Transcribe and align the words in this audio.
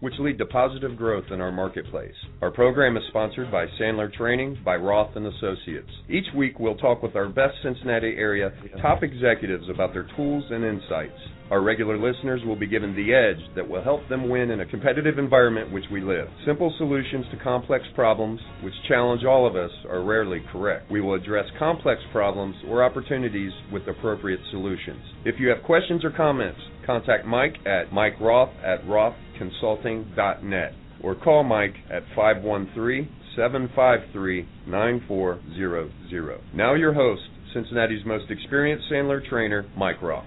which 0.00 0.14
lead 0.18 0.38
to 0.38 0.46
positive 0.46 0.96
growth 0.96 1.24
in 1.30 1.40
our 1.40 1.52
marketplace. 1.52 2.14
Our 2.42 2.50
program 2.50 2.96
is 2.96 3.02
sponsored 3.08 3.50
by 3.52 3.66
Sandler 3.78 4.12
Training 4.12 4.58
by 4.64 4.76
Roth 4.76 5.14
and 5.16 5.26
Associates. 5.26 5.90
Each 6.08 6.26
week 6.34 6.58
we'll 6.58 6.76
talk 6.76 7.02
with 7.02 7.16
our 7.16 7.28
best 7.28 7.54
Cincinnati 7.62 8.14
area 8.16 8.52
top 8.80 9.02
executives 9.02 9.68
about 9.68 9.92
their 9.92 10.08
tools 10.16 10.44
and 10.50 10.64
insights. 10.64 11.18
Our 11.50 11.62
regular 11.62 11.98
listeners 11.98 12.42
will 12.46 12.54
be 12.54 12.68
given 12.68 12.94
the 12.94 13.12
edge 13.12 13.42
that 13.56 13.68
will 13.68 13.82
help 13.82 14.08
them 14.08 14.28
win 14.28 14.52
in 14.52 14.60
a 14.60 14.66
competitive 14.66 15.18
environment 15.18 15.72
which 15.72 15.84
we 15.90 16.00
live. 16.00 16.28
Simple 16.46 16.72
solutions 16.78 17.26
to 17.32 17.42
complex 17.42 17.84
problems, 17.96 18.40
which 18.62 18.72
challenge 18.86 19.24
all 19.24 19.48
of 19.48 19.56
us, 19.56 19.72
are 19.88 20.04
rarely 20.04 20.44
correct. 20.52 20.88
We 20.92 21.00
will 21.00 21.14
address 21.14 21.46
complex 21.58 22.00
problems 22.12 22.54
or 22.68 22.84
opportunities 22.84 23.50
with 23.72 23.88
appropriate 23.88 24.38
solutions. 24.52 25.02
If 25.24 25.40
you 25.40 25.48
have 25.48 25.64
questions 25.64 26.04
or 26.04 26.12
comments, 26.12 26.60
contact 26.84 27.26
Mike 27.26 27.56
at 27.66 27.92
Mike 27.92 28.20
Roth 28.20 28.52
at 28.64 28.84
rothconsulting.net 28.84 30.72
or 31.02 31.14
call 31.14 31.44
Mike 31.44 31.74
at 31.90 32.02
513 32.14 33.08
753 33.36 34.48
9400. 34.66 36.40
Now, 36.54 36.74
your 36.74 36.92
host, 36.92 37.22
Cincinnati's 37.54 38.04
most 38.04 38.30
experienced 38.30 38.86
Sandler 38.90 39.26
trainer, 39.28 39.64
Mike 39.76 40.02
Roth. 40.02 40.26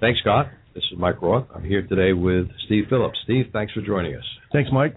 Thanks, 0.00 0.20
Scott. 0.20 0.46
This 0.74 0.84
is 0.92 0.98
Mike 0.98 1.20
Roth. 1.20 1.46
I'm 1.54 1.64
here 1.64 1.86
today 1.86 2.12
with 2.12 2.46
Steve 2.66 2.84
Phillips. 2.88 3.18
Steve, 3.24 3.46
thanks 3.52 3.72
for 3.72 3.80
joining 3.80 4.14
us. 4.14 4.24
Thanks, 4.52 4.70
Mike. 4.72 4.94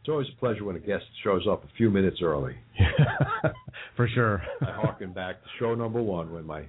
It's 0.00 0.08
always 0.08 0.26
a 0.34 0.40
pleasure 0.40 0.64
when 0.64 0.76
a 0.76 0.80
guest 0.80 1.04
shows 1.22 1.46
up 1.50 1.64
a 1.64 1.68
few 1.76 1.90
minutes 1.90 2.20
early. 2.22 2.54
for 3.96 4.08
sure. 4.14 4.42
I 4.62 4.72
harken 4.72 5.12
back 5.12 5.42
to 5.42 5.48
show 5.58 5.74
number 5.74 6.00
one 6.00 6.32
when 6.32 6.46
my 6.46 6.64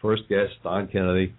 first 0.00 0.22
guest, 0.28 0.52
Don 0.62 0.86
Kennedy, 0.86 1.34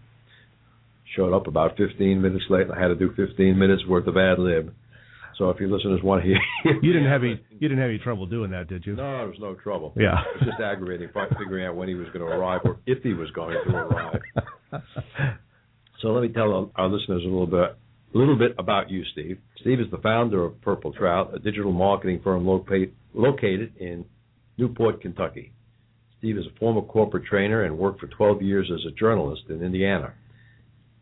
showed 1.17 1.33
up 1.33 1.47
about 1.47 1.75
15 1.75 2.21
minutes 2.21 2.45
late. 2.49 2.67
And 2.67 2.71
I 2.71 2.79
had 2.79 2.87
to 2.87 2.95
do 2.95 3.11
15 3.15 3.57
minutes 3.57 3.83
worth 3.85 4.07
of 4.07 4.15
ad 4.15 4.39
lib. 4.39 4.73
So 5.37 5.49
if 5.49 5.59
your 5.59 5.69
listeners 5.69 5.99
want 6.01 6.23
to 6.23 6.27
hear, 6.29 6.39
you 6.81 6.93
didn't 6.93 7.09
have 7.09 7.23
any 7.23 7.41
you 7.49 7.67
didn't 7.67 7.79
have 7.79 7.89
any 7.89 7.99
trouble 7.99 8.25
doing 8.25 8.51
that, 8.51 8.69
did 8.69 8.85
you? 8.85 8.95
No, 8.95 9.17
there 9.17 9.27
was 9.27 9.37
no 9.39 9.55
trouble. 9.55 9.93
Yeah, 9.95 10.21
it 10.33 10.39
was 10.39 10.49
just 10.49 10.61
aggravating 10.61 11.09
figuring 11.37 11.65
out 11.65 11.75
when 11.75 11.89
he 11.89 11.95
was 11.95 12.07
going 12.07 12.25
to 12.25 12.31
arrive 12.31 12.61
or 12.63 12.79
if 12.85 13.03
he 13.03 13.13
was 13.13 13.29
going 13.31 13.57
to 13.67 13.75
arrive. 13.75 14.21
So 16.01 16.09
let 16.09 16.21
me 16.21 16.29
tell 16.29 16.71
our 16.75 16.87
listeners 16.89 17.23
a 17.23 17.27
little 17.27 17.47
bit, 17.47 17.75
a 18.13 18.17
little 18.17 18.37
bit 18.37 18.53
about 18.59 18.91
you, 18.91 19.03
Steve. 19.13 19.39
Steve 19.61 19.79
is 19.79 19.89
the 19.89 19.97
founder 19.97 20.43
of 20.45 20.61
Purple 20.61 20.93
Trout, 20.93 21.33
a 21.33 21.39
digital 21.39 21.71
marketing 21.71 22.21
firm 22.23 22.45
located 22.45 23.75
in 23.77 24.05
Newport, 24.57 25.01
Kentucky. 25.01 25.53
Steve 26.19 26.37
is 26.37 26.45
a 26.45 26.59
former 26.59 26.81
corporate 26.81 27.25
trainer 27.25 27.63
and 27.63 27.77
worked 27.77 27.99
for 27.99 28.07
12 28.07 28.43
years 28.43 28.71
as 28.71 28.85
a 28.85 28.91
journalist 28.91 29.43
in 29.49 29.63
Indiana. 29.63 30.13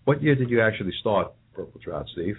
What 0.05 0.21
year 0.23 0.35
did 0.35 0.49
you 0.49 0.61
actually 0.61 0.93
start 0.99 1.33
Purple 1.53 1.81
Trout, 1.81 2.05
Steve? 2.13 2.35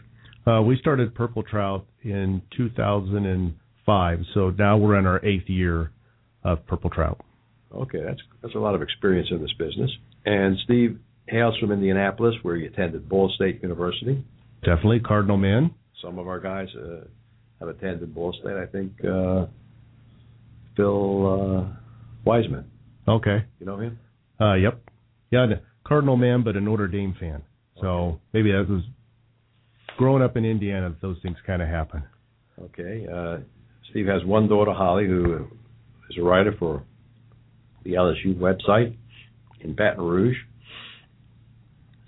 Uh, 0.47 0.62
we 0.62 0.77
started 0.78 1.15
Purple 1.15 1.43
Trout 1.43 1.84
in 2.03 2.41
2005, 2.56 4.19
so 4.32 4.50
now 4.50 4.77
we're 4.77 4.99
in 4.99 5.06
our 5.06 5.25
eighth 5.25 5.49
year 5.49 5.91
of 6.44 6.65
Purple 6.66 6.91
Trout. 6.91 7.21
Okay, 7.75 8.00
that's 8.06 8.21
that's 8.41 8.55
a 8.55 8.59
lot 8.59 8.76
of 8.76 8.82
experience 8.82 9.28
in 9.31 9.43
this 9.43 9.53
business. 9.59 9.91
And 10.25 10.56
Steve, 10.65 10.99
hails 11.28 11.59
from 11.59 11.72
Indianapolis, 11.72 12.34
where 12.43 12.56
he 12.56 12.66
attended 12.66 13.09
Ball 13.09 13.31
State 13.34 13.62
University. 13.62 14.25
Definitely 14.62 15.00
Cardinal 15.00 15.37
man. 15.37 15.75
Some 16.03 16.19
of 16.19 16.28
our 16.28 16.41
guys 16.41 16.69
uh, 16.76 17.05
have 17.60 17.69
attended 17.69 18.15
Ball 18.15 18.32
State. 18.41 18.56
I 18.56 18.66
think 18.66 18.93
uh, 19.05 19.47
Phil 20.76 21.66
uh, 21.66 21.76
Wiseman. 22.25 22.71
Okay. 23.09 23.44
You 23.59 23.66
know 23.66 23.78
him? 23.78 23.99
Uh, 24.41 24.55
yep. 24.55 24.81
Yeah, 25.31 25.47
Cardinal 25.84 26.16
man, 26.16 26.43
but 26.43 26.56
a 26.56 26.60
Notre 26.60 26.88
Dame 26.88 27.15
fan. 27.19 27.43
So 27.81 28.20
maybe 28.32 28.53
that 28.53 28.66
was 28.69 28.82
growing 29.97 30.22
up 30.22 30.37
in 30.37 30.44
Indiana. 30.44 30.94
Those 31.00 31.16
things 31.22 31.37
kind 31.47 31.62
of 31.62 31.69
happen. 31.69 32.03
Okay. 32.60 33.06
Uh, 33.12 33.38
Steve 33.91 34.06
has 34.06 34.25
one 34.25 34.48
daughter, 34.48 34.72
Holly, 34.72 35.06
who 35.06 35.47
is 36.10 36.19
a 36.19 36.22
writer 36.22 36.54
for 36.59 36.82
the 37.84 37.92
LSU 37.92 38.34
website 38.34 38.97
in 39.60 39.75
Baton 39.75 40.04
Rouge. 40.04 40.37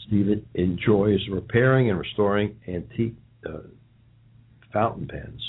Steve 0.06 0.42
enjoys 0.54 1.20
repairing 1.30 1.90
and 1.90 1.98
restoring 1.98 2.56
antique 2.66 3.14
uh, 3.46 3.58
fountain 4.72 5.06
pens. 5.06 5.40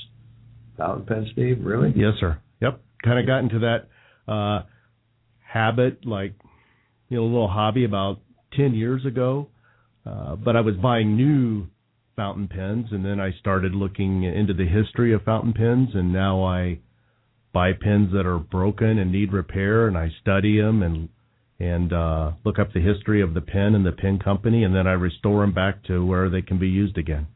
Fountain 0.78 1.06
pens, 1.06 1.28
Steve? 1.32 1.60
Really? 1.64 1.94
Yes, 1.96 2.14
sir. 2.20 2.40
Yep. 2.62 2.82
Kind 3.04 3.20
of 3.20 3.26
got 3.26 3.40
into 3.40 3.60
that 3.60 4.32
uh, 4.32 4.64
habit, 5.42 6.06
like 6.06 6.34
you 7.08 7.18
know, 7.18 7.24
a 7.24 7.26
little 7.26 7.48
hobby 7.48 7.86
about 7.86 8.20
ten 8.56 8.74
years 8.74 9.06
ago. 9.06 9.48
Uh, 10.06 10.36
but 10.36 10.56
I 10.56 10.62
was 10.62 10.76
buying 10.76 11.16
new 11.16 11.68
fountain 12.16 12.48
pens, 12.48 12.88
and 12.92 13.06
then 13.06 13.20
I 13.20 13.32
started 13.40 13.74
looking 13.74 14.24
into 14.24 14.54
the 14.54 14.68
history 14.68 15.14
of 15.14 15.24
fountain 15.24 15.54
pens, 15.54 15.90
and 15.94 16.12
now 16.12 16.44
I 16.44 16.80
buy 17.54 17.72
pens 17.74 18.12
that 18.14 18.26
are 18.26 18.40
broken 18.40 19.00
and 19.00 19.12
need 19.12 19.34
repair, 19.34 19.88
and 19.88 19.98
I 19.98 20.10
study 20.22 20.60
them 20.60 20.84
and 20.84 21.10
and 21.62 21.92
uh, 21.92 22.32
look 22.46 22.58
up 22.58 22.72
the 22.74 22.80
history 22.80 23.22
of 23.22 23.34
the 23.34 23.42
pen 23.42 23.76
and 23.76 23.86
the 23.86 23.92
pen 23.92 24.18
company, 24.18 24.64
and 24.64 24.74
then 24.74 24.88
I 24.88 24.94
restore 24.94 25.42
them 25.42 25.54
back 25.54 25.84
to 25.86 26.06
where 26.06 26.30
they 26.30 26.42
can 26.42 26.58
be 26.58 26.70
used 26.70 26.98
again. 26.98 27.28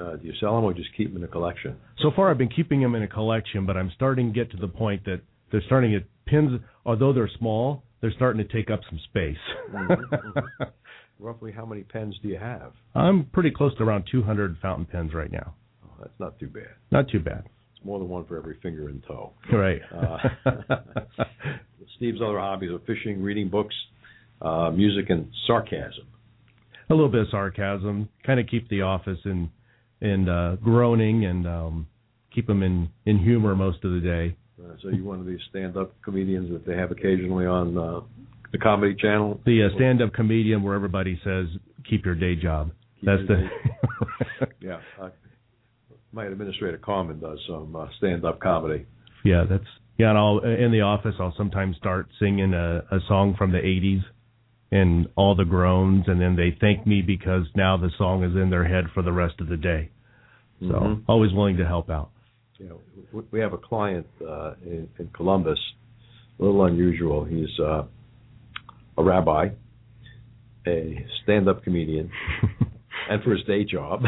Uh, 0.00 0.16
do 0.16 0.26
you 0.26 0.32
sell 0.40 0.54
them 0.54 0.64
or 0.64 0.72
just 0.72 0.90
keep 0.96 1.12
them 1.12 1.22
in 1.22 1.28
a 1.28 1.30
collection? 1.30 1.76
So 1.98 2.12
far, 2.14 2.30
I've 2.30 2.38
been 2.38 2.48
keeping 2.48 2.80
them 2.80 2.94
in 2.94 3.02
a 3.02 3.08
collection, 3.08 3.66
but 3.66 3.76
I'm 3.76 3.90
starting 3.94 4.32
to 4.32 4.38
get 4.38 4.50
to 4.52 4.56
the 4.56 4.68
point 4.68 5.04
that 5.06 5.22
they're 5.50 5.62
starting 5.66 5.90
to 5.92 6.00
pins, 6.24 6.60
although 6.86 7.12
they're 7.12 7.30
small, 7.38 7.82
they're 8.02 8.12
starting 8.16 8.46
to 8.46 8.52
take 8.52 8.70
up 8.70 8.80
some 8.90 9.00
space. 9.08 9.36
mm-hmm, 9.72 9.92
mm-hmm. 9.92 10.64
Roughly, 11.18 11.52
how 11.52 11.64
many 11.64 11.84
pens 11.84 12.16
do 12.20 12.28
you 12.28 12.36
have? 12.36 12.72
I'm 12.94 13.26
pretty 13.32 13.52
close 13.52 13.74
to 13.78 13.84
around 13.84 14.04
200 14.10 14.58
fountain 14.60 14.84
pens 14.84 15.14
right 15.14 15.30
now. 15.30 15.54
Oh, 15.84 15.94
that's 16.00 16.18
not 16.18 16.38
too 16.38 16.48
bad. 16.48 16.74
Not 16.90 17.08
too 17.08 17.20
bad. 17.20 17.44
It's 17.76 17.84
more 17.84 18.00
than 18.00 18.08
one 18.08 18.26
for 18.26 18.36
every 18.36 18.58
finger 18.60 18.88
and 18.88 19.02
toe. 19.06 19.32
Right. 19.52 19.80
Uh, 19.94 20.18
Steve's 21.96 22.20
other 22.20 22.40
hobbies 22.40 22.70
are 22.72 22.80
fishing, 22.80 23.22
reading 23.22 23.48
books, 23.48 23.74
uh, 24.40 24.70
music, 24.72 25.10
and 25.10 25.28
sarcasm. 25.46 26.08
A 26.90 26.94
little 26.94 27.08
bit 27.08 27.20
of 27.22 27.28
sarcasm, 27.30 28.08
kind 28.26 28.40
of 28.40 28.48
keep 28.48 28.68
the 28.68 28.82
office 28.82 29.18
in 29.24 29.50
in 30.00 30.28
uh, 30.28 30.56
groaning 30.56 31.24
and 31.24 31.46
um, 31.46 31.86
keep 32.34 32.48
them 32.48 32.64
in 32.64 32.90
in 33.06 33.18
humor 33.18 33.54
most 33.54 33.84
of 33.84 33.92
the 33.92 34.00
day. 34.00 34.36
Uh, 34.60 34.74
so 34.82 34.88
you 34.88 35.04
one 35.04 35.20
of 35.20 35.26
these 35.26 35.40
stand-up 35.50 35.94
comedians 36.02 36.50
that 36.50 36.66
they 36.66 36.76
have 36.76 36.90
occasionally 36.90 37.46
on 37.46 37.76
uh, 37.76 38.00
the 38.52 38.58
Comedy 38.58 38.94
Channel? 38.94 39.40
The 39.44 39.64
uh, 39.64 39.76
stand-up 39.76 40.12
comedian 40.12 40.62
where 40.62 40.74
everybody 40.74 41.20
says, 41.24 41.46
"Keep 41.88 42.04
your 42.04 42.14
day 42.14 42.36
job." 42.36 42.70
Keep 43.00 43.06
That's 43.06 43.28
the. 43.28 44.46
yeah, 44.60 44.80
uh, 45.00 45.08
my 46.12 46.26
administrator 46.26 46.78
Carmen 46.78 47.18
does 47.18 47.38
some 47.48 47.74
uh, 47.74 47.86
stand-up 47.98 48.40
comedy. 48.40 48.86
Yeah, 49.24 49.44
that's 49.48 49.64
yeah, 49.98 50.10
and 50.10 50.18
I'll 50.18 50.38
in 50.38 50.70
the 50.70 50.82
office 50.82 51.14
I'll 51.18 51.34
sometimes 51.36 51.76
start 51.76 52.08
singing 52.18 52.54
a, 52.54 52.78
a 52.90 52.98
song 53.08 53.34
from 53.36 53.52
the 53.52 53.58
'80s, 53.58 54.02
and 54.70 55.06
all 55.16 55.34
the 55.34 55.44
groans, 55.44 56.04
and 56.06 56.20
then 56.20 56.36
they 56.36 56.56
thank 56.60 56.86
me 56.86 57.02
because 57.02 57.44
now 57.54 57.76
the 57.76 57.90
song 57.98 58.24
is 58.24 58.34
in 58.34 58.50
their 58.50 58.64
head 58.64 58.84
for 58.94 59.02
the 59.02 59.12
rest 59.12 59.40
of 59.40 59.48
the 59.48 59.56
day. 59.56 59.90
So 60.60 60.66
mm-hmm. 60.66 61.10
always 61.10 61.32
willing 61.32 61.56
to 61.56 61.66
help 61.66 61.90
out. 61.90 62.10
You 62.58 62.68
know, 62.68 63.24
we 63.30 63.40
have 63.40 63.54
a 63.54 63.58
client 63.58 64.06
uh, 64.20 64.54
in, 64.64 64.88
in 64.98 65.08
Columbus, 65.14 65.58
a 66.38 66.44
little 66.44 66.64
unusual. 66.64 67.24
He's 67.24 67.48
uh, 67.58 67.84
a 68.98 69.02
rabbi, 69.02 69.48
a 70.66 71.06
stand-up 71.22 71.64
comedian, 71.64 72.10
and 73.10 73.22
for 73.22 73.30
his 73.32 73.44
day 73.44 73.64
job, 73.64 74.02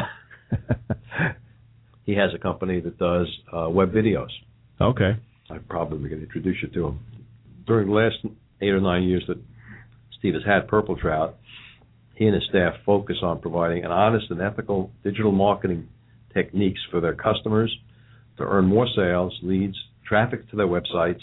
he 2.05 2.14
has 2.14 2.31
a 2.35 2.38
company 2.38 2.81
that 2.81 2.99
does 2.99 3.26
uh, 3.52 3.69
web 3.70 3.93
videos. 3.93 4.29
Okay. 4.81 5.17
I'm 5.50 5.64
probably 5.64 6.08
can 6.11 6.20
introduce 6.20 6.56
you 6.62 6.69
to 6.69 6.88
him. 6.88 7.00
During 7.67 7.88
the 7.88 7.94
last 7.94 8.17
eight 8.61 8.70
or 8.70 8.81
nine 8.81 9.05
years 9.05 9.25
that 9.26 9.38
Steve 10.19 10.35
has 10.35 10.43
had 10.44 10.69
Purple 10.69 10.96
Trout, 10.96 11.37
He 12.14 12.26
and 12.26 12.35
his 12.35 12.44
staff 12.50 12.75
focus 12.85 13.17
on 13.23 13.41
providing 13.41 13.85
an 13.85 13.91
honest 13.91 14.26
and 14.31 14.41
ethical 14.41 14.91
digital 15.02 15.32
marketing 15.32 15.88
techniques 16.35 16.81
for 16.91 17.00
their 17.00 17.14
customers 17.14 17.75
to 18.38 18.44
earn 18.44 18.66
more 18.66 18.86
sales, 18.94 19.38
leads, 19.42 19.76
traffic 20.06 20.48
to 20.50 20.56
their 20.56 20.66
websites 20.66 21.20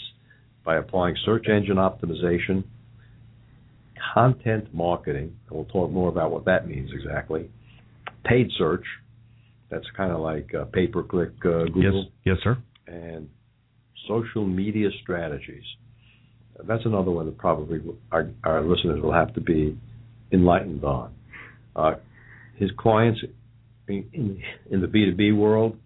by 0.64 0.76
applying 0.76 1.16
search 1.24 1.46
engine 1.48 1.76
optimization, 1.76 2.64
content 4.14 4.72
marketing, 4.74 5.36
and 5.48 5.56
we'll 5.56 5.64
talk 5.66 5.90
more 5.90 6.08
about 6.08 6.30
what 6.30 6.44
that 6.44 6.66
means 6.66 6.90
exactly, 6.92 7.50
paid 8.24 8.48
search, 8.58 8.84
that's 9.70 9.86
kind 9.96 10.12
of 10.12 10.20
like 10.20 10.54
uh, 10.54 10.64
pay 10.66 10.86
per 10.86 11.02
click 11.02 11.30
uh, 11.44 11.64
Google. 11.64 12.04
Yes, 12.24 12.36
yes, 12.36 12.36
sir. 12.44 12.58
And 12.86 13.28
social 14.06 14.46
media 14.46 14.88
strategies. 15.02 15.64
That's 16.64 16.84
another 16.84 17.10
one 17.10 17.26
that 17.26 17.38
probably 17.38 17.80
our, 18.12 18.28
our 18.44 18.62
listeners 18.62 19.02
will 19.02 19.14
have 19.14 19.34
to 19.34 19.40
be 19.40 19.78
enlightened 20.30 20.84
on. 20.84 21.14
Uh, 21.74 21.94
his 22.56 22.70
clients 22.76 23.20
in, 23.88 24.06
in, 24.12 24.42
in 24.70 24.80
the 24.80 24.86
B2B 24.86 25.36
world 25.36 25.76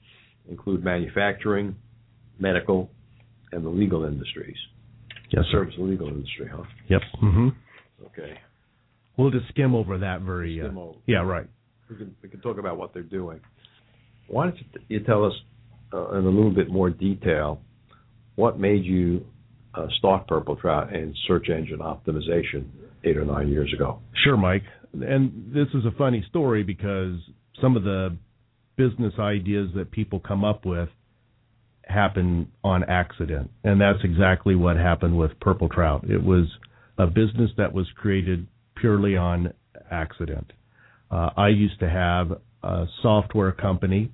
include 0.48 0.84
manufacturing, 0.84 1.76
medical, 2.38 2.90
and 3.52 3.64
the 3.64 3.68
legal 3.68 4.04
industries. 4.04 4.56
Yes, 5.30 5.44
sir. 5.50 5.68
Legal 5.78 6.08
industry, 6.08 6.48
huh? 6.52 6.62
Yep. 6.88 7.00
Mm-hmm. 7.22 7.48
Okay. 8.06 8.38
We'll 9.16 9.30
just 9.30 9.48
skim 9.48 9.74
over 9.74 9.98
that 9.98 10.20
very. 10.22 10.58
Skim 10.58 10.78
uh, 10.78 10.82
over. 10.82 10.98
Yeah, 11.06 11.22
right. 11.22 11.46
We 11.90 11.96
can 11.96 12.16
we 12.22 12.28
can 12.28 12.40
talk 12.40 12.58
about 12.58 12.76
what 12.76 12.92
they're 12.92 13.02
doing. 13.02 13.40
Why 14.28 14.44
don't 14.44 14.58
you 14.88 15.00
tell 15.00 15.24
us 15.24 15.32
uh, 15.92 16.18
in 16.18 16.24
a 16.24 16.28
little 16.28 16.50
bit 16.50 16.68
more 16.68 16.90
detail 16.90 17.60
what 18.36 18.58
made 18.60 18.84
you 18.84 19.24
uh, 19.74 19.86
start 19.98 20.26
Purple 20.28 20.56
Trout 20.56 20.94
and 20.94 21.16
search 21.26 21.48
engine 21.48 21.78
optimization 21.78 22.66
eight 23.04 23.16
or 23.16 23.24
nine 23.24 23.48
years 23.48 23.72
ago? 23.74 23.98
Sure, 24.24 24.36
Mike. 24.36 24.64
And 24.92 25.52
this 25.52 25.68
is 25.74 25.84
a 25.84 25.96
funny 25.98 26.24
story 26.28 26.62
because 26.62 27.14
some 27.60 27.76
of 27.76 27.82
the 27.82 28.16
business 28.76 29.14
ideas 29.18 29.70
that 29.74 29.90
people 29.90 30.20
come 30.20 30.44
up 30.44 30.64
with 30.66 30.88
happen 31.84 32.50
on 32.64 32.84
accident. 32.84 33.50
And 33.64 33.80
that's 33.80 34.00
exactly 34.02 34.54
what 34.54 34.76
happened 34.76 35.16
with 35.16 35.38
Purple 35.40 35.68
Trout. 35.68 36.04
It 36.08 36.22
was 36.22 36.46
a 36.98 37.06
business 37.06 37.50
that 37.56 37.72
was 37.72 37.86
created 37.96 38.46
purely 38.76 39.16
on 39.16 39.52
accident. 39.90 40.52
Uh, 41.10 41.30
I 41.36 41.48
used 41.48 41.78
to 41.80 41.88
have 41.88 42.32
a 42.62 42.86
software 43.02 43.52
company 43.52 44.10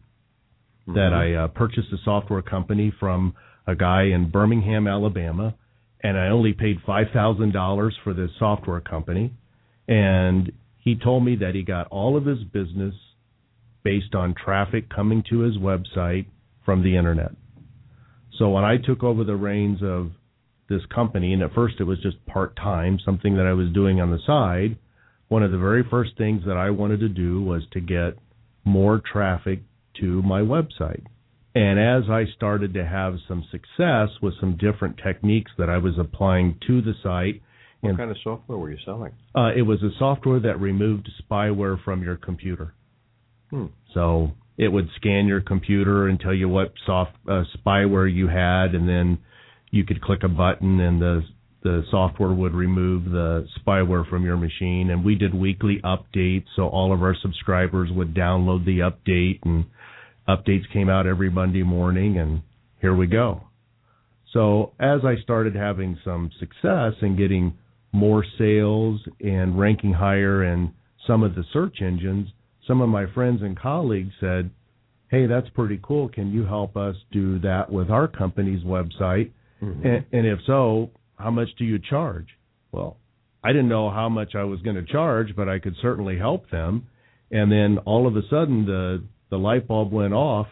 that 0.87 1.13
I 1.15 1.45
uh, 1.45 1.49
purchased 1.49 1.89
a 1.93 1.97
software 2.05 2.43
company 2.43 2.93
from 2.99 3.35
a 3.67 3.75
guy 3.75 4.05
in 4.05 4.31
Birmingham, 4.31 4.87
Alabama, 4.87 5.55
and 6.03 6.19
I 6.19 6.29
only 6.29 6.53
paid 6.53 6.79
five 6.85 7.07
thousand 7.15 7.53
dollars 7.53 7.97
for 8.03 8.13
this 8.13 8.31
software 8.39 8.81
company. 8.81 9.33
And 9.87 10.53
he 10.79 10.97
told 10.97 11.25
me 11.25 11.37
that 11.37 11.55
he 11.55 11.63
got 11.63 11.87
all 11.89 12.17
of 12.17 12.27
his 12.27 12.43
business 12.45 12.95
based 13.85 14.15
on 14.15 14.35
traffic 14.35 14.89
coming 14.89 15.23
to 15.31 15.41
his 15.41 15.57
website 15.57 16.27
from 16.65 16.83
the 16.83 16.97
internet. 16.97 17.33
So 18.39 18.49
when 18.51 18.65
I 18.65 18.77
took 18.77 19.03
over 19.03 19.25
the 19.25 19.37
reins 19.37 19.81
of 19.83 20.13
this 20.69 20.83
company, 20.95 21.33
and 21.33 21.43
at 21.43 21.53
first 21.55 21.77
it 21.81 21.85
was 21.85 22.01
just 22.01 22.25
part 22.27 22.57
time, 22.57 22.99
something 23.05 23.37
that 23.37 23.47
I 23.47 23.53
was 23.53 23.71
doing 23.73 24.01
on 24.01 24.11
the 24.11 24.19
side, 24.27 24.79
one 25.29 25.43
of 25.43 25.51
the 25.51 25.59
very 25.59 25.85
first 25.89 26.17
things 26.17 26.43
that 26.47 26.57
I 26.57 26.71
wanted 26.71 27.01
to 27.01 27.09
do 27.09 27.43
was 27.43 27.63
to 27.73 27.81
get 27.81 28.17
more 28.65 29.01
traffic 29.13 29.61
to 30.01 30.23
my 30.23 30.41
website. 30.41 31.05
And 31.55 31.79
as 31.79 32.09
I 32.09 32.25
started 32.35 32.73
to 32.75 32.87
have 32.87 33.17
some 33.29 33.45
success 33.51 34.09
with 34.23 34.35
some 34.41 34.57
different 34.57 34.99
techniques 35.05 35.51
that 35.59 35.69
I 35.69 35.79
was 35.79 35.95
applying 35.99 36.59
to 36.67 36.81
the 36.81 36.95
site, 37.03 37.43
What 37.81 37.91
and 37.91 37.99
kind 37.99 38.11
of 38.11 38.17
software 38.25 38.57
were 38.57 38.71
you 38.71 38.79
selling? 38.85 39.13
uh, 39.35 39.51
it 39.55 39.63
was 39.63 39.83
a 39.83 39.91
software 39.99 40.41
that 40.41 40.59
removed 40.61 41.11
spyware 41.23 41.83
from 41.83 42.03
your 42.03 42.17
computer. 42.17 42.75
Hmm. 43.53 43.67
So 43.93 44.33
it 44.57 44.69
would 44.69 44.89
scan 44.97 45.27
your 45.27 45.43
computer 45.43 46.09
and 46.09 46.19
tell 46.19 46.35
you 46.35 46.49
what 46.49 46.73
soft 46.87 47.13
uh, 47.29 47.45
spyware 47.57 48.13
you 48.13 48.29
had, 48.29 48.75
and 48.75 48.89
then 48.89 49.19
you 49.71 49.85
could 49.85 50.01
click 50.01 50.23
a 50.23 50.29
button 50.29 50.81
and 50.81 51.01
the 51.01 51.23
the 51.63 51.85
software 51.93 52.33
would 52.33 52.55
remove 52.55 53.05
the 53.05 53.47
spyware 53.61 54.09
from 54.09 54.25
your 54.25 54.37
machine. 54.37 54.91
And 54.91 55.05
we 55.05 55.15
did 55.15 55.33
weekly 55.33 55.81
updates, 55.85 56.47
so 56.57 56.67
all 56.67 56.93
of 56.93 57.03
our 57.03 57.15
subscribers 57.23 57.89
would 57.93 58.15
download 58.15 58.65
the 58.65 58.81
update, 58.81 59.39
and 59.45 59.67
updates 60.29 60.71
came 60.73 60.89
out 60.89 61.07
every 61.07 61.31
Monday 61.31 61.63
morning, 61.63 62.19
and 62.19 62.43
here 62.81 62.97
we 62.97 63.07
go. 63.07 63.43
So 64.33 64.73
as 64.81 65.01
I 65.05 65.23
started 65.23 65.55
having 65.55 65.99
some 66.05 66.33
success 66.41 66.95
and 67.01 67.17
getting 67.17 67.55
more 67.93 68.25
sales 68.39 69.01
and 69.21 69.57
ranking 69.57 69.93
higher 69.93 70.43
in 70.43 70.73
some 71.07 71.23
of 71.23 71.37
the 71.37 71.45
search 71.53 71.77
engines, 71.81 72.29
some 72.67 72.81
of 72.81 72.89
my 72.89 73.07
friends 73.13 73.43
and 73.43 73.59
colleagues 73.59 74.13
said, 74.21 74.51
"Hey, 75.11 75.27
that's 75.27 75.49
pretty 75.51 75.81
cool. 75.83 76.09
Can 76.09 76.33
you 76.33 76.45
help 76.45 76.77
us 76.77 76.97
do 77.11 77.39
that 77.41 77.71
with 77.71 77.91
our 77.91 78.09
company's 78.09 78.65
website? 78.65 79.31
Mm-hmm. 79.63 79.87
And, 79.87 80.05
and 80.13 80.27
if 80.27 80.39
so, 80.47 80.91
how 81.17 81.31
much 81.31 81.49
do 81.59 81.65
you 81.65 81.79
charge?" 81.79 82.29
Well, 82.71 82.97
I 83.45 83.49
didn't 83.53 83.69
know 83.69 83.91
how 83.91 84.09
much 84.09 84.35
I 84.35 84.45
was 84.45 84.61
going 84.63 84.77
to 84.77 84.85
charge, 84.85 85.35
but 85.37 85.49
I 85.49 85.59
could 85.59 85.75
certainly 85.83 86.17
help 86.19 86.49
them. 86.51 86.87
And 87.31 87.51
then 87.51 87.79
all 87.85 88.07
of 88.07 88.17
a 88.17 88.23
sudden, 88.29 88.67
the 88.67 89.03
the 89.31 89.39
light 89.39 89.67
bulb 89.67 89.93
went 89.93 90.15
off. 90.15 90.47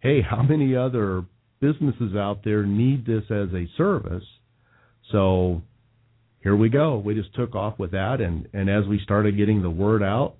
Hey, 0.00 0.22
how 0.28 0.42
many 0.42 0.74
other 0.76 1.24
businesses 1.60 2.16
out 2.16 2.42
there 2.44 2.64
need 2.64 3.04
this 3.04 3.24
as 3.30 3.48
a 3.52 3.68
service? 3.76 4.24
So 5.12 5.62
here 6.42 6.56
we 6.56 6.68
go. 6.68 6.98
We 6.98 7.14
just 7.14 7.34
took 7.34 7.54
off 7.54 7.78
with 7.78 7.90
that, 7.90 8.20
and 8.20 8.48
and 8.52 8.70
as 8.70 8.86
we 8.86 9.00
started 9.02 9.36
getting 9.36 9.62
the 9.62 9.70
word 9.70 10.02
out, 10.02 10.36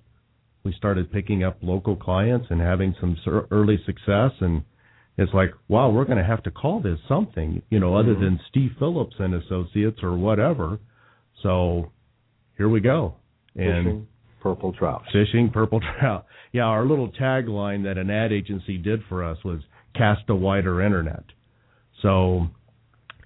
we 0.63 0.73
started 0.73 1.11
picking 1.11 1.43
up 1.43 1.57
local 1.61 1.95
clients 1.95 2.47
and 2.49 2.61
having 2.61 2.95
some 2.99 3.17
early 3.51 3.79
success. 3.85 4.31
And 4.39 4.63
it's 5.17 5.33
like, 5.33 5.51
wow, 5.67 5.89
we're 5.89 6.05
going 6.05 6.17
to 6.17 6.23
have 6.23 6.43
to 6.43 6.51
call 6.51 6.81
this 6.81 6.99
something, 7.07 7.61
you 7.69 7.79
know, 7.79 7.95
other 7.95 8.13
mm-hmm. 8.13 8.23
than 8.23 8.39
Steve 8.49 8.71
Phillips 8.77 9.15
and 9.19 9.33
Associates 9.33 9.99
or 10.03 10.17
whatever. 10.17 10.79
So 11.41 11.91
here 12.57 12.69
we 12.69 12.79
go. 12.79 13.15
And 13.55 13.85
Fishing 13.85 14.07
Purple 14.41 14.73
Trout. 14.73 15.03
fishing 15.11 15.51
purple 15.51 15.79
trout. 15.79 16.25
Yeah, 16.51 16.63
our 16.63 16.85
little 16.85 17.11
tagline 17.11 17.83
that 17.83 17.97
an 17.97 18.09
ad 18.09 18.31
agency 18.31 18.77
did 18.77 19.01
for 19.07 19.23
us 19.23 19.37
was 19.43 19.61
"Cast 19.95 20.29
a 20.29 20.35
wider 20.35 20.81
internet." 20.81 21.23
So 22.01 22.47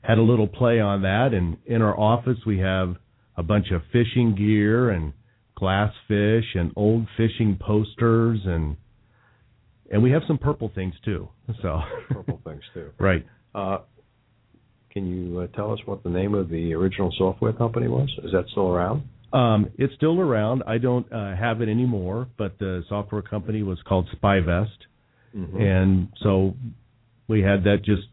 had 0.02 0.18
a 0.18 0.22
little 0.22 0.48
play 0.48 0.80
on 0.80 1.04
that, 1.04 1.34
and 1.34 1.58
in 1.66 1.81
our 1.81 1.98
office 1.98 2.40
we 2.46 2.60
have 2.60 2.98
a 3.38 3.44
bunch 3.44 3.72
of 3.72 3.81
fishing 3.92 4.36
gear 4.36 4.90
and 4.90 5.14
glass 5.56 5.94
fish 6.07 6.46
and 6.56 6.72
old 6.75 7.07
fishing 7.18 7.57
posters 7.60 8.40
and 8.45 8.78
and 9.92 10.02
we 10.02 10.12
have 10.12 10.24
some 10.28 10.40
purple 10.40 10.71
things 10.74 10.95
too. 11.06 11.30
So 11.62 11.80
Purple 12.09 12.42
things 12.44 12.64
too. 12.74 12.90
right. 13.00 13.26
Uh, 13.54 13.80
can 14.92 15.06
you 15.06 15.42
uh, 15.42 15.47
tell 15.56 15.71
us 15.71 15.80
what 15.85 16.04
the 16.04 16.09
name 16.09 16.33
of 16.33 16.50
the 16.50 16.74
original 16.74 17.14
software 17.18 17.54
company 17.54 17.88
was? 17.88 18.09
Is 18.24 18.31
that 18.31 18.45
still 18.52 18.68
around? 18.68 19.04
Um, 19.31 19.69
it's 19.78 19.94
still 19.95 20.19
around. 20.19 20.64
I 20.66 20.78
don't 20.80 21.12
uh, 21.12 21.35
have 21.35 21.62
it 21.62 21.69
anymore, 21.69 22.28
but 22.38 22.57
the 22.57 22.83
software 22.90 23.21
company 23.21 23.62
was 23.64 23.78
called 23.88 24.07
SpyVest. 24.21 24.69
Mm-hmm. 25.35 25.62
and 25.62 26.07
so 26.24 26.54
we 27.28 27.42
had 27.42 27.66
that 27.66 27.80
just 27.83 28.07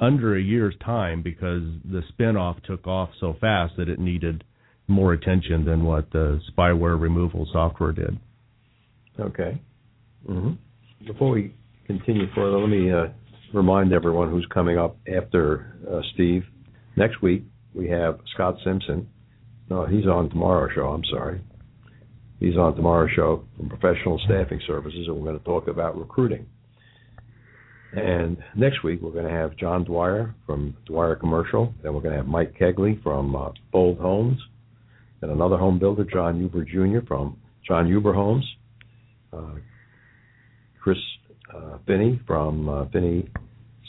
under 0.00 0.36
a 0.36 0.40
year's 0.40 0.76
time 0.84 1.20
because 1.20 1.62
the 1.84 2.02
spinoff 2.12 2.62
took 2.62 2.86
off 2.86 3.10
so 3.18 3.34
fast 3.40 3.74
that 3.76 3.88
it 3.88 3.98
needed 3.98 4.44
more 4.90 5.12
attention 5.12 5.64
than 5.64 5.84
what 5.84 6.10
the 6.10 6.40
spyware 6.52 7.00
removal 7.00 7.48
software 7.52 7.92
did. 7.92 8.18
Okay. 9.18 9.60
hmm 10.26 10.52
Before 11.06 11.30
we 11.30 11.54
continue 11.86 12.26
further, 12.34 12.58
let 12.58 12.68
me 12.68 12.92
uh, 12.92 13.06
remind 13.54 13.92
everyone 13.92 14.30
who's 14.30 14.46
coming 14.52 14.78
up 14.78 14.96
after 15.08 15.76
uh, 15.90 16.00
Steve. 16.14 16.44
Next 16.96 17.22
week 17.22 17.44
we 17.74 17.88
have 17.88 18.20
Scott 18.34 18.56
Simpson. 18.64 19.08
No, 19.68 19.86
he's 19.86 20.06
on 20.06 20.28
tomorrow's 20.30 20.72
show. 20.74 20.88
I'm 20.88 21.04
sorry. 21.10 21.40
He's 22.40 22.56
on 22.56 22.74
tomorrow's 22.74 23.10
show 23.14 23.44
from 23.56 23.68
Professional 23.68 24.18
Staffing 24.24 24.60
Services, 24.66 25.04
and 25.06 25.16
we're 25.16 25.24
going 25.24 25.38
to 25.38 25.44
talk 25.44 25.68
about 25.68 25.98
recruiting. 25.98 26.46
And 27.92 28.38
next 28.56 28.82
week 28.82 29.00
we're 29.02 29.12
going 29.12 29.26
to 29.26 29.30
have 29.30 29.56
John 29.56 29.84
Dwyer 29.84 30.34
from 30.46 30.76
Dwyer 30.86 31.16
Commercial. 31.16 31.74
Then 31.82 31.92
we're 31.92 32.00
going 32.00 32.12
to 32.12 32.18
have 32.18 32.26
Mike 32.26 32.54
Kegley 32.58 33.02
from 33.02 33.34
uh, 33.34 33.50
Bold 33.72 33.98
Homes, 33.98 34.38
and 35.22 35.30
another 35.30 35.56
home 35.56 35.78
builder, 35.78 36.04
John 36.04 36.38
Huber 36.38 36.64
Jr. 36.64 37.06
from 37.06 37.36
John 37.66 37.86
Huber 37.86 38.12
Homes. 38.12 38.44
Uh, 39.32 39.54
Chris 40.82 40.98
uh, 41.54 41.78
Finney 41.86 42.20
from 42.26 42.68
uh, 42.68 42.84
Finney, 42.92 43.28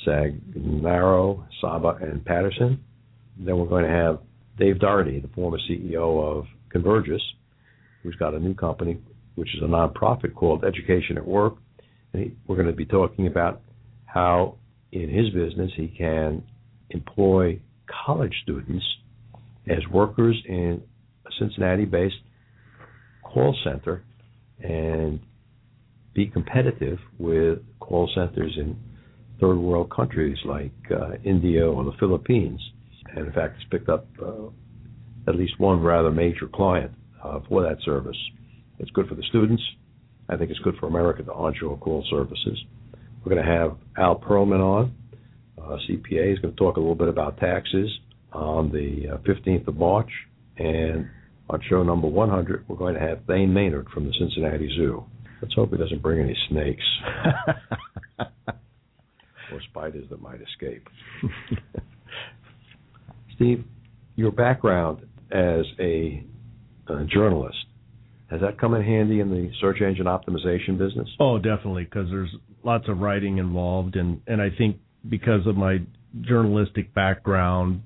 Stagnaro, 0.05 1.45
Saba, 1.61 1.97
and 2.01 2.23
Patterson. 2.25 2.83
Then 3.37 3.57
we're 3.57 3.67
going 3.67 3.85
to 3.85 3.91
have 3.91 4.19
Dave 4.57 4.79
Dougherty, 4.79 5.19
the 5.19 5.29
former 5.29 5.57
CEO 5.69 6.21
of 6.21 6.45
Convergys, 6.73 7.21
who's 8.03 8.15
got 8.15 8.33
a 8.33 8.39
new 8.39 8.53
company, 8.53 8.99
which 9.35 9.49
is 9.55 9.61
a 9.61 9.65
nonprofit 9.65 10.35
called 10.35 10.65
Education 10.65 11.17
at 11.17 11.25
Work. 11.25 11.55
And 12.13 12.23
he, 12.23 12.35
we're 12.45 12.57
going 12.57 12.67
to 12.67 12.73
be 12.73 12.85
talking 12.85 13.27
about 13.27 13.61
how, 14.05 14.57
in 14.91 15.09
his 15.09 15.29
business, 15.29 15.71
he 15.75 15.87
can 15.87 16.43
employ 16.89 17.59
college 18.05 18.33
students 18.43 18.85
as 19.67 19.79
workers 19.91 20.35
in 20.47 20.81
Cincinnati-based 21.41 22.15
call 23.23 23.55
center 23.63 24.03
and 24.59 25.19
be 26.13 26.27
competitive 26.27 26.99
with 27.17 27.59
call 27.79 28.09
centers 28.13 28.53
in 28.57 28.77
third 29.39 29.57
world 29.57 29.89
countries 29.89 30.37
like 30.45 30.71
uh, 30.91 31.13
India 31.23 31.65
or 31.67 31.83
the 31.83 31.93
Philippines. 31.99 32.61
And 33.15 33.27
in 33.27 33.33
fact, 33.33 33.55
it's 33.57 33.69
picked 33.71 33.89
up 33.89 34.05
uh, 34.21 34.47
at 35.27 35.35
least 35.35 35.59
one 35.59 35.81
rather 35.81 36.11
major 36.11 36.47
client 36.47 36.91
uh, 37.23 37.39
for 37.49 37.63
that 37.63 37.77
service. 37.83 38.17
It's 38.79 38.91
good 38.91 39.07
for 39.07 39.15
the 39.15 39.23
students. 39.29 39.63
I 40.29 40.37
think 40.37 40.51
it's 40.51 40.59
good 40.59 40.75
for 40.79 40.87
America 40.87 41.23
to 41.23 41.31
onshore 41.31 41.77
call 41.77 42.05
services. 42.09 42.57
We're 43.23 43.35
going 43.35 43.45
to 43.45 43.51
have 43.51 43.77
Al 43.97 44.19
Perlman 44.19 44.61
on. 44.61 44.95
Uh, 45.57 45.77
CPA 45.89 46.33
is 46.33 46.39
going 46.39 46.53
to 46.53 46.57
talk 46.57 46.77
a 46.77 46.79
little 46.79 46.95
bit 46.95 47.07
about 47.07 47.37
taxes 47.37 47.89
on 48.31 48.71
the 48.71 49.13
uh, 49.13 49.17
15th 49.19 49.67
of 49.67 49.75
March. 49.75 50.09
And 50.57 51.09
on 51.51 51.61
show 51.69 51.83
number 51.83 52.07
100, 52.07 52.67
we're 52.67 52.75
going 52.75 52.95
to 52.95 52.99
have 52.99 53.25
Thane 53.27 53.53
Maynard 53.53 53.89
from 53.93 54.05
the 54.05 54.13
Cincinnati 54.17 54.69
Zoo. 54.75 55.03
Let's 55.41 55.53
hope 55.53 55.71
he 55.71 55.77
doesn't 55.77 56.01
bring 56.01 56.21
any 56.21 56.37
snakes 56.49 56.83
or 58.19 59.61
spiders 59.69 60.05
that 60.09 60.21
might 60.21 60.39
escape. 60.41 60.87
Steve, 63.35 63.65
your 64.15 64.31
background 64.31 65.01
as 65.31 65.65
a, 65.79 66.23
a 66.87 67.05
journalist 67.05 67.57
has 68.31 68.39
that 68.39 68.57
come 68.57 68.73
in 68.75 68.81
handy 68.81 69.19
in 69.19 69.29
the 69.29 69.51
search 69.59 69.81
engine 69.81 70.05
optimization 70.05 70.77
business? 70.77 71.09
Oh, 71.19 71.37
definitely, 71.37 71.83
because 71.83 72.07
there's 72.09 72.33
lots 72.63 72.87
of 72.87 72.99
writing 72.99 73.39
involved, 73.39 73.97
and 73.97 74.21
and 74.25 74.41
I 74.41 74.47
think 74.57 74.77
because 75.07 75.45
of 75.45 75.57
my 75.57 75.79
journalistic 76.21 76.93
background, 76.93 77.83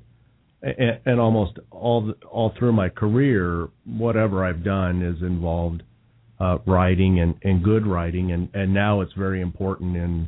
and, 0.65 0.99
and 1.05 1.19
almost 1.19 1.59
all 1.71 2.13
all 2.29 2.53
through 2.57 2.73
my 2.73 2.89
career, 2.89 3.69
whatever 3.85 4.43
I've 4.43 4.63
done 4.63 5.01
is 5.01 5.21
involved 5.21 5.83
uh, 6.39 6.57
writing 6.65 7.19
and 7.19 7.35
and 7.43 7.63
good 7.63 7.85
writing, 7.85 8.31
and 8.31 8.49
and 8.53 8.73
now 8.73 9.01
it's 9.01 9.13
very 9.13 9.41
important 9.41 9.95
in 9.95 10.27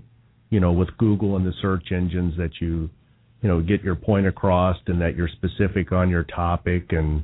you 0.50 0.60
know 0.60 0.72
with 0.72 0.90
Google 0.98 1.36
and 1.36 1.46
the 1.46 1.54
search 1.62 1.92
engines 1.92 2.36
that 2.38 2.52
you 2.62 2.90
you 3.42 3.50
know 3.50 3.62
get 3.62 3.84
your 3.84 3.96
point 3.96 4.28
across 4.28 4.78
and 4.86 5.02
that 5.02 5.16
you're 5.16 5.30
specific 5.30 5.92
on 5.92 6.10
your 6.10 6.24
topic, 6.24 6.92
and 6.92 7.24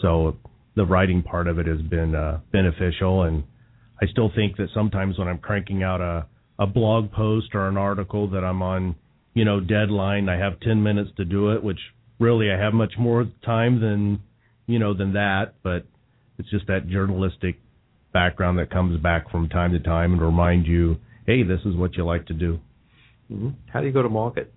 so 0.00 0.36
the 0.76 0.84
writing 0.84 1.22
part 1.22 1.48
of 1.48 1.58
it 1.58 1.66
has 1.66 1.82
been 1.82 2.14
uh, 2.14 2.40
beneficial, 2.52 3.22
and 3.22 3.42
I 4.00 4.06
still 4.06 4.30
think 4.34 4.56
that 4.58 4.68
sometimes 4.72 5.18
when 5.18 5.28
I'm 5.28 5.38
cranking 5.38 5.82
out 5.82 6.00
a 6.00 6.26
a 6.58 6.66
blog 6.66 7.10
post 7.10 7.48
or 7.54 7.68
an 7.68 7.76
article 7.76 8.30
that 8.30 8.44
I'm 8.44 8.62
on, 8.62 8.94
you 9.34 9.44
know, 9.44 9.58
deadline, 9.58 10.28
I 10.28 10.38
have 10.38 10.60
10 10.60 10.82
minutes 10.82 11.10
to 11.16 11.24
do 11.24 11.50
it, 11.50 11.64
which 11.64 11.80
really 12.18 12.50
I 12.50 12.58
have 12.58 12.74
much 12.74 12.94
more 12.98 13.26
time 13.44 13.80
than, 13.80 14.20
you 14.66 14.78
know, 14.78 14.94
than 14.94 15.14
that, 15.14 15.54
but 15.62 15.86
it's 16.38 16.50
just 16.50 16.66
that 16.66 16.88
journalistic 16.88 17.56
background 18.12 18.58
that 18.58 18.70
comes 18.70 19.00
back 19.00 19.30
from 19.30 19.48
time 19.48 19.72
to 19.72 19.80
time 19.80 20.12
and 20.12 20.22
remind 20.22 20.66
you, 20.66 20.96
hey, 21.26 21.42
this 21.42 21.60
is 21.64 21.74
what 21.76 21.96
you 21.96 22.04
like 22.04 22.26
to 22.26 22.34
do. 22.34 22.60
Mm-hmm. 23.30 23.50
How 23.72 23.80
do 23.80 23.86
you 23.86 23.92
go 23.92 24.02
to 24.02 24.08
market? 24.08 24.52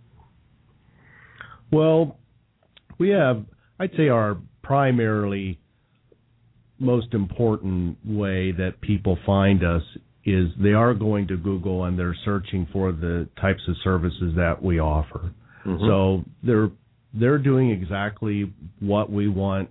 Well, 1.71 2.17
we 2.97 3.09
have, 3.09 3.43
I'd 3.79 3.91
say, 3.97 4.09
our 4.09 4.37
primarily 4.63 5.59
most 6.79 7.13
important 7.13 7.97
way 8.05 8.51
that 8.51 8.79
people 8.81 9.17
find 9.25 9.63
us 9.63 9.81
is 10.25 10.49
they 10.61 10.73
are 10.73 10.93
going 10.93 11.27
to 11.27 11.37
Google 11.37 11.85
and 11.85 11.97
they're 11.97 12.15
searching 12.25 12.67
for 12.71 12.91
the 12.91 13.27
types 13.39 13.61
of 13.67 13.75
services 13.83 14.33
that 14.35 14.61
we 14.61 14.79
offer. 14.79 15.31
Mm-hmm. 15.65 15.85
So 15.87 16.23
they're 16.43 16.69
they're 17.13 17.37
doing 17.37 17.71
exactly 17.71 18.51
what 18.79 19.11
we 19.11 19.27
want 19.27 19.69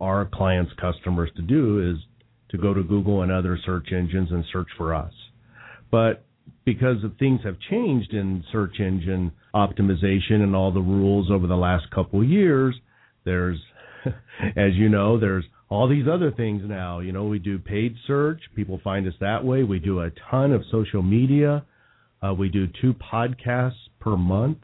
our 0.00 0.28
clients 0.32 0.72
customers 0.80 1.30
to 1.36 1.42
do 1.42 1.92
is 1.92 2.02
to 2.50 2.58
go 2.58 2.74
to 2.74 2.82
Google 2.82 3.22
and 3.22 3.30
other 3.30 3.58
search 3.64 3.92
engines 3.92 4.30
and 4.30 4.44
search 4.52 4.68
for 4.76 4.94
us. 4.94 5.12
But 5.90 6.24
because 6.64 6.96
things 7.18 7.40
have 7.44 7.56
changed 7.70 8.12
in 8.12 8.44
search 8.50 8.80
engine 8.80 9.32
optimization 9.54 10.42
and 10.42 10.56
all 10.56 10.72
the 10.72 10.80
rules 10.80 11.30
over 11.30 11.46
the 11.46 11.56
last 11.56 11.90
couple 11.90 12.20
of 12.20 12.28
years, 12.28 12.74
there's 13.24 13.58
as 14.56 14.74
you 14.74 14.88
know, 14.88 15.18
there's 15.18 15.44
all 15.68 15.88
these 15.88 16.06
other 16.12 16.30
things 16.30 16.62
now. 16.66 17.00
You 17.00 17.12
know, 17.12 17.24
we 17.24 17.38
do 17.38 17.58
paid 17.58 17.94
search. 18.06 18.40
People 18.54 18.80
find 18.82 19.06
us 19.06 19.14
that 19.20 19.44
way. 19.44 19.62
We 19.62 19.78
do 19.78 20.00
a 20.00 20.10
ton 20.30 20.52
of 20.52 20.62
social 20.70 21.02
media. 21.02 21.64
Uh, 22.22 22.34
we 22.34 22.48
do 22.48 22.66
two 22.80 22.94
podcasts 22.94 23.72
per 24.00 24.16
month 24.16 24.58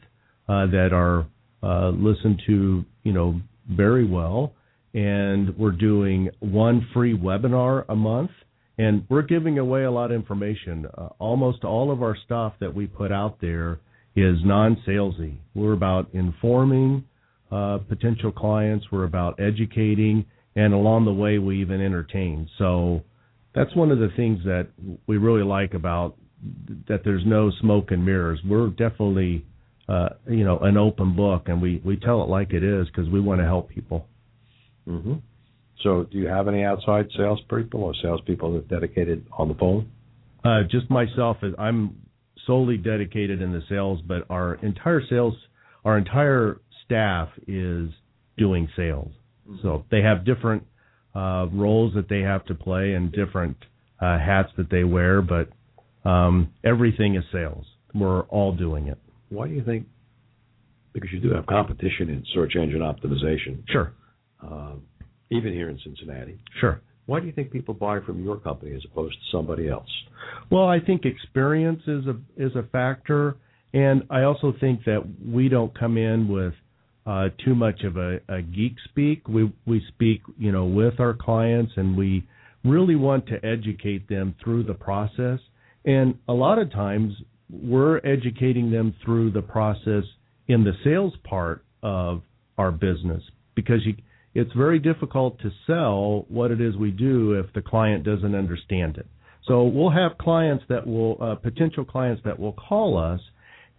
uh, 0.47 0.67
that 0.67 0.89
are 0.93 1.25
uh, 1.63 1.89
listened 1.89 2.41
to, 2.47 2.85
you 3.03 3.13
know, 3.13 3.39
very 3.69 4.05
well. 4.05 4.53
And 4.93 5.57
we're 5.57 5.71
doing 5.71 6.29
one 6.39 6.87
free 6.93 7.15
webinar 7.15 7.85
a 7.89 7.95
month. 7.95 8.31
And 8.77 9.05
we're 9.09 9.23
giving 9.23 9.59
away 9.59 9.83
a 9.83 9.91
lot 9.91 10.11
of 10.11 10.15
information. 10.15 10.87
Uh, 10.97 11.09
almost 11.19 11.63
all 11.63 11.91
of 11.91 12.01
our 12.01 12.15
stuff 12.25 12.53
that 12.61 12.73
we 12.73 12.87
put 12.87 13.11
out 13.11 13.41
there 13.41 13.79
is 14.15 14.37
non-salesy. 14.43 15.35
We're 15.53 15.73
about 15.73 16.09
informing 16.13 17.03
uh, 17.51 17.79
potential 17.89 18.31
clients. 18.31 18.85
We're 18.91 19.03
about 19.03 19.39
educating 19.39 20.25
and 20.55 20.73
along 20.73 21.05
the 21.05 21.13
way 21.13 21.37
we 21.39 21.61
even 21.61 21.81
entertain. 21.81 22.49
So 22.57 23.01
that's 23.53 23.75
one 23.75 23.91
of 23.91 23.99
the 23.99 24.09
things 24.15 24.39
that 24.45 24.67
we 25.07 25.17
really 25.17 25.43
like 25.43 25.73
about 25.73 26.15
that 26.87 27.01
there's 27.03 27.25
no 27.25 27.51
smoke 27.59 27.91
and 27.91 28.05
mirrors. 28.05 28.39
We're 28.47 28.69
definitely 28.69 29.45
uh, 29.89 30.09
you 30.29 30.43
know 30.43 30.59
an 30.59 30.77
open 30.77 31.15
book, 31.15 31.43
and 31.47 31.61
we 31.61 31.81
we 31.83 31.97
tell 31.97 32.23
it 32.23 32.29
like 32.29 32.53
it 32.53 32.63
is 32.63 32.87
because 32.87 33.09
we 33.09 33.19
want 33.19 33.41
to 33.41 33.45
help 33.45 33.69
people. 33.69 34.05
Mm-hmm. 34.87 35.15
So, 35.83 36.05
do 36.11 36.17
you 36.17 36.27
have 36.27 36.47
any 36.47 36.63
outside 36.63 37.07
salespeople 37.15 37.83
or 37.83 37.93
salespeople 38.01 38.53
that 38.53 38.59
are 38.59 38.79
dedicated 38.79 39.25
on 39.31 39.47
the 39.47 39.55
phone? 39.55 39.89
Uh, 40.43 40.63
just 40.69 40.89
myself. 40.89 41.37
I'm 41.57 41.95
solely 42.45 42.77
dedicated 42.77 43.41
in 43.41 43.51
the 43.51 43.61
sales, 43.69 44.01
but 44.05 44.25
our 44.29 44.55
entire 44.55 45.01
sales, 45.09 45.33
our 45.85 45.97
entire 45.97 46.59
staff 46.85 47.29
is 47.47 47.89
doing 48.37 48.67
sales. 48.75 49.11
So 49.61 49.85
they 49.89 50.01
have 50.01 50.25
different 50.25 50.63
uh, 51.15 51.47
roles 51.51 51.93
that 51.95 52.09
they 52.09 52.21
have 52.21 52.45
to 52.45 52.55
play 52.55 52.93
and 52.93 53.11
different 53.11 53.57
uh, 54.01 54.17
hats 54.19 54.49
that 54.57 54.69
they 54.69 54.83
wear, 54.83 55.21
but 55.21 55.49
um, 56.07 56.53
everything 56.63 57.15
is 57.15 57.23
sales. 57.31 57.65
We're 57.93 58.21
all 58.23 58.53
doing 58.53 58.87
it. 58.87 58.97
Why 59.29 59.47
do 59.47 59.53
you 59.53 59.63
think? 59.63 59.87
Because 60.93 61.09
you 61.11 61.19
do 61.19 61.33
have 61.33 61.45
competition 61.45 62.09
in 62.09 62.23
search 62.33 62.55
engine 62.55 62.81
optimization. 62.81 63.63
Sure. 63.69 63.93
Uh, 64.43 64.73
even 65.29 65.53
here 65.53 65.69
in 65.69 65.79
Cincinnati. 65.83 66.39
Sure. 66.59 66.81
Why 67.05 67.19
do 67.19 67.25
you 67.25 67.31
think 67.31 67.51
people 67.51 67.73
buy 67.73 67.99
from 68.01 68.23
your 68.23 68.37
company 68.37 68.75
as 68.75 68.81
opposed 68.85 69.15
to 69.15 69.37
somebody 69.37 69.67
else? 69.67 69.89
Well, 70.51 70.67
I 70.67 70.79
think 70.79 71.05
experience 71.05 71.81
is 71.87 72.05
a 72.05 72.15
is 72.37 72.55
a 72.55 72.63
factor, 72.71 73.37
and 73.73 74.03
I 74.09 74.23
also 74.23 74.53
think 74.59 74.83
that 74.85 75.01
we 75.25 75.49
don't 75.49 75.77
come 75.77 75.97
in 75.97 76.27
with 76.27 76.53
uh, 77.05 77.29
too 77.43 77.55
much 77.55 77.81
of 77.83 77.97
a, 77.97 78.19
a 78.29 78.41
geek 78.41 78.75
speak. 78.85 79.27
We 79.27 79.51
we 79.65 79.81
speak, 79.87 80.21
you 80.37 80.51
know, 80.51 80.65
with 80.65 80.99
our 80.99 81.13
clients, 81.15 81.73
and 81.77 81.97
we 81.97 82.27
really 82.63 82.95
want 82.95 83.25
to 83.27 83.43
educate 83.43 84.07
them 84.07 84.35
through 84.43 84.63
the 84.63 84.73
process. 84.73 85.39
And 85.85 86.15
a 86.27 86.33
lot 86.33 86.59
of 86.59 86.71
times, 86.71 87.13
we're 87.49 87.97
educating 87.97 88.71
them 88.71 88.93
through 89.03 89.31
the 89.31 89.41
process 89.41 90.03
in 90.47 90.63
the 90.63 90.73
sales 90.83 91.13
part 91.23 91.63
of 91.81 92.21
our 92.57 92.71
business 92.71 93.23
because 93.55 93.85
you, 93.85 93.95
it's 94.33 94.51
very 94.53 94.79
difficult 94.79 95.39
to 95.39 95.51
sell 95.65 96.25
what 96.27 96.51
it 96.51 96.61
is 96.61 96.75
we 96.75 96.91
do 96.91 97.33
if 97.33 97.51
the 97.53 97.61
client 97.61 98.03
doesn't 98.03 98.35
understand 98.35 98.97
it. 98.97 99.07
So 99.45 99.63
we'll 99.63 99.89
have 99.89 100.17
clients 100.19 100.63
that 100.69 100.85
will 100.85 101.17
uh, 101.21 101.35
potential 101.35 101.83
clients 101.83 102.21
that 102.25 102.39
will 102.39 102.53
call 102.53 102.97
us 102.97 103.19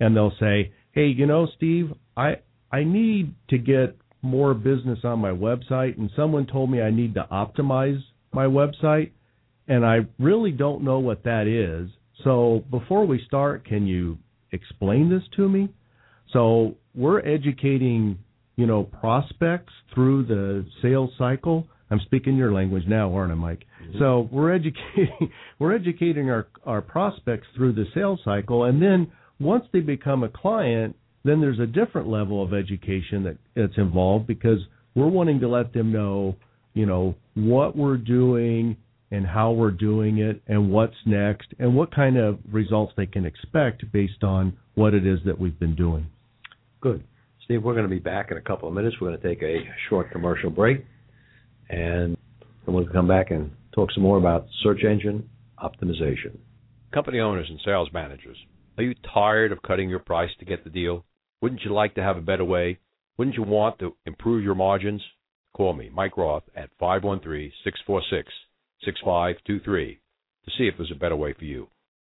and 0.01 0.17
they'll 0.17 0.35
say, 0.41 0.73
"Hey, 0.93 1.07
you 1.07 1.27
know, 1.27 1.47
Steve, 1.57 1.93
I 2.17 2.37
I 2.73 2.85
need 2.85 3.35
to 3.49 3.59
get 3.59 3.97
more 4.23 4.55
business 4.55 4.99
on 5.05 5.19
my 5.19 5.31
website, 5.31 5.97
and 5.99 6.11
someone 6.15 6.47
told 6.47 6.71
me 6.71 6.81
I 6.81 6.91
need 6.91 7.15
to 7.15 7.27
optimize 7.31 8.01
my 8.33 8.47
website, 8.47 9.11
and 9.69 9.85
I 9.85 10.01
really 10.19 10.53
don't 10.53 10.83
know 10.83 10.99
what 10.99 11.25
that 11.25 11.47
is. 11.47 11.91
So 12.25 12.65
before 12.71 13.07
we 13.07 13.23
start, 13.27 13.65
can 13.65 13.87
you 13.87 14.19
explain 14.53 15.09
this 15.09 15.23
to 15.37 15.49
me? 15.49 15.69
So 16.33 16.77
we're 16.95 17.21
educating, 17.21 18.19
you 18.57 18.67
know, 18.67 18.85
prospects 18.85 19.73
through 19.95 20.27
the 20.27 20.67
sales 20.83 21.11
cycle. 21.19 21.67
I'm 21.91 22.01
speaking 22.01 22.37
your 22.37 22.53
language 22.53 22.85
now, 22.87 23.13
aren't 23.15 23.33
I, 23.33 23.35
Mike? 23.35 23.65
Mm-hmm. 23.83 23.99
So 23.99 24.29
we're 24.31 24.55
educating 24.55 25.31
we're 25.59 25.75
educating 25.75 26.31
our 26.31 26.47
our 26.65 26.83
prospects 26.83 27.49
through 27.57 27.73
the 27.73 27.87
sales 27.95 28.21
cycle, 28.25 28.65
and 28.65 28.81
then 28.81 29.11
once 29.41 29.65
they 29.73 29.81
become 29.81 30.23
a 30.23 30.29
client, 30.29 30.95
then 31.25 31.41
there's 31.41 31.59
a 31.59 31.67
different 31.67 32.09
level 32.09 32.43
of 32.43 32.55
education 32.55 33.25
that 33.25 33.37
that's 33.57 33.77
involved 33.77 34.27
because 34.27 34.59
we're 34.95 35.09
wanting 35.09 35.41
to 35.41 35.49
let 35.49 35.73
them 35.73 35.93
know, 35.93 36.37
you 36.75 36.87
know, 36.87 37.15
what 37.35 37.77
we're 37.77 37.97
doing 37.97 38.77
and 39.11 39.27
how 39.27 39.51
we're 39.51 39.71
doing 39.71 40.19
it 40.19 40.41
and 40.47 40.71
what's 40.71 40.95
next 41.05 41.49
and 41.59 41.75
what 41.75 41.95
kind 41.95 42.17
of 42.17 42.39
results 42.51 42.93
they 42.97 43.07
can 43.07 43.25
expect 43.25 43.91
based 43.93 44.23
on 44.23 44.57
what 44.75 44.95
it 44.95 45.07
is 45.07 45.19
that 45.27 45.39
we've 45.39 45.59
been 45.59 45.75
doing. 45.75 46.07
Good. 46.81 47.05
Steve, 47.45 47.63
we're 47.63 47.75
going 47.75 47.85
to 47.85 47.91
be 47.91 47.99
back 47.99 48.31
in 48.31 48.37
a 48.37 48.43
couple 48.43 48.69
of 48.69 48.75
minutes. 48.75 48.97
We're 49.01 49.09
going 49.09 49.21
to 49.21 49.29
take 49.29 49.43
a 49.43 49.59
short 49.89 50.11
commercial 50.13 50.51
break 50.51 50.85
and 51.69 52.17
then 52.65 52.75
we'll 52.75 52.87
come 52.89 53.09
back 53.09 53.31
and 53.31 53.51
talk 53.73 53.91
some 53.93 54.03
more 54.03 54.19
about 54.19 54.47
search 54.63 54.85
engine 54.85 55.29
optimization. 55.63 56.39
Company 56.93 57.21
owners 57.21 57.47
and 57.49 57.61
sales 57.65 57.89
managers, 57.93 58.37
are 58.79 58.85
you 58.85 58.95
tired 59.13 59.53
of 59.53 59.63
cutting 59.63 59.91
your 59.91 59.99
price 59.99 60.31
to 60.39 60.45
get 60.45 60.65
the 60.65 60.71
deal? 60.71 61.05
Wouldn't 61.43 61.63
you 61.65 61.73
like 61.73 61.95
to 61.95 62.03
have 62.03 62.17
a 62.17 62.23
better 62.23 62.45
way? 62.45 62.79
Wouldn't 63.19 63.37
you 63.37 63.43
want 63.43 63.79
to 63.81 63.95
improve 64.07 64.43
your 64.45 64.55
margins? 64.55 65.03
Call 65.55 65.73
me, 65.73 65.91
Mike 65.93 66.17
Roth, 66.17 66.45
at 66.57 66.71
513 66.79 67.53
646 67.65 68.33
6523 68.85 70.01
to 70.45 70.51
see 70.57 70.67
if 70.67 70.75
there's 70.77 70.93
a 70.95 70.99
better 70.99 71.17
way 71.17 71.35
for 71.39 71.45
you. 71.45 71.69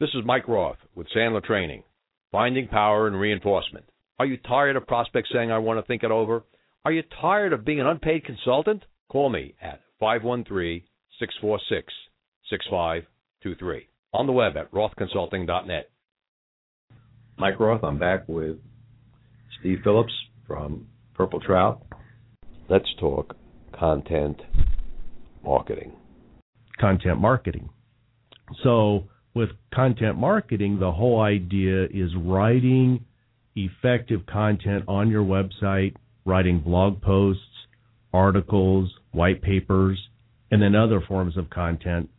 This 0.00 0.08
is 0.14 0.24
Mike 0.24 0.48
Roth 0.48 0.78
with 0.96 1.06
Sandler 1.16 1.44
Training, 1.44 1.84
finding 2.32 2.66
power 2.66 3.06
and 3.06 3.14
reinforcement. 3.20 3.84
Are 4.18 4.26
you 4.26 4.36
tired 4.36 4.74
of 4.74 4.88
prospects 4.88 5.30
saying, 5.32 5.52
I 5.52 5.58
want 5.58 5.78
to 5.78 5.86
think 5.86 6.02
it 6.02 6.10
over? 6.10 6.42
Are 6.84 6.90
you 6.90 7.04
tired 7.20 7.52
of 7.52 7.64
being 7.64 7.78
an 7.78 7.86
unpaid 7.86 8.24
consultant? 8.24 8.82
Call 9.08 9.30
me 9.30 9.54
at 9.62 9.80
513 10.00 10.82
646 11.20 11.92
6523 12.50 13.88
on 14.12 14.26
the 14.26 14.32
web 14.32 14.56
at 14.56 14.72
rothconsulting.net. 14.72 15.88
Mike 17.38 17.60
Roth, 17.60 17.84
I'm 17.84 18.00
back 18.00 18.24
with 18.26 18.56
Steve 19.60 19.78
Phillips 19.84 20.12
from 20.48 20.88
Purple 21.14 21.38
Trout. 21.38 21.86
Let's 22.68 22.92
talk 22.98 23.36
content 23.80 24.42
marketing. 25.42 25.92
Content 26.78 27.18
marketing. 27.18 27.70
So, 28.62 29.04
with 29.34 29.48
content 29.74 30.18
marketing, 30.18 30.78
the 30.78 30.92
whole 30.92 31.22
idea 31.22 31.84
is 31.84 32.10
writing 32.14 33.06
effective 33.56 34.26
content 34.26 34.84
on 34.86 35.08
your 35.08 35.24
website, 35.24 35.94
writing 36.26 36.60
blog 36.60 37.00
posts, 37.00 37.42
articles, 38.12 38.92
white 39.12 39.40
papers, 39.40 39.98
and 40.50 40.60
then 40.60 40.74
other 40.74 41.00
forms 41.00 41.38
of 41.38 41.48
content. 41.48 42.10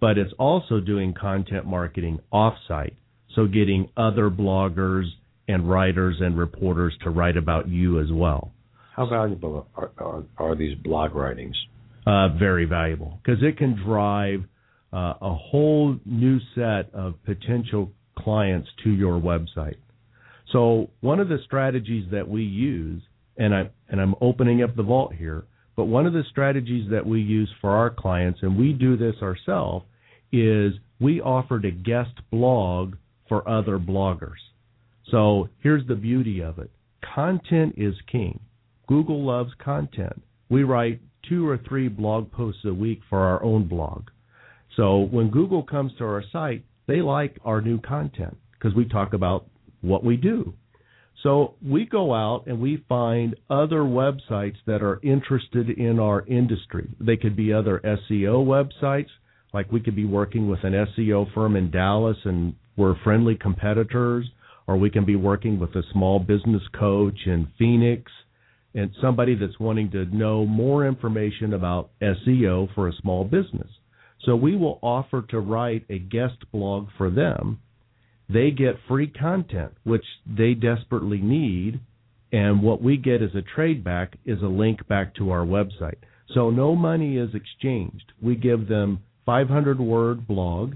But 0.00 0.18
it's 0.18 0.32
also 0.38 0.78
doing 0.78 1.14
content 1.14 1.66
marketing 1.66 2.20
offsite. 2.32 2.94
So 3.34 3.46
getting 3.46 3.88
other 3.96 4.30
bloggers 4.30 5.06
and 5.48 5.68
writers 5.68 6.18
and 6.20 6.38
reporters 6.38 6.94
to 7.02 7.10
write 7.10 7.36
about 7.36 7.68
you 7.68 8.00
as 8.00 8.12
well. 8.12 8.52
How 8.98 9.06
valuable 9.06 9.68
are, 9.76 9.92
are, 9.98 10.24
are 10.38 10.56
these 10.56 10.76
blog 10.76 11.14
writings? 11.14 11.54
Uh, 12.04 12.30
very 12.36 12.64
valuable 12.64 13.20
because 13.22 13.40
it 13.44 13.56
can 13.56 13.80
drive 13.86 14.40
uh, 14.92 15.14
a 15.22 15.34
whole 15.34 15.96
new 16.04 16.40
set 16.56 16.92
of 16.92 17.14
potential 17.24 17.92
clients 18.18 18.68
to 18.82 18.90
your 18.90 19.20
website. 19.20 19.76
So 20.52 20.90
one 21.00 21.20
of 21.20 21.28
the 21.28 21.38
strategies 21.44 22.10
that 22.10 22.28
we 22.28 22.42
use, 22.42 23.00
and 23.36 23.54
I 23.54 23.70
and 23.88 24.00
I'm 24.00 24.16
opening 24.20 24.64
up 24.64 24.74
the 24.74 24.82
vault 24.82 25.14
here, 25.14 25.44
but 25.76 25.84
one 25.84 26.06
of 26.06 26.12
the 26.12 26.24
strategies 26.28 26.90
that 26.90 27.06
we 27.06 27.20
use 27.20 27.50
for 27.60 27.70
our 27.70 27.90
clients, 27.90 28.40
and 28.42 28.58
we 28.58 28.72
do 28.72 28.96
this 28.96 29.14
ourselves, 29.22 29.86
is 30.32 30.72
we 30.98 31.20
offered 31.20 31.64
a 31.64 31.70
guest 31.70 32.18
blog 32.32 32.96
for 33.28 33.48
other 33.48 33.78
bloggers. 33.78 34.42
So 35.12 35.50
here's 35.62 35.86
the 35.86 35.94
beauty 35.94 36.40
of 36.40 36.58
it. 36.58 36.72
Content 37.14 37.74
is 37.76 37.94
king. 38.10 38.40
Google 38.88 39.24
loves 39.24 39.52
content. 39.62 40.22
We 40.48 40.64
write 40.64 41.00
two 41.28 41.46
or 41.46 41.58
three 41.68 41.88
blog 41.88 42.32
posts 42.32 42.64
a 42.64 42.72
week 42.72 43.00
for 43.08 43.20
our 43.20 43.42
own 43.44 43.68
blog. 43.68 44.08
So 44.76 45.00
when 45.00 45.30
Google 45.30 45.62
comes 45.62 45.92
to 45.98 46.04
our 46.04 46.24
site, 46.32 46.64
they 46.86 47.02
like 47.02 47.38
our 47.44 47.60
new 47.60 47.80
content 47.80 48.36
because 48.52 48.74
we 48.74 48.88
talk 48.88 49.12
about 49.12 49.46
what 49.82 50.02
we 50.02 50.16
do. 50.16 50.54
So 51.22 51.54
we 51.62 51.84
go 51.84 52.14
out 52.14 52.44
and 52.46 52.60
we 52.60 52.84
find 52.88 53.34
other 53.50 53.80
websites 53.80 54.56
that 54.66 54.82
are 54.82 55.00
interested 55.02 55.68
in 55.68 55.98
our 55.98 56.24
industry. 56.26 56.88
They 56.98 57.16
could 57.16 57.36
be 57.36 57.52
other 57.52 57.80
SEO 57.84 58.46
websites, 58.46 59.10
like 59.52 59.70
we 59.70 59.80
could 59.80 59.96
be 59.96 60.06
working 60.06 60.48
with 60.48 60.60
an 60.62 60.72
SEO 60.72 61.32
firm 61.34 61.56
in 61.56 61.70
Dallas 61.70 62.16
and 62.24 62.54
we're 62.76 62.96
friendly 63.02 63.34
competitors, 63.34 64.26
or 64.66 64.76
we 64.76 64.90
can 64.90 65.04
be 65.04 65.16
working 65.16 65.58
with 65.58 65.74
a 65.74 65.82
small 65.92 66.20
business 66.20 66.62
coach 66.78 67.18
in 67.26 67.48
Phoenix 67.58 68.10
and 68.74 68.90
somebody 69.00 69.34
that's 69.34 69.58
wanting 69.58 69.90
to 69.90 70.04
know 70.06 70.44
more 70.44 70.86
information 70.86 71.54
about 71.54 71.90
SEO 72.00 72.72
for 72.74 72.88
a 72.88 72.92
small 73.00 73.24
business. 73.24 73.70
So 74.24 74.36
we 74.36 74.56
will 74.56 74.78
offer 74.82 75.22
to 75.30 75.40
write 75.40 75.84
a 75.88 75.98
guest 75.98 76.36
blog 76.52 76.88
for 76.96 77.10
them. 77.10 77.60
They 78.28 78.50
get 78.50 78.80
free 78.86 79.06
content, 79.06 79.72
which 79.84 80.04
they 80.26 80.54
desperately 80.54 81.18
need. 81.18 81.80
And 82.30 82.62
what 82.62 82.82
we 82.82 82.98
get 82.98 83.22
as 83.22 83.34
a 83.34 83.42
trade 83.42 83.82
back 83.82 84.16
is 84.26 84.42
a 84.42 84.46
link 84.46 84.86
back 84.86 85.14
to 85.16 85.30
our 85.30 85.46
website. 85.46 85.96
So 86.34 86.50
no 86.50 86.76
money 86.76 87.16
is 87.16 87.30
exchanged. 87.34 88.12
We 88.20 88.36
give 88.36 88.68
them 88.68 89.00
500 89.24 89.80
word 89.80 90.26
blog 90.26 90.74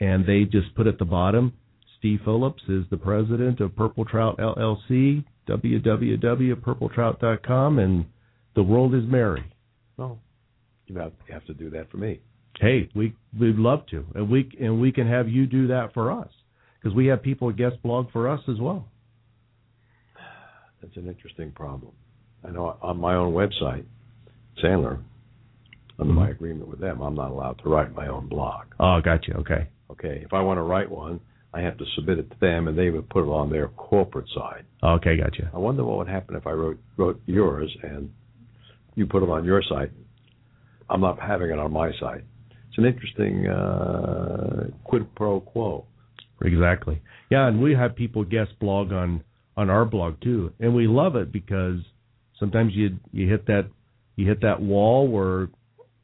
and 0.00 0.26
they 0.26 0.44
just 0.44 0.74
put 0.74 0.86
at 0.86 0.98
the 0.98 1.04
bottom 1.04 1.52
Steve 1.98 2.20
Phillips 2.24 2.62
is 2.68 2.84
the 2.90 2.96
president 2.96 3.60
of 3.60 3.74
Purple 3.74 4.04
Trout 4.04 4.38
LLC, 4.38 5.24
www.purpletrout.com, 5.48 7.78
and 7.78 8.04
the 8.54 8.62
world 8.62 8.94
is 8.94 9.04
merry. 9.06 9.44
Well, 9.96 10.18
you 10.86 10.96
have 10.96 11.46
to 11.46 11.54
do 11.54 11.70
that 11.70 11.90
for 11.90 11.96
me 11.96 12.20
hey, 12.60 12.88
we 12.94 13.14
we'd 13.38 13.56
love 13.56 13.86
to, 13.90 14.04
and 14.14 14.30
we 14.30 14.50
and 14.60 14.80
we 14.80 14.92
can 14.92 15.08
have 15.08 15.28
you 15.28 15.46
do 15.46 15.68
that 15.68 15.92
for 15.94 16.10
us 16.10 16.28
because 16.78 16.94
we 16.94 17.06
have 17.06 17.22
people 17.22 17.50
guest 17.52 17.76
blog 17.82 18.10
for 18.12 18.28
us 18.28 18.40
as 18.48 18.58
well. 18.60 18.88
That's 20.82 20.96
an 20.96 21.08
interesting 21.08 21.52
problem. 21.52 21.92
I 22.46 22.50
know 22.50 22.76
on 22.80 22.98
my 22.98 23.14
own 23.14 23.32
website, 23.32 23.84
Sandler, 24.62 25.02
under 25.98 26.12
mm-hmm. 26.12 26.14
my 26.14 26.30
agreement 26.30 26.68
with 26.68 26.80
them, 26.80 27.00
I'm 27.00 27.14
not 27.14 27.30
allowed 27.30 27.60
to 27.62 27.68
write 27.68 27.94
my 27.94 28.08
own 28.08 28.28
blog. 28.28 28.66
Oh, 28.78 29.00
gotcha. 29.02 29.34
Okay. 29.38 29.68
Okay. 29.90 30.22
If 30.24 30.32
I 30.32 30.40
want 30.40 30.58
to 30.58 30.62
write 30.62 30.90
one, 30.90 31.20
I 31.56 31.60
have 31.62 31.78
to 31.78 31.84
submit 31.94 32.18
it 32.18 32.30
to 32.30 32.36
them, 32.40 32.68
and 32.68 32.78
they 32.78 32.90
would 32.90 33.08
put 33.08 33.24
it 33.24 33.30
on 33.30 33.50
their 33.50 33.68
corporate 33.68 34.28
side. 34.34 34.64
Okay, 34.82 35.16
gotcha. 35.16 35.50
I 35.54 35.58
wonder 35.58 35.84
what 35.84 35.98
would 35.98 36.08
happen 36.08 36.36
if 36.36 36.46
I 36.46 36.50
wrote 36.50 36.78
wrote 36.96 37.20
yours 37.26 37.74
and 37.82 38.10
you 38.94 39.06
put 39.06 39.22
it 39.22 39.28
on 39.28 39.44
your 39.44 39.62
site. 39.68 39.90
I'm 40.90 41.00
not 41.00 41.18
having 41.20 41.50
it 41.50 41.58
on 41.58 41.72
my 41.72 41.90
site 41.98 42.24
it's 42.76 42.78
an 42.78 42.92
interesting 42.92 43.46
uh, 43.46 44.66
quid 44.84 45.14
pro 45.14 45.40
quo. 45.40 45.86
Exactly. 46.42 47.00
Yeah, 47.30 47.48
and 47.48 47.62
we 47.62 47.74
have 47.74 47.96
people 47.96 48.24
guest 48.24 48.50
blog 48.60 48.92
on 48.92 49.24
on 49.56 49.70
our 49.70 49.86
blog 49.86 50.20
too, 50.20 50.52
and 50.60 50.74
we 50.74 50.86
love 50.86 51.16
it 51.16 51.32
because 51.32 51.78
sometimes 52.38 52.72
you 52.74 52.98
you 53.12 53.28
hit 53.28 53.46
that 53.46 53.68
you 54.16 54.26
hit 54.26 54.42
that 54.42 54.60
wall 54.60 55.08
where 55.08 55.48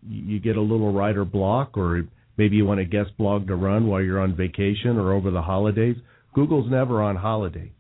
you 0.09 0.41
get 0.41 0.57
a 0.57 0.61
little 0.61 0.93
writer 0.93 1.25
block, 1.25 1.77
or 1.77 2.05
maybe 2.37 2.57
you 2.57 2.65
want 2.65 2.81
a 2.81 2.85
guest 2.85 3.11
blog 3.19 3.47
to 3.49 3.57
run 3.57 3.87
while 3.87 4.03
you're 4.03 4.21
on 4.21 4.37
vacation 4.37 4.97
or 4.97 5.13
over 5.13 5.31
the 5.31 5.43
holidays. 5.43 5.97
Google's 6.35 6.71
never 6.71 7.03
on 7.03 7.17
holiday, 7.17 7.73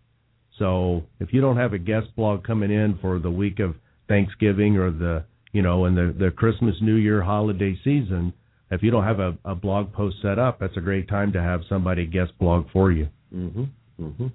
so 0.59 1.03
if 1.21 1.33
you 1.33 1.41
don't 1.41 1.57
have 1.57 1.73
a 1.73 1.79
guest 1.79 2.09
blog 2.17 2.45
coming 2.45 2.71
in 2.71 2.99
for 3.01 3.19
the 3.19 3.31
week 3.31 3.59
of 3.61 3.75
Thanksgiving 4.09 4.77
or 4.77 4.91
the 4.91 5.25
you 5.53 5.62
know 5.62 5.87
in 5.87 5.95
the 5.95 6.15
the 6.19 6.31
Christmas 6.31 6.75
New 6.83 6.97
Year 6.97 7.23
holiday 7.23 7.79
season, 7.83 8.33
if 8.71 8.83
you 8.83 8.91
don't 8.91 9.05
have 9.05 9.21
a, 9.21 9.37
a 9.45 9.55
blog 9.55 9.93
post 9.93 10.17
set 10.23 10.38
up, 10.38 10.59
that's 10.61 10.77
a 10.77 10.81
great 10.81 11.09
time 11.09 11.33
to 11.33 11.41
have 11.41 11.61
somebody 11.69 12.07
guest 12.07 12.33
blog 12.38 12.67
for 12.73 12.93
you. 12.93 13.09
Mm-hmm. 13.35 13.65
Mm-hmm. 14.01 14.27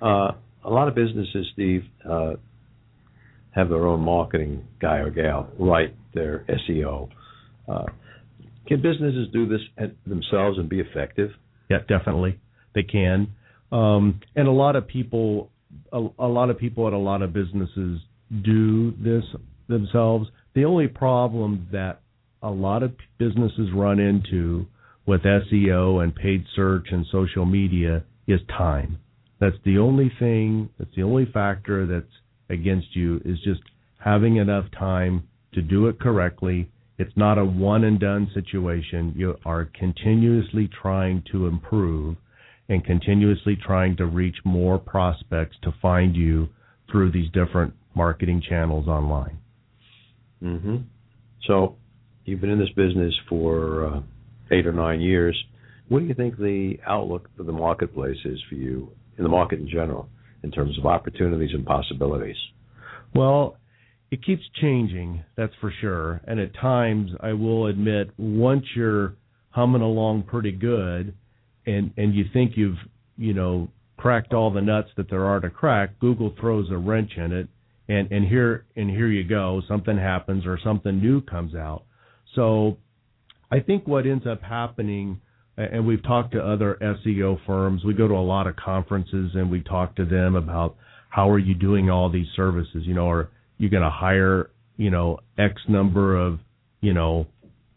Uh, 0.00 0.32
a 0.64 0.70
lot 0.70 0.88
of 0.88 0.94
businesses, 0.94 1.46
Steve, 1.52 1.84
uh, 2.08 2.34
have 3.50 3.68
their 3.68 3.86
own 3.86 4.00
marketing 4.00 4.64
guy 4.80 4.96
or 4.98 5.10
gal 5.10 5.48
write 5.58 5.94
their 6.14 6.44
SEO. 6.48 7.08
Uh, 7.68 7.84
can 8.66 8.82
businesses 8.82 9.28
do 9.32 9.48
this 9.48 9.60
themselves 10.06 10.58
and 10.58 10.68
be 10.68 10.80
effective? 10.80 11.30
Yeah, 11.68 11.78
definitely 11.88 12.38
they 12.74 12.82
can. 12.82 13.28
Um, 13.70 14.20
and 14.36 14.48
a 14.48 14.52
lot 14.52 14.76
of 14.76 14.86
people, 14.86 15.50
a, 15.92 16.06
a 16.18 16.26
lot 16.26 16.50
of 16.50 16.58
people 16.58 16.86
at 16.86 16.92
a 16.92 16.98
lot 16.98 17.22
of 17.22 17.32
businesses 17.32 18.00
do 18.44 18.92
this 18.92 19.24
themselves. 19.68 20.28
The 20.54 20.64
only 20.64 20.88
problem 20.88 21.68
that 21.72 22.00
a 22.42 22.50
lot 22.50 22.82
of 22.82 22.92
businesses 23.18 23.70
run 23.74 23.98
into 23.98 24.66
with 25.06 25.22
SEO 25.22 26.02
and 26.02 26.14
paid 26.14 26.44
search 26.54 26.88
and 26.90 27.06
social 27.10 27.44
media 27.44 28.04
is 28.26 28.40
time. 28.48 28.98
That's 29.40 29.56
the 29.64 29.78
only 29.78 30.12
thing, 30.18 30.68
that's 30.78 30.94
the 30.94 31.02
only 31.02 31.26
factor 31.26 31.86
that's 31.86 32.12
against 32.48 32.94
you 32.94 33.20
is 33.24 33.38
just 33.42 33.60
having 33.98 34.36
enough 34.36 34.66
time 34.78 35.28
to 35.54 35.62
do 35.62 35.88
it 35.88 35.98
correctly. 35.98 36.70
It's 37.02 37.16
not 37.16 37.36
a 37.36 37.44
one 37.44 37.82
and 37.82 37.98
done 37.98 38.30
situation. 38.32 39.12
You 39.16 39.36
are 39.44 39.64
continuously 39.64 40.70
trying 40.80 41.24
to 41.32 41.48
improve 41.48 42.16
and 42.68 42.84
continuously 42.84 43.56
trying 43.56 43.96
to 43.96 44.06
reach 44.06 44.36
more 44.44 44.78
prospects 44.78 45.56
to 45.64 45.74
find 45.82 46.14
you 46.14 46.48
through 46.88 47.10
these 47.10 47.28
different 47.32 47.74
marketing 47.96 48.40
channels 48.48 48.86
online. 48.86 49.36
Mm-hmm. 50.40 50.76
So 51.48 51.74
you've 52.24 52.40
been 52.40 52.50
in 52.50 52.60
this 52.60 52.70
business 52.76 53.12
for 53.28 53.84
uh, 53.84 54.00
eight 54.52 54.64
or 54.64 54.72
nine 54.72 55.00
years. 55.00 55.36
What 55.88 55.98
do 55.98 56.04
you 56.04 56.14
think 56.14 56.38
the 56.38 56.76
outlook 56.86 57.28
for 57.36 57.42
the 57.42 57.52
marketplace 57.52 58.18
is 58.24 58.40
for 58.48 58.54
you 58.54 58.92
in 59.18 59.24
the 59.24 59.28
market 59.28 59.58
in 59.58 59.68
general, 59.68 60.08
in 60.44 60.52
terms 60.52 60.78
of 60.78 60.86
opportunities 60.86 61.50
and 61.52 61.66
possibilities? 61.66 62.36
Well, 63.12 63.56
it 64.12 64.22
keeps 64.22 64.42
changing, 64.60 65.24
that's 65.38 65.54
for 65.58 65.72
sure. 65.80 66.20
And 66.26 66.38
at 66.38 66.54
times, 66.54 67.10
I 67.20 67.32
will 67.32 67.66
admit, 67.66 68.10
once 68.18 68.64
you're 68.76 69.14
humming 69.50 69.80
along 69.80 70.24
pretty 70.24 70.52
good, 70.52 71.14
and 71.64 71.92
and 71.96 72.14
you 72.14 72.26
think 72.30 72.52
you've 72.54 72.76
you 73.16 73.32
know 73.32 73.68
cracked 73.96 74.34
all 74.34 74.52
the 74.52 74.60
nuts 74.60 74.90
that 74.98 75.08
there 75.08 75.24
are 75.24 75.40
to 75.40 75.48
crack, 75.48 75.98
Google 75.98 76.34
throws 76.38 76.70
a 76.70 76.76
wrench 76.76 77.12
in 77.16 77.32
it, 77.32 77.48
and 77.88 78.12
and 78.12 78.28
here 78.28 78.66
and 78.76 78.90
here 78.90 79.06
you 79.06 79.24
go, 79.24 79.62
something 79.66 79.96
happens 79.96 80.44
or 80.44 80.58
something 80.62 81.00
new 81.00 81.22
comes 81.22 81.54
out. 81.54 81.84
So 82.34 82.76
I 83.50 83.60
think 83.60 83.88
what 83.88 84.04
ends 84.04 84.26
up 84.26 84.42
happening, 84.42 85.22
and 85.56 85.86
we've 85.86 86.02
talked 86.02 86.32
to 86.32 86.46
other 86.46 86.76
SEO 86.82 87.38
firms, 87.46 87.82
we 87.82 87.94
go 87.94 88.08
to 88.08 88.14
a 88.14 88.28
lot 88.28 88.46
of 88.46 88.56
conferences 88.56 89.30
and 89.34 89.50
we 89.50 89.62
talk 89.62 89.96
to 89.96 90.04
them 90.04 90.34
about 90.34 90.76
how 91.08 91.30
are 91.30 91.38
you 91.38 91.54
doing 91.54 91.88
all 91.88 92.10
these 92.10 92.28
services? 92.36 92.82
You 92.84 92.92
know, 92.92 93.08
are 93.08 93.30
you 93.62 93.70
going 93.70 93.84
to 93.84 93.90
hire, 93.90 94.50
you 94.76 94.90
know, 94.90 95.20
X 95.38 95.54
number 95.68 96.16
of, 96.16 96.40
you 96.80 96.92
know, 96.92 97.26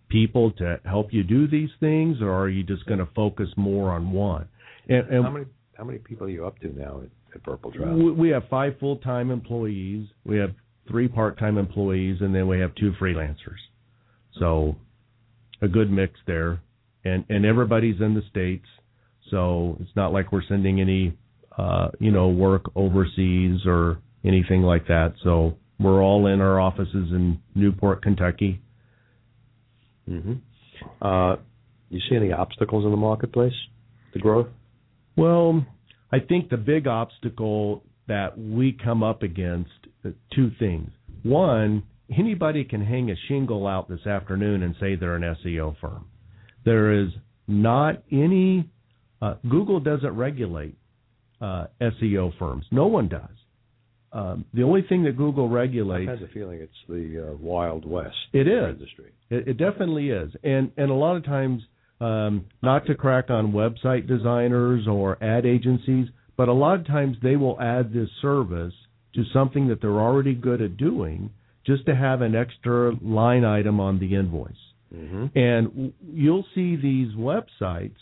people 0.09 0.51
to 0.53 0.79
help 0.83 1.13
you 1.13 1.21
do 1.21 1.47
these 1.47 1.69
things, 1.79 2.17
or 2.21 2.33
are 2.33 2.49
you 2.49 2.63
just 2.63 2.87
going 2.87 2.97
to 2.97 3.07
focus 3.15 3.47
more 3.55 3.91
on 3.91 4.11
one? 4.11 4.47
And, 4.89 5.07
and 5.09 5.23
how 5.23 5.29
many 5.29 5.45
how 5.77 5.83
many 5.83 5.99
people 5.99 6.25
are 6.25 6.29
you 6.31 6.47
up 6.47 6.57
to 6.59 6.75
now 6.75 7.01
at, 7.01 7.35
at 7.35 7.43
Purple 7.43 7.71
Trout? 7.71 8.17
We 8.17 8.29
have 8.29 8.43
five 8.49 8.79
full 8.79 8.97
time 8.97 9.29
employees. 9.29 10.07
We 10.25 10.37
have 10.37 10.51
three 10.87 11.07
part 11.07 11.37
time 11.37 11.59
employees, 11.59 12.17
and 12.21 12.33
then 12.33 12.47
we 12.47 12.59
have 12.59 12.73
two 12.75 12.93
freelancers. 12.99 13.61
So 14.39 14.75
a 15.61 15.67
good 15.67 15.91
mix 15.91 16.13
there, 16.25 16.61
and 17.03 17.25
and 17.29 17.45
everybody's 17.45 18.01
in 18.01 18.15
the 18.15 18.23
states, 18.31 18.65
so 19.29 19.77
it's 19.81 19.95
not 19.95 20.11
like 20.11 20.31
we're 20.31 20.47
sending 20.49 20.81
any 20.81 21.15
uh, 21.55 21.89
you 21.99 22.09
know 22.09 22.29
work 22.29 22.71
overseas 22.75 23.61
or 23.67 23.99
anything 24.23 24.63
like 24.63 24.87
that. 24.87 25.13
So 25.23 25.57
we're 25.79 26.01
all 26.01 26.27
in 26.27 26.41
our 26.41 26.59
offices 26.59 27.11
in 27.11 27.39
Newport, 27.53 28.01
Kentucky. 28.01 28.61
Mm-hmm. 30.09 30.33
Uh, 31.01 31.35
you 31.89 31.99
see 32.09 32.15
any 32.15 32.31
obstacles 32.31 32.85
in 32.85 32.91
the 32.91 32.97
marketplace 32.97 33.53
to 34.13 34.19
growth? 34.19 34.47
Well, 35.17 35.65
I 36.11 36.19
think 36.19 36.49
the 36.49 36.57
big 36.57 36.87
obstacle 36.87 37.83
that 38.07 38.37
we 38.37 38.71
come 38.71 39.03
up 39.03 39.23
against 39.23 39.71
uh, 40.05 40.09
two 40.33 40.51
things. 40.59 40.89
One 41.23 41.83
anybody 42.15 42.63
can 42.63 42.85
hang 42.85 43.09
a 43.09 43.15
shingle 43.27 43.67
out 43.67 43.89
this 43.89 44.05
afternoon 44.05 44.63
and 44.63 44.75
say 44.79 44.95
they're 44.95 45.15
an 45.15 45.35
SEO 45.43 45.75
firm. 45.79 46.05
There 46.63 47.03
is 47.03 47.09
not 47.47 48.03
any. 48.11 48.69
Uh, 49.21 49.35
Google 49.49 49.79
doesn't 49.79 50.15
regulate 50.15 50.77
uh, 51.41 51.65
SEO 51.81 52.37
firms. 52.37 52.65
No 52.71 52.87
one 52.87 53.07
does. 53.07 53.29
Um, 54.15 54.45
the 54.53 54.63
only 54.63 54.81
thing 54.87 55.03
that 55.03 55.17
Google 55.17 55.49
regulates. 55.49 56.07
I 56.07 56.13
have 56.13 56.21
a 56.21 56.27
feeling 56.29 56.61
it's 56.61 56.71
the 56.87 57.31
uh, 57.31 57.35
Wild 57.35 57.85
West. 57.85 58.15
It 58.31 58.47
is. 58.47 58.69
Industry. 58.69 59.11
It, 59.29 59.49
it 59.49 59.57
definitely 59.57 60.09
is, 60.09 60.31
and 60.41 60.71
and 60.77 60.89
a 60.89 60.93
lot 60.93 61.17
of 61.17 61.25
times, 61.25 61.61
um, 61.99 62.45
not 62.63 62.85
to 62.85 62.95
crack 62.95 63.29
on 63.29 63.51
website 63.51 64.07
designers 64.07 64.87
or 64.87 65.21
ad 65.21 65.45
agencies, 65.45 66.07
but 66.37 66.47
a 66.47 66.53
lot 66.53 66.79
of 66.79 66.87
times 66.87 67.17
they 67.21 67.35
will 67.35 67.59
add 67.59 67.91
this 67.91 68.07
service 68.21 68.73
to 69.15 69.23
something 69.33 69.67
that 69.67 69.81
they're 69.81 69.99
already 69.99 70.33
good 70.33 70.61
at 70.61 70.77
doing 70.77 71.29
just 71.65 71.85
to 71.87 71.95
have 71.95 72.21
an 72.21 72.35
extra 72.35 72.93
line 73.01 73.43
item 73.43 73.81
on 73.81 73.99
the 73.99 74.15
invoice. 74.15 74.53
Mm-hmm. 74.95 75.37
And 75.37 75.93
you'll 76.07 76.45
see 76.55 76.77
these 76.77 77.13
websites 77.15 77.97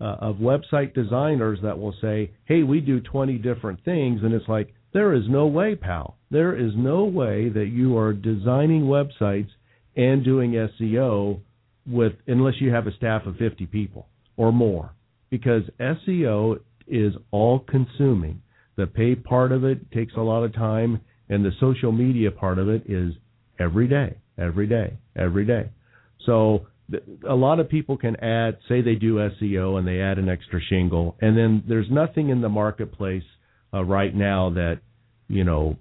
uh, 0.00 0.16
of 0.20 0.36
website 0.36 0.94
designers 0.94 1.58
that 1.64 1.76
will 1.76 1.94
say, 2.00 2.30
"Hey, 2.44 2.62
we 2.62 2.80
do 2.80 3.00
20 3.00 3.38
different 3.38 3.84
things," 3.84 4.20
and 4.22 4.32
it's 4.32 4.46
like, 4.46 4.72
there 4.96 5.12
is 5.12 5.24
no 5.28 5.46
way, 5.46 5.74
pal. 5.76 6.16
There 6.30 6.56
is 6.56 6.72
no 6.74 7.04
way 7.04 7.50
that 7.50 7.66
you 7.66 7.98
are 7.98 8.14
designing 8.14 8.84
websites 8.84 9.50
and 9.94 10.24
doing 10.24 10.52
SEO 10.52 11.40
with 11.86 12.14
unless 12.26 12.54
you 12.60 12.72
have 12.72 12.86
a 12.86 12.96
staff 12.96 13.26
of 13.26 13.36
50 13.36 13.66
people 13.66 14.06
or 14.38 14.52
more, 14.52 14.92
because 15.28 15.64
SEO 15.78 16.60
is 16.88 17.12
all 17.30 17.58
consuming. 17.58 18.40
The 18.76 18.86
paid 18.86 19.22
part 19.22 19.52
of 19.52 19.64
it 19.64 19.92
takes 19.92 20.14
a 20.16 20.22
lot 20.22 20.44
of 20.44 20.54
time, 20.54 21.02
and 21.28 21.44
the 21.44 21.52
social 21.60 21.92
media 21.92 22.30
part 22.30 22.58
of 22.58 22.70
it 22.70 22.84
is 22.86 23.12
every 23.60 23.88
day, 23.88 24.16
every 24.38 24.66
day, 24.66 24.96
every 25.14 25.44
day. 25.44 25.68
So 26.24 26.68
a 27.28 27.34
lot 27.34 27.60
of 27.60 27.68
people 27.68 27.98
can 27.98 28.16
add, 28.16 28.56
say 28.66 28.80
they 28.80 28.94
do 28.94 29.16
SEO 29.16 29.78
and 29.78 29.86
they 29.86 30.00
add 30.00 30.18
an 30.18 30.30
extra 30.30 30.58
shingle, 30.70 31.16
and 31.20 31.36
then 31.36 31.64
there's 31.68 31.90
nothing 31.90 32.30
in 32.30 32.40
the 32.40 32.48
marketplace 32.48 33.24
uh, 33.76 33.84
right 33.84 34.14
now 34.14 34.50
that 34.50 34.80
you 35.28 35.44
know 35.44 35.76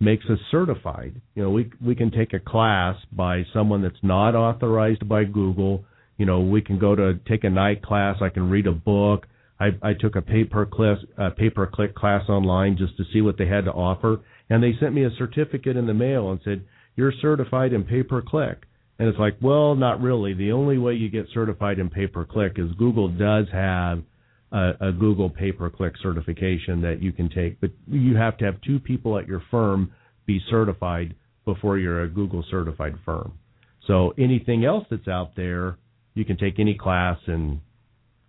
makes 0.00 0.24
us 0.26 0.38
certified. 0.50 1.20
You 1.34 1.42
know, 1.42 1.50
we 1.50 1.70
we 1.84 1.94
can 1.94 2.10
take 2.10 2.32
a 2.32 2.40
class 2.40 2.96
by 3.12 3.44
someone 3.52 3.82
that's 3.82 4.02
not 4.02 4.34
authorized 4.34 5.08
by 5.08 5.24
Google. 5.24 5.84
You 6.18 6.26
know, 6.26 6.40
we 6.40 6.62
can 6.62 6.78
go 6.78 6.94
to 6.94 7.18
take 7.28 7.44
a 7.44 7.50
night 7.50 7.82
class. 7.82 8.16
I 8.20 8.30
can 8.30 8.50
read 8.50 8.66
a 8.66 8.72
book. 8.72 9.26
I, 9.58 9.68
I 9.82 9.92
took 9.98 10.16
a 10.16 10.22
pay 10.22 10.44
per 10.44 10.66
click 10.66 10.98
uh, 11.18 11.30
pay 11.36 11.50
per 11.50 11.66
click 11.66 11.94
class 11.94 12.28
online 12.28 12.76
just 12.76 12.96
to 12.98 13.04
see 13.12 13.20
what 13.20 13.38
they 13.38 13.46
had 13.46 13.64
to 13.64 13.72
offer, 13.72 14.20
and 14.50 14.62
they 14.62 14.72
sent 14.80 14.94
me 14.94 15.04
a 15.04 15.10
certificate 15.18 15.76
in 15.76 15.86
the 15.86 15.94
mail 15.94 16.30
and 16.30 16.40
said 16.44 16.64
you're 16.94 17.12
certified 17.20 17.72
in 17.72 17.84
pay 17.84 18.02
per 18.02 18.22
click. 18.22 18.62
And 18.98 19.08
it's 19.08 19.18
like, 19.18 19.36
well, 19.42 19.74
not 19.74 20.00
really. 20.00 20.32
The 20.32 20.52
only 20.52 20.78
way 20.78 20.94
you 20.94 21.10
get 21.10 21.26
certified 21.34 21.78
in 21.78 21.90
pay 21.90 22.06
per 22.06 22.24
click 22.24 22.54
is 22.56 22.72
Google 22.78 23.08
does 23.08 23.46
have 23.52 24.02
a, 24.56 24.88
a 24.88 24.92
Google 24.92 25.28
pay 25.28 25.52
per 25.52 25.68
click 25.68 25.94
certification 26.02 26.80
that 26.80 27.02
you 27.02 27.12
can 27.12 27.28
take, 27.28 27.60
but 27.60 27.70
you 27.86 28.16
have 28.16 28.38
to 28.38 28.44
have 28.46 28.60
two 28.62 28.80
people 28.80 29.18
at 29.18 29.28
your 29.28 29.42
firm 29.50 29.92
be 30.24 30.40
certified 30.50 31.14
before 31.44 31.78
you're 31.78 32.02
a 32.02 32.08
Google 32.08 32.42
certified 32.50 32.94
firm. 33.04 33.34
So 33.86 34.14
anything 34.18 34.64
else 34.64 34.84
that's 34.90 35.08
out 35.08 35.36
there, 35.36 35.76
you 36.14 36.24
can 36.24 36.38
take 36.38 36.58
any 36.58 36.74
class 36.74 37.18
and 37.26 37.60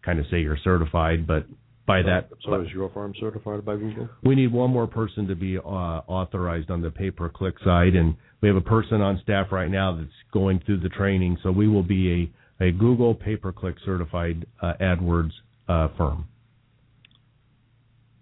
kind 0.04 0.20
of 0.20 0.26
say 0.30 0.42
you're 0.42 0.60
certified, 0.64 1.26
but 1.26 1.46
by 1.88 2.02
that. 2.02 2.30
So 2.44 2.62
is 2.62 2.68
your 2.74 2.90
firm 2.90 3.14
certified 3.20 3.64
by 3.64 3.78
Google? 3.78 4.10
We 4.22 4.36
need 4.36 4.52
one 4.52 4.70
more 4.70 4.88
person 4.88 5.28
to 5.30 5.36
be 5.36 5.58
uh, 5.58 5.62
authorized 5.62 6.70
on 6.70 6.82
the 6.82 6.92
pay 6.92 7.10
per 7.10 7.30
click 7.30 7.56
side, 7.64 7.96
and 7.96 8.16
we 8.42 8.50
have 8.50 8.58
a 8.58 8.62
person 8.62 9.02
on 9.02 9.20
staff 9.24 9.48
right 9.52 9.72
now 9.72 9.96
that's 9.96 10.12
going 10.34 10.62
through 10.66 10.82
the 10.82 10.90
training. 10.90 11.38
So 11.42 11.52
we 11.52 11.70
will 11.70 11.84
be 11.84 12.30
a, 12.60 12.66
a 12.66 12.72
Google 12.74 13.16
pay 13.16 13.38
per 13.38 13.54
click 13.54 13.76
certified 13.86 14.46
uh, 14.62 14.74
AdWords 14.82 15.32
uh, 15.68 15.90
firm. 15.98 16.28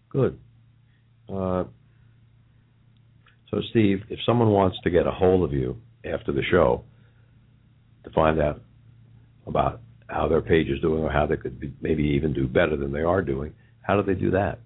Good. 0.09 0.39
Uh, 1.27 1.65
so, 3.51 3.61
Steve, 3.69 4.01
if 4.09 4.19
someone 4.25 4.49
wants 4.49 4.77
to 4.83 4.89
get 4.89 5.07
a 5.07 5.11
hold 5.11 5.43
of 5.43 5.53
you 5.53 5.77
after 6.03 6.31
the 6.31 6.43
show 6.49 6.83
to 8.03 8.09
find 8.11 8.39
out 8.39 8.61
about 9.47 9.81
how 10.07 10.27
their 10.27 10.41
page 10.41 10.67
is 10.67 10.79
doing 10.81 11.03
or 11.03 11.11
how 11.11 11.25
they 11.25 11.37
could 11.37 11.59
be, 11.59 11.73
maybe 11.81 12.03
even 12.03 12.33
do 12.33 12.47
better 12.47 12.77
than 12.77 12.91
they 12.91 13.01
are 13.01 13.21
doing, 13.21 13.53
how 13.81 13.99
do 13.99 14.03
they 14.03 14.19
do 14.19 14.31
that? 14.31 14.59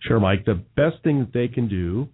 Sure, 0.00 0.20
Mike. 0.20 0.44
The 0.44 0.62
best 0.76 1.02
thing 1.04 1.20
that 1.20 1.32
they 1.32 1.48
can 1.48 1.68
do, 1.68 2.08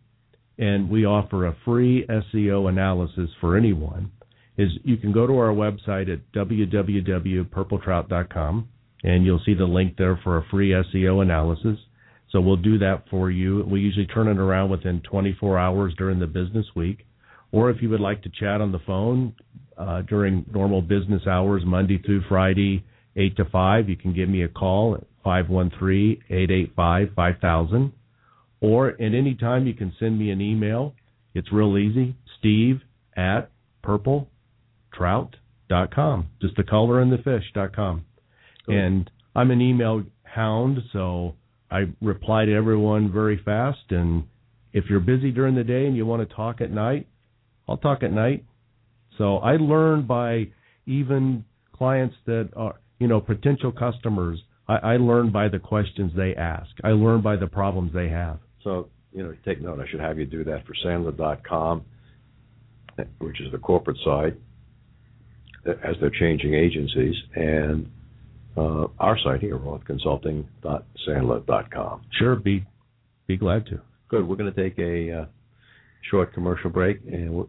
and 0.58 0.90
we 0.90 1.04
offer 1.04 1.46
a 1.46 1.56
free 1.64 2.06
SEO 2.08 2.68
analysis 2.68 3.30
for 3.40 3.56
anyone, 3.56 4.10
is 4.58 4.70
you 4.84 4.96
can 4.96 5.12
go 5.12 5.26
to 5.26 5.38
our 5.38 5.52
website 5.52 6.12
at 6.12 6.20
www.purpletrout.com 6.32 8.68
and 9.06 9.24
you'll 9.24 9.40
see 9.46 9.54
the 9.54 9.64
link 9.64 9.96
there 9.96 10.20
for 10.22 10.36
a 10.36 10.44
free 10.50 10.68
SEO 10.70 11.22
analysis. 11.22 11.78
So 12.32 12.40
we'll 12.40 12.56
do 12.56 12.76
that 12.78 13.04
for 13.08 13.30
you. 13.30 13.62
We 13.64 13.78
usually 13.80 14.06
turn 14.06 14.26
it 14.26 14.38
around 14.38 14.70
within 14.70 15.00
24 15.08 15.56
hours 15.58 15.94
during 15.96 16.18
the 16.18 16.26
business 16.26 16.66
week. 16.74 17.06
Or 17.52 17.70
if 17.70 17.80
you 17.80 17.88
would 17.90 18.00
like 18.00 18.24
to 18.24 18.28
chat 18.28 18.60
on 18.60 18.72
the 18.72 18.80
phone 18.80 19.32
uh, 19.78 20.02
during 20.02 20.44
normal 20.52 20.82
business 20.82 21.22
hours, 21.26 21.62
Monday 21.64 22.02
through 22.04 22.24
Friday, 22.28 22.84
8 23.14 23.36
to 23.36 23.44
5, 23.44 23.88
you 23.88 23.94
can 23.96 24.12
give 24.12 24.28
me 24.28 24.42
a 24.42 24.48
call 24.48 24.96
at 24.96 25.04
513-885-5000. 25.24 27.92
Or 28.60 28.88
at 28.88 29.00
any 29.00 29.36
time, 29.36 29.68
you 29.68 29.74
can 29.74 29.92
send 30.00 30.18
me 30.18 30.30
an 30.30 30.40
email. 30.40 30.94
It's 31.32 31.52
real 31.52 31.78
easy, 31.78 32.16
steve 32.38 32.80
at 33.16 33.52
purpletrout.com. 33.84 36.26
Just 36.40 36.56
the 36.56 36.64
color 36.64 37.00
and 37.00 37.12
the 37.12 37.18
fish.com. 37.18 38.05
And 38.68 39.10
I'm 39.34 39.50
an 39.50 39.60
email 39.60 40.02
hound, 40.22 40.78
so 40.92 41.34
I 41.70 41.84
reply 42.00 42.44
to 42.44 42.54
everyone 42.54 43.12
very 43.12 43.40
fast. 43.44 43.90
And 43.90 44.24
if 44.72 44.84
you're 44.88 45.00
busy 45.00 45.30
during 45.30 45.54
the 45.54 45.64
day 45.64 45.86
and 45.86 45.96
you 45.96 46.06
want 46.06 46.28
to 46.28 46.34
talk 46.34 46.60
at 46.60 46.70
night, 46.70 47.06
I'll 47.68 47.76
talk 47.76 48.02
at 48.02 48.12
night. 48.12 48.44
So 49.18 49.38
I 49.38 49.56
learn 49.56 50.06
by 50.06 50.48
even 50.86 51.44
clients 51.72 52.14
that 52.26 52.50
are, 52.56 52.74
you 52.98 53.08
know, 53.08 53.20
potential 53.20 53.72
customers. 53.72 54.40
I, 54.68 54.76
I 54.76 54.96
learn 54.96 55.30
by 55.32 55.48
the 55.48 55.58
questions 55.58 56.12
they 56.16 56.34
ask. 56.34 56.70
I 56.84 56.88
learn 56.88 57.22
by 57.22 57.36
the 57.36 57.46
problems 57.46 57.92
they 57.92 58.08
have. 58.08 58.38
So, 58.62 58.88
you 59.12 59.22
know, 59.22 59.34
take 59.44 59.62
note. 59.62 59.80
I 59.80 59.88
should 59.90 60.00
have 60.00 60.18
you 60.18 60.26
do 60.26 60.44
that 60.44 60.66
for 60.66 60.74
Sandler.com, 60.84 61.84
which 63.18 63.40
is 63.40 63.50
the 63.52 63.58
corporate 63.58 63.98
side, 64.04 64.36
as 65.66 65.96
they're 66.00 66.10
changing 66.10 66.54
agencies, 66.54 67.14
and 67.34 67.90
uh, 68.56 68.86
our 68.98 69.16
site 69.22 69.40
here, 69.40 69.56
rothconsulting.sandler.com. 69.58 72.02
Sure, 72.18 72.36
be 72.36 72.64
be 73.26 73.36
glad 73.36 73.66
to. 73.66 73.80
Good. 74.08 74.26
We're 74.26 74.36
going 74.36 74.50
to 74.52 74.68
take 74.68 74.78
a 74.78 75.22
uh, 75.22 75.26
short 76.10 76.32
commercial 76.32 76.70
break, 76.70 77.00
and 77.06 77.34
we're, 77.34 77.44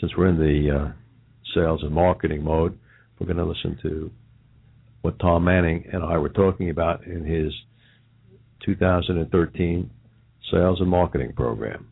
since 0.00 0.12
we're 0.16 0.28
in 0.28 0.38
the 0.38 0.76
uh, 0.76 0.92
sales 1.54 1.82
and 1.82 1.92
marketing 1.92 2.42
mode, 2.44 2.78
we're 3.18 3.26
going 3.26 3.38
to 3.38 3.44
listen 3.44 3.76
to 3.82 4.12
what 5.02 5.18
Tom 5.18 5.44
Manning 5.44 5.84
and 5.92 6.04
I 6.04 6.16
were 6.18 6.28
talking 6.28 6.70
about 6.70 7.04
in 7.04 7.24
his 7.24 7.52
2013 8.64 9.90
sales 10.50 10.80
and 10.80 10.88
marketing 10.88 11.32
program. 11.34 11.88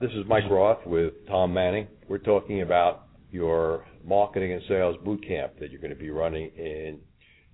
This 0.00 0.10
is 0.12 0.24
Mike 0.26 0.44
Roth 0.50 0.84
with 0.86 1.12
Tom 1.28 1.52
Manning. 1.54 1.86
We're 2.08 2.18
talking 2.18 2.62
about 2.62 3.06
your 3.30 3.84
marketing 4.04 4.52
and 4.52 4.62
sales 4.68 4.96
boot 5.04 5.24
camp 5.26 5.52
that 5.60 5.70
you're 5.70 5.80
going 5.80 5.92
to 5.92 5.98
be 5.98 6.10
running 6.10 6.50
in 6.56 6.98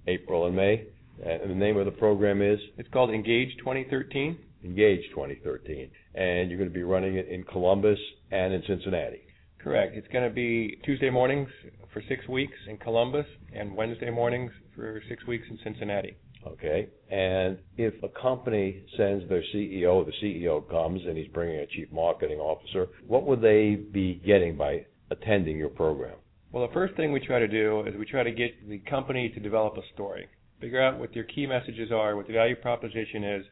April 0.09 0.47
and 0.47 0.57
May. 0.57 0.87
Uh, 1.25 1.31
and 1.31 1.51
the 1.51 1.55
name 1.55 1.77
of 1.77 1.85
the 1.85 1.92
program 1.92 2.42
is? 2.42 2.59
It's 2.77 2.88
called 2.90 3.11
Engage 3.11 3.57
2013. 3.59 4.38
Engage 4.64 5.03
2013. 5.11 5.90
And 6.14 6.51
you're 6.51 6.59
going 6.59 6.71
to 6.71 6.75
be 6.75 6.83
running 6.83 7.16
it 7.16 7.29
in 7.29 7.44
Columbus 7.44 7.99
and 8.31 8.53
in 8.53 8.62
Cincinnati. 8.66 9.21
Correct. 9.62 9.97
It's 9.97 10.09
going 10.09 10.29
to 10.29 10.35
be 10.35 10.79
Tuesday 10.85 11.11
mornings 11.11 11.49
for 11.92 12.03
six 12.09 12.27
weeks 12.29 12.55
in 12.68 12.77
Columbus 12.79 13.27
and 13.53 13.75
Wednesday 13.75 14.11
mornings 14.11 14.53
for 14.75 15.03
six 15.09 15.27
weeks 15.27 15.44
in 15.51 15.59
Cincinnati. 15.64 16.16
Okay. 16.47 16.88
And 17.11 17.59
if 17.77 17.94
a 18.03 18.09
company 18.21 18.85
sends 18.97 19.29
their 19.29 19.42
CEO, 19.55 20.07
the 20.07 20.12
CEO 20.23 20.68
comes 20.71 21.01
and 21.07 21.16
he's 21.16 21.29
bringing 21.29 21.57
a 21.57 21.66
chief 21.66 21.90
marketing 21.92 22.38
officer, 22.38 22.87
what 23.07 23.27
would 23.27 23.40
they 23.40 23.75
be 23.75 24.23
getting 24.25 24.57
by 24.57 24.87
attending 25.11 25.57
your 25.57 25.71
program? 25.71 26.16
Well, 26.50 26.66
the 26.66 26.72
first 26.72 26.94
thing 26.96 27.12
we 27.12 27.20
try 27.20 27.38
to 27.38 27.48
do 27.48 27.84
is 27.87 27.94
we 27.98 28.06
try 28.06 28.22
to 28.22 28.30
get 28.30 28.68
the 28.68 28.78
company 28.78 29.28
to 29.34 29.40
develop 29.40 29.76
a 29.76 29.82
story. 29.94 30.26
Figure 30.61 30.82
out 30.82 30.98
what 30.98 31.12
their 31.12 31.24
key 31.24 31.46
messages 31.46 31.92
are, 31.92 32.16
what 32.16 32.26
the 32.26 32.32
value 32.32 32.56
proposition 32.56 33.22
is, 33.22 33.44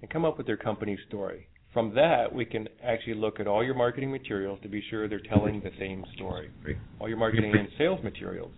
and 0.00 0.08
come 0.08 0.24
up 0.24 0.38
with 0.38 0.46
their 0.46 0.56
company 0.56 0.96
story. 1.08 1.48
From 1.72 1.92
that, 1.96 2.32
we 2.32 2.44
can 2.44 2.68
actually 2.84 3.14
look 3.14 3.40
at 3.40 3.48
all 3.48 3.64
your 3.64 3.74
marketing 3.74 4.12
materials 4.12 4.60
to 4.62 4.68
be 4.68 4.80
sure 4.88 5.08
they're 5.08 5.18
telling 5.18 5.60
the 5.60 5.72
same 5.80 6.04
story. 6.14 6.48
All 7.00 7.08
your 7.08 7.18
marketing 7.18 7.52
and 7.58 7.68
sales 7.76 7.98
materials. 8.04 8.52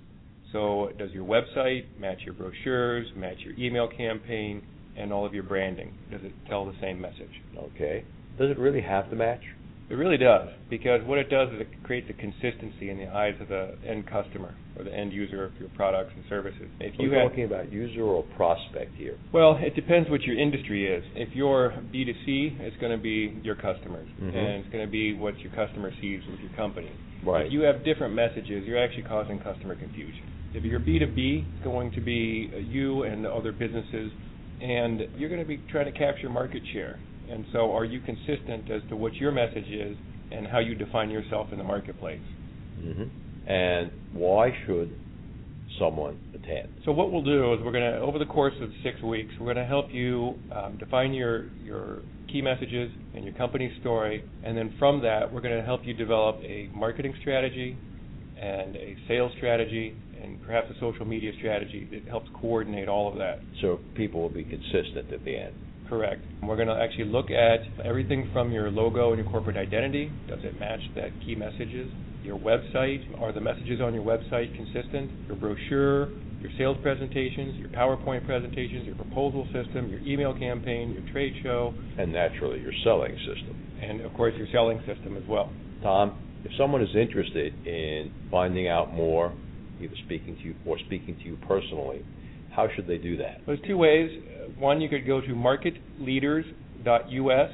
So, 0.52 0.90
does 0.98 1.10
your 1.12 1.24
website 1.24 1.86
match 1.98 2.18
your 2.24 2.34
brochures, 2.34 3.06
match 3.16 3.38
your 3.38 3.54
email 3.58 3.88
campaign, 3.88 4.62
and 4.96 5.12
all 5.12 5.24
of 5.24 5.32
your 5.32 5.42
branding? 5.42 5.94
Does 6.10 6.20
it 6.22 6.32
tell 6.48 6.66
the 6.66 6.74
same 6.82 7.00
message? 7.00 7.42
Okay. 7.74 8.04
Does 8.38 8.50
it 8.50 8.58
really 8.58 8.82
have 8.82 9.08
to 9.08 9.16
match? 9.16 9.42
It 9.88 9.94
really 9.94 10.16
does, 10.16 10.48
because 10.68 11.00
what 11.04 11.18
it 11.18 11.30
does 11.30 11.48
is 11.54 11.60
it 11.60 11.68
creates 11.84 12.10
a 12.10 12.12
consistency 12.12 12.90
in 12.90 12.98
the 12.98 13.06
eyes 13.06 13.34
of 13.40 13.46
the 13.48 13.76
end 13.86 14.08
customer 14.08 14.52
or 14.76 14.82
the 14.82 14.92
end 14.92 15.12
user 15.12 15.44
of 15.44 15.52
your 15.60 15.68
products 15.70 16.10
and 16.16 16.24
services. 16.28 16.66
If 16.80 16.98
you 16.98 17.14
are 17.14 17.28
talking 17.28 17.44
about 17.44 17.70
user 17.70 18.02
or 18.02 18.24
prospect 18.34 18.96
here? 18.96 19.16
Well, 19.32 19.56
it 19.60 19.76
depends 19.76 20.10
what 20.10 20.22
your 20.22 20.36
industry 20.36 20.92
is. 20.92 21.04
If 21.14 21.28
you're 21.36 21.70
B2C, 21.94 22.60
it's 22.60 22.76
going 22.78 22.96
to 22.96 23.02
be 23.02 23.38
your 23.44 23.54
customers, 23.54 24.08
mm-hmm. 24.20 24.36
and 24.36 24.64
it's 24.64 24.72
going 24.72 24.84
to 24.84 24.90
be 24.90 25.14
what 25.14 25.38
your 25.38 25.52
customer 25.52 25.92
sees 26.00 26.20
with 26.28 26.40
your 26.40 26.52
company. 26.56 26.90
Right. 27.24 27.46
If 27.46 27.52
you 27.52 27.60
have 27.62 27.84
different 27.84 28.12
messages, 28.12 28.64
you're 28.66 28.82
actually 28.82 29.04
causing 29.04 29.38
customer 29.38 29.76
confusion. 29.76 30.32
If 30.52 30.64
you're 30.64 30.80
B2B, 30.80 31.54
it's 31.54 31.64
going 31.64 31.92
to 31.92 32.00
be 32.00 32.50
you 32.68 33.04
and 33.04 33.24
other 33.24 33.52
businesses, 33.52 34.10
and 34.60 35.02
you're 35.16 35.28
going 35.28 35.42
to 35.42 35.46
be 35.46 35.58
trying 35.70 35.92
to 35.92 35.96
capture 35.96 36.28
market 36.28 36.62
share. 36.72 36.98
And 37.30 37.44
so, 37.52 37.72
are 37.72 37.84
you 37.84 38.00
consistent 38.00 38.70
as 38.70 38.82
to 38.88 38.96
what 38.96 39.14
your 39.14 39.32
message 39.32 39.68
is 39.68 39.96
and 40.30 40.46
how 40.46 40.58
you 40.58 40.74
define 40.74 41.10
yourself 41.10 41.48
in 41.52 41.58
the 41.58 41.64
marketplace? 41.64 42.20
Mm-hmm. 42.80 43.50
And 43.50 43.90
why 44.12 44.50
should 44.66 44.92
someone 45.78 46.18
attend? 46.34 46.68
So, 46.84 46.92
what 46.92 47.12
we'll 47.12 47.24
do 47.24 47.54
is 47.54 47.60
we're 47.64 47.72
going 47.72 47.92
to, 47.92 47.98
over 47.98 48.18
the 48.18 48.26
course 48.26 48.54
of 48.60 48.70
six 48.82 49.00
weeks, 49.02 49.32
we're 49.38 49.52
going 49.52 49.64
to 49.64 49.64
help 49.64 49.86
you 49.90 50.34
um, 50.54 50.76
define 50.78 51.12
your 51.12 51.50
your 51.64 52.02
key 52.30 52.42
messages 52.42 52.90
and 53.14 53.24
your 53.24 53.34
company 53.34 53.72
story, 53.80 54.24
and 54.44 54.56
then 54.56 54.74
from 54.78 55.00
that, 55.02 55.32
we're 55.32 55.40
going 55.40 55.56
to 55.56 55.64
help 55.64 55.82
you 55.84 55.94
develop 55.94 56.36
a 56.42 56.68
marketing 56.74 57.14
strategy 57.20 57.76
and 58.40 58.76
a 58.76 58.96
sales 59.08 59.32
strategy 59.38 59.96
and 60.22 60.42
perhaps 60.44 60.68
a 60.70 60.80
social 60.80 61.04
media 61.04 61.32
strategy 61.38 61.88
that 61.90 62.06
helps 62.08 62.28
coordinate 62.40 62.88
all 62.88 63.10
of 63.10 63.18
that. 63.18 63.40
So 63.60 63.80
people 63.94 64.20
will 64.20 64.28
be 64.28 64.44
consistent 64.44 65.12
at 65.12 65.24
the 65.24 65.36
end. 65.36 65.54
Correct. 65.88 66.22
We're 66.42 66.56
going 66.56 66.68
to 66.68 66.74
actually 66.74 67.04
look 67.04 67.30
at 67.30 67.60
everything 67.84 68.28
from 68.32 68.50
your 68.50 68.70
logo 68.70 69.12
and 69.12 69.22
your 69.22 69.30
corporate 69.30 69.56
identity. 69.56 70.10
Does 70.28 70.40
it 70.42 70.58
match 70.58 70.80
that 70.96 71.10
key 71.24 71.34
messages? 71.34 71.90
Your 72.24 72.38
website. 72.38 73.02
Are 73.20 73.32
the 73.32 73.40
messages 73.40 73.80
on 73.80 73.94
your 73.94 74.02
website 74.02 74.54
consistent? 74.56 75.10
Your 75.28 75.36
brochure, 75.36 76.08
your 76.40 76.50
sales 76.58 76.76
presentations, 76.82 77.56
your 77.56 77.68
PowerPoint 77.68 78.26
presentations, 78.26 78.84
your 78.84 78.96
proposal 78.96 79.46
system, 79.52 79.88
your 79.88 80.00
email 80.00 80.36
campaign, 80.36 80.90
your 80.92 81.08
trade 81.12 81.34
show. 81.42 81.72
And 81.98 82.12
naturally, 82.12 82.60
your 82.60 82.72
selling 82.82 83.16
system. 83.18 83.56
And 83.80 84.00
of 84.00 84.12
course, 84.14 84.34
your 84.36 84.48
selling 84.52 84.78
system 84.86 85.16
as 85.16 85.22
well. 85.28 85.52
Tom, 85.82 86.18
if 86.44 86.50
someone 86.58 86.82
is 86.82 86.94
interested 86.94 87.54
in 87.66 88.12
finding 88.30 88.68
out 88.68 88.92
more, 88.92 89.32
either 89.80 89.94
speaking 90.04 90.36
to 90.36 90.42
you 90.42 90.54
or 90.64 90.78
speaking 90.86 91.16
to 91.16 91.22
you 91.22 91.38
personally, 91.46 92.04
how 92.50 92.68
should 92.74 92.86
they 92.86 92.98
do 92.98 93.16
that? 93.18 93.42
There's 93.46 93.60
two 93.66 93.76
ways. 93.76 94.10
One, 94.58 94.80
you 94.80 94.88
could 94.88 95.06
go 95.06 95.20
to 95.20 95.28
marketleaders.us. 95.28 97.50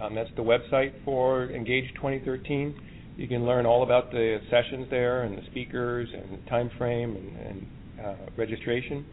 Um, 0.00 0.14
that's 0.14 0.30
the 0.36 0.42
website 0.42 0.92
for 1.04 1.50
Engage 1.50 1.92
2013. 1.94 2.74
You 3.16 3.28
can 3.28 3.44
learn 3.44 3.66
all 3.66 3.82
about 3.82 4.10
the 4.10 4.38
sessions 4.50 4.86
there 4.90 5.22
and 5.22 5.36
the 5.36 5.42
speakers 5.50 6.08
and 6.12 6.38
the 6.38 6.42
time 6.48 6.70
frame 6.78 7.16
and, 7.16 7.36
and 7.46 7.66
uh, 8.04 8.14
registration. 8.36 9.04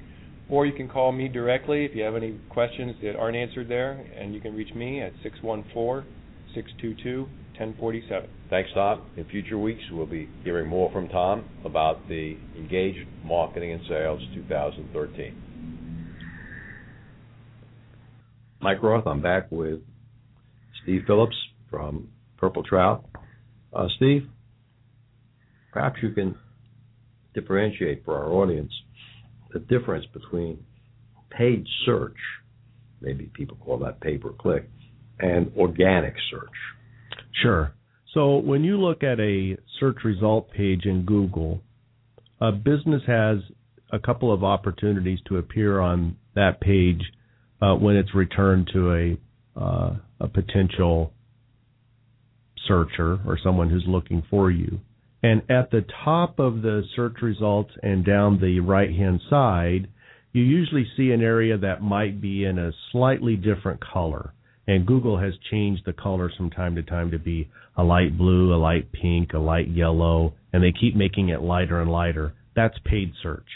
Or 0.50 0.66
you 0.66 0.74
can 0.74 0.90
call 0.90 1.12
me 1.12 1.28
directly 1.28 1.86
if 1.86 1.94
you 1.94 2.02
have 2.04 2.16
any 2.16 2.40
questions 2.50 2.96
that 3.04 3.16
aren't 3.16 3.36
answered 3.36 3.70
there, 3.70 4.04
and 4.18 4.34
you 4.34 4.42
can 4.42 4.56
reach 4.56 4.74
me 4.74 5.02
at 5.02 5.12
614 5.22 6.12
622 6.56 7.28
1047. 7.60 8.30
Thanks, 8.50 8.70
Tom. 8.74 9.02
In 9.18 9.26
future 9.26 9.58
weeks, 9.58 9.84
we'll 9.92 10.06
be 10.06 10.30
hearing 10.44 10.68
more 10.68 10.92
from 10.92 11.10
Tom 11.10 11.44
about 11.66 12.08
the 12.08 12.38
Engage 12.58 13.06
Marketing 13.24 13.74
and 13.74 13.82
Sales 13.88 14.22
2013. 14.34 15.49
Mike 18.62 18.84
Roth, 18.84 19.08
I'm 19.08 19.22
back 19.22 19.50
with 19.52 19.80
Steve 20.84 21.04
Phillips 21.08 21.36
from 21.70 22.10
Purple 22.38 22.62
Trout. 22.62 23.06
Uh, 23.72 23.88
Steve, 23.96 24.28
perhaps 25.72 26.00
you 26.04 26.12
can 26.12 26.36
differentiate 27.34 28.04
for 28.04 28.18
our 28.18 28.30
audience 28.30 28.72
the 29.54 29.60
difference 29.60 30.06
between 30.14 30.62
paid 31.30 31.66
search, 31.86 32.18
maybe 33.00 33.32
people 33.34 33.58
call 33.64 33.80
that 33.80 34.02
pay 34.02 34.18
per 34.18 34.32
click, 34.32 34.70
and 35.20 35.54
organic 35.58 36.16
search. 36.30 36.50
Sure. 37.42 37.74
So 38.14 38.38
when 38.38 38.66
you 38.66 38.78
look 38.78 39.04
at 39.04 39.22
a 39.22 39.58
search 39.80 40.00
result 40.04 40.52
page 40.52 40.84
in 40.84 41.06
Google, 41.06 41.62
a 42.42 42.52
business 42.52 43.04
has 43.08 43.38
a 43.94 44.00
couple 44.00 44.34
of 44.34 44.44
opportunities 44.44 45.20
to 45.28 45.38
appear 45.38 45.80
on 45.80 46.18
that 46.36 46.60
page 46.60 47.02
when 47.62 47.96
it's 47.96 48.14
returned 48.14 48.70
to 48.74 48.94
a 48.94 49.18
uh, 49.60 49.96
a 50.20 50.28
potential 50.28 51.12
searcher 52.68 53.20
or 53.26 53.38
someone 53.44 53.70
who's 53.70 53.86
looking 53.88 54.24
for 54.30 54.52
you. 54.52 54.80
And 55.22 55.42
at 55.50 55.72
the 55.72 55.86
top 56.06 56.40
of 56.40 56.62
the 56.62 56.84
search 56.96 57.18
results 57.22 57.72
and 57.84 58.06
down 58.06 58.40
the 58.40 58.62
right 58.62 58.90
hand 58.90 59.22
side, 59.30 59.90
you 60.32 60.44
usually 60.44 60.88
see 60.96 61.12
an 61.12 61.22
area 61.22 61.58
that 61.58 61.82
might 61.82 62.22
be 62.22 62.46
in 62.46 62.58
a 62.58 62.72
slightly 62.92 63.36
different 63.36 63.82
color. 63.82 64.34
And 64.68 64.86
Google 64.86 65.18
has 65.20 65.34
changed 65.50 65.82
the 65.86 65.94
colors 65.94 66.34
from 66.38 66.52
time 66.52 66.76
to 66.76 66.84
time 66.84 67.12
to 67.12 67.20
be 67.20 67.50
a 67.76 67.84
light 67.84 68.18
blue, 68.18 68.54
a 68.54 68.58
light 68.58 68.92
pink, 68.92 69.34
a 69.34 69.40
light 69.40 69.68
yellow, 69.68 70.36
and 70.54 70.64
they 70.64 70.72
keep 70.72 70.96
making 70.96 71.30
it 71.30 71.42
lighter 71.42 71.82
and 71.82 71.92
lighter. 71.92 72.34
That's 72.56 72.78
paid 72.86 73.12
search. 73.22 73.48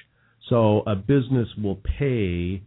So 0.50 0.82
a 0.88 0.96
business 0.96 1.48
will 1.62 1.80
pay 2.00 2.63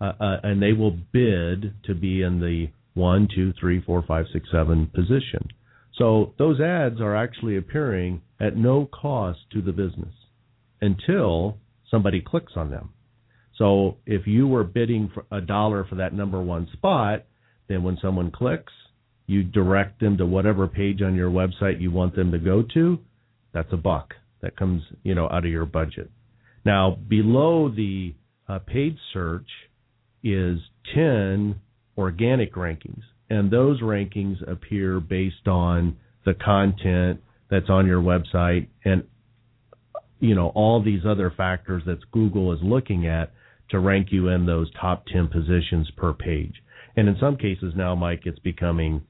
uh, 0.00 0.12
uh, 0.20 0.36
and 0.42 0.62
they 0.62 0.72
will 0.72 0.96
bid 1.12 1.72
to 1.84 1.94
be 1.94 2.22
in 2.22 2.40
the 2.40 2.68
one, 2.94 3.28
two, 3.34 3.52
three, 3.58 3.82
four, 3.82 4.02
five, 4.06 4.26
six, 4.32 4.48
seven 4.50 4.90
position. 4.94 5.48
So 5.98 6.34
those 6.38 6.60
ads 6.60 7.00
are 7.00 7.16
actually 7.16 7.56
appearing 7.56 8.22
at 8.40 8.56
no 8.56 8.86
cost 8.86 9.40
to 9.52 9.62
the 9.62 9.72
business 9.72 10.14
until 10.80 11.56
somebody 11.90 12.20
clicks 12.20 12.52
on 12.56 12.70
them. 12.70 12.90
So 13.56 13.96
if 14.04 14.26
you 14.26 14.46
were 14.46 14.64
bidding 14.64 15.10
for 15.12 15.24
a 15.30 15.40
dollar 15.40 15.84
for 15.84 15.94
that 15.96 16.12
number 16.12 16.40
one 16.42 16.68
spot, 16.74 17.24
then 17.68 17.82
when 17.82 17.98
someone 18.02 18.30
clicks, 18.30 18.72
you 19.26 19.42
direct 19.42 20.00
them 20.00 20.18
to 20.18 20.26
whatever 20.26 20.68
page 20.68 21.00
on 21.02 21.14
your 21.14 21.30
website 21.30 21.80
you 21.80 21.90
want 21.90 22.14
them 22.14 22.30
to 22.32 22.38
go 22.38 22.62
to. 22.74 22.98
That's 23.52 23.72
a 23.72 23.78
buck 23.78 24.14
that 24.42 24.56
comes, 24.56 24.82
you 25.02 25.14
know, 25.14 25.28
out 25.30 25.44
of 25.44 25.50
your 25.50 25.66
budget. 25.66 26.10
Now, 26.64 26.96
below 27.08 27.68
the 27.68 28.14
uh, 28.48 28.58
paid 28.60 28.96
search 29.12 29.48
is 30.26 30.58
10 30.94 31.60
organic 31.96 32.54
rankings, 32.54 33.02
and 33.30 33.50
those 33.50 33.80
rankings 33.80 34.36
appear 34.50 35.00
based 35.00 35.46
on 35.46 35.96
the 36.24 36.34
content 36.34 37.20
that's 37.50 37.70
on 37.70 37.86
your 37.86 38.02
website 38.02 38.66
and 38.84 39.04
you 40.18 40.34
know 40.34 40.48
all 40.48 40.82
these 40.82 41.02
other 41.06 41.32
factors 41.36 41.82
that 41.86 41.98
Google 42.10 42.52
is 42.52 42.58
looking 42.62 43.06
at 43.06 43.32
to 43.70 43.78
rank 43.78 44.08
you 44.10 44.28
in 44.28 44.46
those 44.46 44.70
top 44.80 45.04
10 45.06 45.28
positions 45.28 45.90
per 45.96 46.12
page. 46.12 46.54
And 46.96 47.08
in 47.08 47.16
some 47.20 47.36
cases 47.36 47.74
now, 47.76 47.94
Mike, 47.94 48.22
it's 48.24 48.38
becoming 48.38 49.02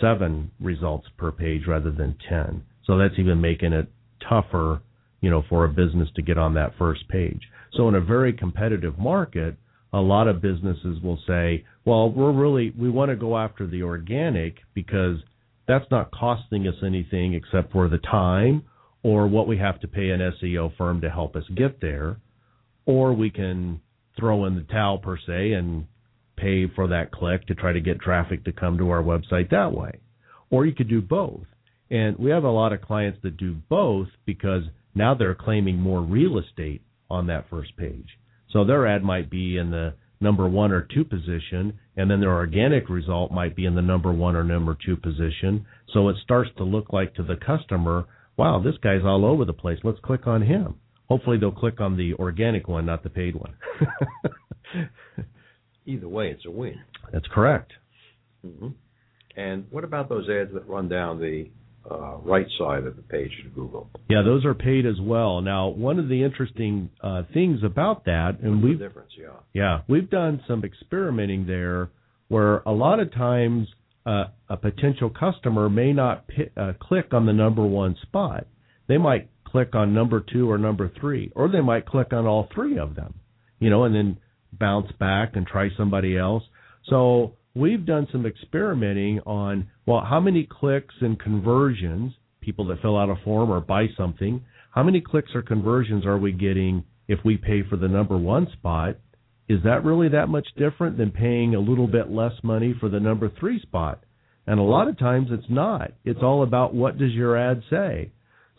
seven 0.00 0.50
results 0.60 1.06
per 1.16 1.32
page 1.32 1.62
rather 1.66 1.90
than 1.90 2.16
10. 2.28 2.62
So 2.86 2.98
that's 2.98 3.18
even 3.18 3.40
making 3.40 3.72
it 3.72 3.88
tougher, 4.28 4.80
you 5.20 5.30
know, 5.30 5.42
for 5.48 5.64
a 5.64 5.68
business 5.68 6.08
to 6.16 6.22
get 6.22 6.38
on 6.38 6.54
that 6.54 6.72
first 6.78 7.08
page. 7.08 7.40
So 7.72 7.88
in 7.88 7.94
a 7.94 8.00
very 8.00 8.32
competitive 8.32 8.98
market, 8.98 9.56
a 9.96 10.00
lot 10.00 10.28
of 10.28 10.42
businesses 10.42 11.00
will 11.02 11.18
say, 11.26 11.64
well, 11.86 12.10
we're 12.10 12.30
really, 12.30 12.70
we 12.78 12.90
want 12.90 13.10
to 13.10 13.16
go 13.16 13.38
after 13.38 13.66
the 13.66 13.82
organic 13.82 14.56
because 14.74 15.16
that's 15.66 15.86
not 15.90 16.10
costing 16.10 16.68
us 16.68 16.74
anything 16.84 17.32
except 17.32 17.72
for 17.72 17.88
the 17.88 17.96
time 17.98 18.62
or 19.02 19.26
what 19.26 19.48
we 19.48 19.56
have 19.56 19.80
to 19.80 19.88
pay 19.88 20.10
an 20.10 20.20
SEO 20.20 20.76
firm 20.76 21.00
to 21.00 21.08
help 21.08 21.34
us 21.34 21.44
get 21.56 21.80
there. 21.80 22.18
Or 22.84 23.14
we 23.14 23.30
can 23.30 23.80
throw 24.18 24.44
in 24.44 24.54
the 24.54 24.64
towel 24.64 24.98
per 24.98 25.16
se 25.16 25.52
and 25.52 25.86
pay 26.36 26.66
for 26.74 26.88
that 26.88 27.10
click 27.10 27.46
to 27.46 27.54
try 27.54 27.72
to 27.72 27.80
get 27.80 27.98
traffic 27.98 28.44
to 28.44 28.52
come 28.52 28.76
to 28.76 28.90
our 28.90 29.02
website 29.02 29.48
that 29.50 29.72
way. 29.72 29.92
Or 30.50 30.66
you 30.66 30.74
could 30.74 30.90
do 30.90 31.00
both. 31.00 31.46
And 31.90 32.18
we 32.18 32.30
have 32.32 32.44
a 32.44 32.50
lot 32.50 32.74
of 32.74 32.82
clients 32.82 33.20
that 33.22 33.38
do 33.38 33.56
both 33.70 34.08
because 34.26 34.64
now 34.94 35.14
they're 35.14 35.34
claiming 35.34 35.80
more 35.80 36.02
real 36.02 36.38
estate 36.38 36.82
on 37.08 37.28
that 37.28 37.48
first 37.48 37.74
page. 37.78 38.18
So 38.56 38.64
their 38.64 38.86
ad 38.86 39.04
might 39.04 39.28
be 39.28 39.58
in 39.58 39.70
the 39.70 39.92
number 40.18 40.48
one 40.48 40.72
or 40.72 40.80
two 40.80 41.04
position, 41.04 41.78
and 41.94 42.10
then 42.10 42.20
their 42.20 42.32
organic 42.32 42.88
result 42.88 43.30
might 43.30 43.54
be 43.54 43.66
in 43.66 43.74
the 43.74 43.82
number 43.82 44.10
one 44.10 44.34
or 44.34 44.44
number 44.44 44.74
two 44.82 44.96
position. 44.96 45.66
So 45.92 46.08
it 46.08 46.16
starts 46.24 46.48
to 46.56 46.64
look 46.64 46.90
like 46.90 47.14
to 47.16 47.22
the 47.22 47.36
customer, 47.36 48.06
wow, 48.38 48.58
this 48.64 48.78
guy's 48.82 49.04
all 49.04 49.26
over 49.26 49.44
the 49.44 49.52
place. 49.52 49.78
Let's 49.84 50.00
click 50.02 50.26
on 50.26 50.40
him. 50.40 50.76
Hopefully 51.06 51.36
they'll 51.36 51.52
click 51.52 51.82
on 51.82 51.98
the 51.98 52.14
organic 52.14 52.66
one, 52.66 52.86
not 52.86 53.02
the 53.02 53.10
paid 53.10 53.36
one. 53.36 53.56
Either 55.84 56.08
way, 56.08 56.30
it's 56.30 56.46
a 56.46 56.50
win. 56.50 56.80
That's 57.12 57.28
correct. 57.30 57.74
Mm-hmm. 58.42 58.68
And 59.36 59.66
what 59.68 59.84
about 59.84 60.08
those 60.08 60.30
ads 60.30 60.54
that 60.54 60.66
run 60.66 60.88
down 60.88 61.20
the 61.20 61.50
uh, 61.90 62.16
right 62.18 62.46
side 62.58 62.84
of 62.84 62.96
the 62.96 63.02
page 63.02 63.30
to 63.44 63.48
Google? 63.50 63.88
Yeah, 64.08 64.22
those 64.24 64.44
are 64.44 64.54
paid 64.54 64.86
as 64.86 65.00
well. 65.00 65.40
Now, 65.40 65.68
one 65.68 65.98
of 65.98 66.08
the 66.08 66.22
interesting 66.22 66.90
uh, 67.02 67.22
things 67.32 67.60
about 67.64 68.04
that, 68.06 68.38
and 68.42 68.62
we 68.62 68.70
we've 68.70 68.78
difference, 68.78 69.12
yeah, 69.18 69.36
yeah, 69.52 69.80
we've 69.88 70.10
done 70.10 70.42
some 70.48 70.64
experimenting 70.64 71.46
there, 71.46 71.90
where 72.28 72.58
a 72.58 72.72
lot 72.72 73.00
of 73.00 73.12
times 73.12 73.68
uh, 74.04 74.24
a 74.48 74.56
potential 74.56 75.10
customer 75.10 75.68
may 75.68 75.92
not 75.92 76.28
p- 76.28 76.50
uh, 76.56 76.72
click 76.80 77.12
on 77.12 77.26
the 77.26 77.32
number 77.32 77.64
one 77.64 77.96
spot. 78.02 78.46
They 78.88 78.98
might 78.98 79.28
click 79.44 79.74
on 79.74 79.94
number 79.94 80.20
two 80.20 80.50
or 80.50 80.58
number 80.58 80.90
three, 81.00 81.32
or 81.34 81.48
they 81.48 81.60
might 81.60 81.86
click 81.86 82.12
on 82.12 82.26
all 82.26 82.48
three 82.54 82.78
of 82.78 82.94
them, 82.94 83.14
you 83.58 83.70
know, 83.70 83.84
and 83.84 83.94
then 83.94 84.18
bounce 84.52 84.90
back 84.98 85.34
and 85.34 85.46
try 85.46 85.68
somebody 85.76 86.16
else. 86.16 86.42
So 86.88 87.34
we've 87.56 87.86
done 87.86 88.06
some 88.12 88.26
experimenting 88.26 89.20
on 89.20 89.68
well, 89.86 90.04
how 90.08 90.20
many 90.20 90.48
clicks 90.48 90.94
and 91.00 91.18
conversions, 91.18 92.12
people 92.40 92.66
that 92.66 92.82
fill 92.82 92.98
out 92.98 93.08
a 93.08 93.16
form 93.24 93.50
or 93.50 93.60
buy 93.60 93.86
something, 93.96 94.44
how 94.72 94.82
many 94.82 95.00
clicks 95.00 95.30
or 95.34 95.42
conversions 95.42 96.04
are 96.04 96.18
we 96.18 96.32
getting 96.32 96.84
if 97.08 97.18
we 97.24 97.36
pay 97.36 97.62
for 97.68 97.76
the 97.76 97.88
number 97.88 98.16
one 98.16 98.46
spot? 98.52 98.96
Is 99.48 99.62
that 99.64 99.84
really 99.84 100.08
that 100.10 100.28
much 100.28 100.46
different 100.56 100.98
than 100.98 101.12
paying 101.12 101.54
a 101.54 101.60
little 101.60 101.86
bit 101.86 102.10
less 102.10 102.32
money 102.42 102.74
for 102.78 102.88
the 102.88 103.00
number 103.00 103.30
three 103.40 103.60
spot? 103.60 104.02
And 104.46 104.60
a 104.60 104.62
lot 104.62 104.88
of 104.88 104.98
times 104.98 105.28
it's 105.30 105.48
not. 105.48 105.92
It's 106.04 106.22
all 106.22 106.42
about 106.42 106.74
what 106.74 106.98
does 106.98 107.12
your 107.12 107.36
ad 107.36 107.62
say. 107.70 108.10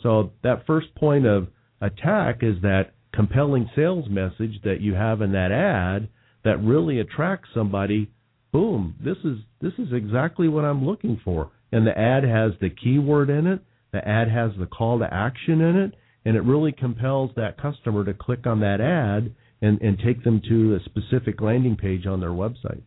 So 0.01 0.31
that 0.43 0.65
first 0.65 0.93
point 0.95 1.25
of 1.25 1.47
attack 1.81 2.39
is 2.41 2.61
that 2.61 2.93
compelling 3.13 3.69
sales 3.75 4.05
message 4.09 4.61
that 4.63 4.81
you 4.81 4.93
have 4.93 5.21
in 5.21 5.31
that 5.33 5.51
ad 5.51 6.09
that 6.43 6.63
really 6.63 6.99
attracts 6.99 7.49
somebody. 7.53 8.09
Boom, 8.51 8.95
this 9.03 9.17
is 9.23 9.39
this 9.61 9.73
is 9.77 9.93
exactly 9.93 10.47
what 10.47 10.65
I'm 10.65 10.85
looking 10.85 11.19
for. 11.23 11.51
And 11.71 11.85
the 11.85 11.97
ad 11.97 12.23
has 12.23 12.53
the 12.61 12.69
keyword 12.69 13.29
in 13.29 13.45
it, 13.45 13.59
the 13.91 14.07
ad 14.07 14.29
has 14.29 14.51
the 14.57 14.65
call 14.65 14.99
to 14.99 15.13
action 15.13 15.61
in 15.61 15.75
it, 15.75 15.95
and 16.25 16.35
it 16.35 16.41
really 16.41 16.71
compels 16.71 17.31
that 17.35 17.61
customer 17.61 18.05
to 18.05 18.13
click 18.13 18.47
on 18.47 18.61
that 18.61 18.79
ad 18.79 19.33
and, 19.61 19.81
and 19.81 19.97
take 19.99 20.23
them 20.23 20.41
to 20.47 20.75
a 20.75 20.79
specific 20.85 21.41
landing 21.41 21.75
page 21.75 22.05
on 22.05 22.19
their 22.19 22.29
website. 22.29 22.81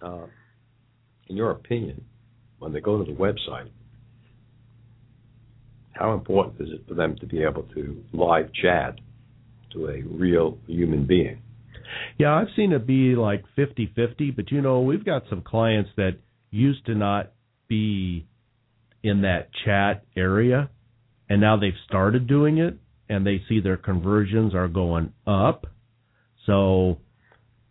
Uh, 0.00 0.26
in 1.28 1.36
your 1.36 1.50
opinion, 1.50 2.04
when 2.58 2.72
they 2.72 2.80
go 2.80 3.02
to 3.02 3.04
the 3.04 3.16
website, 3.16 3.68
how 5.92 6.14
important 6.14 6.60
is 6.60 6.68
it 6.72 6.86
for 6.88 6.94
them 6.94 7.16
to 7.16 7.26
be 7.26 7.42
able 7.42 7.64
to 7.74 8.02
live 8.12 8.50
chat 8.54 8.98
to 9.72 9.88
a 9.88 10.02
real 10.02 10.58
human 10.66 11.06
being? 11.06 11.42
Yeah, 12.18 12.34
I've 12.34 12.48
seen 12.56 12.72
it 12.72 12.86
be 12.86 13.14
like 13.14 13.44
50-50, 13.56 14.34
but 14.34 14.50
you 14.50 14.60
know, 14.60 14.80
we've 14.80 15.04
got 15.04 15.22
some 15.28 15.42
clients 15.42 15.90
that 15.96 16.18
used 16.50 16.86
to 16.86 16.94
not 16.94 17.32
be 17.68 18.26
in 19.02 19.22
that 19.22 19.50
chat 19.64 20.04
area 20.16 20.70
and 21.28 21.40
now 21.40 21.56
they've 21.56 21.72
started 21.86 22.26
doing 22.26 22.58
it 22.58 22.76
and 23.08 23.26
they 23.26 23.42
see 23.48 23.60
their 23.60 23.76
conversions 23.76 24.54
are 24.54 24.68
going 24.68 25.12
up. 25.26 25.66
So 26.46 26.98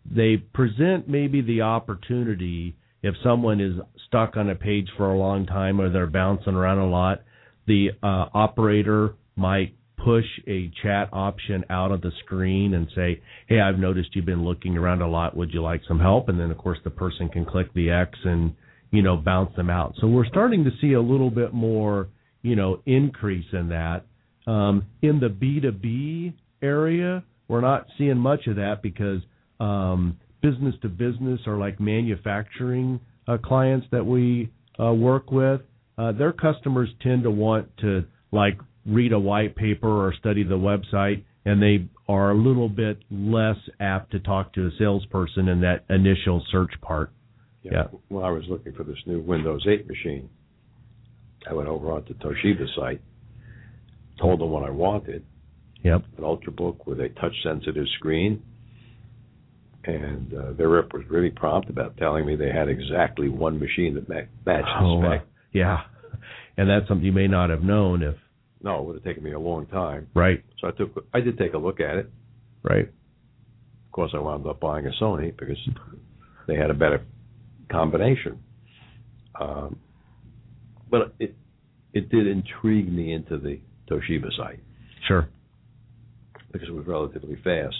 they 0.04 0.36
present 0.36 1.08
maybe 1.08 1.40
the 1.40 1.62
opportunity 1.62 2.76
if 3.02 3.14
someone 3.22 3.60
is 3.60 3.74
stuck 4.06 4.36
on 4.36 4.50
a 4.50 4.54
page 4.54 4.88
for 4.96 5.12
a 5.12 5.18
long 5.18 5.46
time 5.46 5.80
or 5.80 5.90
they're 5.90 6.06
bouncing 6.06 6.54
around 6.54 6.78
a 6.78 6.88
lot, 6.88 7.22
the 7.66 7.90
uh, 8.02 8.26
operator 8.34 9.14
might 9.36 9.74
push 10.04 10.24
a 10.46 10.70
chat 10.82 11.08
option 11.12 11.64
out 11.70 11.92
of 11.92 12.00
the 12.00 12.12
screen 12.24 12.74
and 12.74 12.88
say, 12.94 13.20
"Hey, 13.46 13.60
I've 13.60 13.78
noticed 13.78 14.14
you've 14.14 14.24
been 14.24 14.44
looking 14.44 14.76
around 14.76 15.02
a 15.02 15.08
lot. 15.08 15.36
Would 15.36 15.52
you 15.52 15.62
like 15.62 15.82
some 15.86 16.00
help?" 16.00 16.28
And 16.28 16.38
then 16.38 16.50
of 16.50 16.58
course 16.58 16.78
the 16.84 16.90
person 16.90 17.28
can 17.28 17.44
click 17.44 17.72
the 17.74 17.90
X 17.90 18.18
and 18.24 18.54
you 18.90 19.02
know 19.02 19.16
bounce 19.16 19.54
them 19.56 19.70
out. 19.70 19.94
So 20.00 20.08
we're 20.08 20.26
starting 20.26 20.64
to 20.64 20.70
see 20.80 20.92
a 20.94 21.00
little 21.00 21.30
bit 21.30 21.52
more 21.52 22.08
you 22.42 22.56
know 22.56 22.80
increase 22.86 23.52
in 23.52 23.68
that. 23.68 24.04
Um, 24.46 24.86
in 25.02 25.20
the 25.20 25.28
B2B 25.28 26.32
area, 26.62 27.22
we're 27.48 27.60
not 27.60 27.86
seeing 27.98 28.16
much 28.16 28.46
of 28.46 28.56
that 28.56 28.82
because 28.82 29.20
um, 29.60 30.18
business 30.42 30.74
to 30.82 30.88
business 30.88 31.40
or 31.46 31.58
like 31.58 31.80
manufacturing 31.80 33.00
uh, 33.26 33.36
clients 33.38 33.86
that 33.90 34.04
we 34.04 34.50
uh, 34.80 34.92
work 34.92 35.30
with, 35.30 35.60
uh, 35.98 36.12
their 36.12 36.32
customers 36.32 36.88
tend 37.02 37.24
to 37.24 37.30
want 37.30 37.68
to 37.78 38.04
like 38.32 38.58
read 38.88 39.12
a 39.12 39.18
white 39.18 39.54
paper 39.54 39.88
or 40.06 40.14
study 40.14 40.42
the 40.42 40.56
website, 40.56 41.22
and 41.44 41.62
they 41.62 41.88
are 42.08 42.30
a 42.30 42.34
little 42.34 42.68
bit 42.68 42.98
less 43.10 43.56
apt 43.80 44.12
to 44.12 44.18
talk 44.20 44.52
to 44.54 44.66
a 44.66 44.70
salesperson 44.78 45.48
in 45.48 45.60
that 45.60 45.84
initial 45.90 46.44
search 46.50 46.72
part. 46.80 47.10
Yeah. 47.62 47.72
Yeah. 47.72 47.82
When 48.08 48.24
I 48.24 48.30
was 48.30 48.44
looking 48.48 48.72
for 48.72 48.84
this 48.84 48.98
new 49.06 49.20
Windows 49.20 49.66
8 49.68 49.86
machine, 49.86 50.30
I 51.48 51.54
went 51.54 51.68
over 51.68 51.90
on 51.90 51.98
onto 51.98 52.14
Toshiba 52.14 52.66
site, 52.76 53.00
told 54.20 54.40
them 54.40 54.50
what 54.50 54.64
I 54.64 54.70
wanted, 54.70 55.24
Yep. 55.82 56.02
an 56.16 56.24
Ultrabook 56.24 56.86
with 56.86 57.00
a 57.00 57.08
touch-sensitive 57.10 57.86
screen, 57.98 58.42
and 59.84 60.34
uh, 60.34 60.52
their 60.52 60.68
rep 60.68 60.92
was 60.92 61.04
really 61.08 61.30
prompt 61.30 61.70
about 61.70 61.96
telling 61.96 62.26
me 62.26 62.36
they 62.36 62.50
had 62.50 62.68
exactly 62.68 63.28
one 63.28 63.58
machine 63.58 63.94
that 63.94 64.08
ma- 64.08 64.22
matched 64.44 64.68
Oh, 64.80 65.00
the 65.00 65.08
uh, 65.08 65.18
yeah. 65.52 65.78
And 66.56 66.68
that's 66.68 66.88
something 66.88 67.06
you 67.06 67.12
may 67.12 67.28
not 67.28 67.50
have 67.50 67.62
known 67.62 68.02
if 68.02 68.16
No, 68.62 68.80
it 68.80 68.84
would 68.86 68.94
have 68.96 69.04
taken 69.04 69.22
me 69.22 69.32
a 69.32 69.38
long 69.38 69.66
time. 69.66 70.08
right, 70.14 70.42
So 70.60 70.68
I 70.68 70.70
took, 70.72 71.04
I 71.14 71.20
did 71.20 71.38
take 71.38 71.54
a 71.54 71.58
look 71.58 71.80
at 71.80 71.96
it, 71.96 72.10
right. 72.62 72.88
Of 72.88 73.92
course, 73.92 74.10
I 74.14 74.18
wound 74.18 74.46
up 74.46 74.60
buying 74.60 74.86
a 74.86 74.90
Sony 75.02 75.36
because 75.36 75.58
they 76.46 76.54
had 76.56 76.70
a 76.70 76.74
better 76.74 77.02
combination. 77.70 78.38
Um, 79.40 79.78
but 80.90 81.14
it 81.18 81.34
it 81.92 82.08
did 82.10 82.26
intrigue 82.26 82.92
me 82.92 83.12
into 83.12 83.38
the 83.38 83.60
Toshiba 83.90 84.28
site. 84.36 84.60
Sure. 85.06 85.28
Because 86.52 86.68
it 86.68 86.74
was 86.74 86.86
relatively 86.86 87.36
fast, 87.42 87.76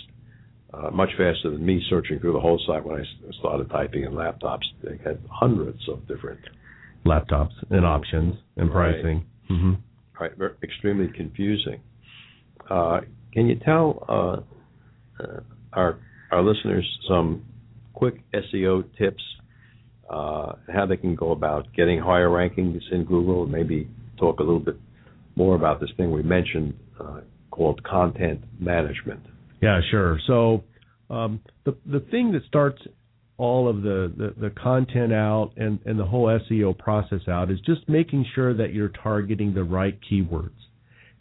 uh, 0.73 0.91
much 0.91 1.09
faster 1.17 1.51
than 1.51 1.65
me 1.65 1.81
searching 1.89 2.19
through 2.19 2.33
the 2.33 2.39
whole 2.39 2.61
site 2.67 2.85
when 2.85 2.99
I 2.99 3.03
started 3.39 3.69
typing 3.69 4.03
in 4.03 4.11
laptops. 4.11 4.63
They 4.83 4.99
had 5.03 5.19
hundreds 5.29 5.87
of 5.89 6.07
different 6.07 6.39
laptops 7.05 7.53
and 7.69 7.85
options 7.85 8.35
and 8.57 8.71
pricing. 8.71 9.25
Right. 9.49 9.57
Mm-hmm. 9.57 9.73
Very, 10.19 10.51
extremely 10.63 11.07
confusing. 11.15 11.81
Uh, 12.69 13.01
can 13.33 13.47
you 13.47 13.55
tell 13.63 14.05
uh, 14.09 15.23
uh, 15.23 15.39
our 15.73 15.99
our 16.31 16.43
listeners 16.43 16.85
some 17.07 17.45
quick 17.93 18.21
SEO 18.33 18.83
tips, 18.97 19.23
uh, 20.09 20.53
how 20.73 20.85
they 20.85 20.97
can 20.97 21.15
go 21.15 21.31
about 21.31 21.67
getting 21.75 21.99
higher 21.99 22.29
rankings 22.29 22.81
in 22.91 23.03
Google, 23.03 23.43
and 23.43 23.51
maybe 23.51 23.87
talk 24.17 24.39
a 24.39 24.43
little 24.43 24.59
bit 24.59 24.77
more 25.35 25.55
about 25.55 25.79
this 25.79 25.89
thing 25.97 26.11
we 26.11 26.21
mentioned 26.21 26.73
uh, 26.99 27.21
called 27.51 27.83
content 27.83 28.41
management. 28.59 29.21
Yeah, 29.61 29.81
sure. 29.89 30.19
So 30.27 30.63
um, 31.09 31.41
the 31.65 31.75
the 31.85 31.99
thing 32.11 32.31
that 32.33 32.43
starts 32.47 32.81
all 33.39 33.69
of 33.69 33.81
the, 33.83 34.11
the, 34.17 34.33
the, 34.37 34.49
content 34.49 35.13
out 35.13 35.51
and, 35.55 35.79
and 35.85 35.97
the 35.97 36.05
whole 36.05 36.25
SEO 36.25 36.77
process 36.77 37.21
out 37.29 37.49
is 37.49 37.57
just 37.61 37.87
making 37.87 38.25
sure 38.35 38.53
that 38.53 38.73
you're 38.73 38.91
targeting 39.01 39.53
the 39.53 39.63
right 39.63 39.97
keywords. 40.11 40.49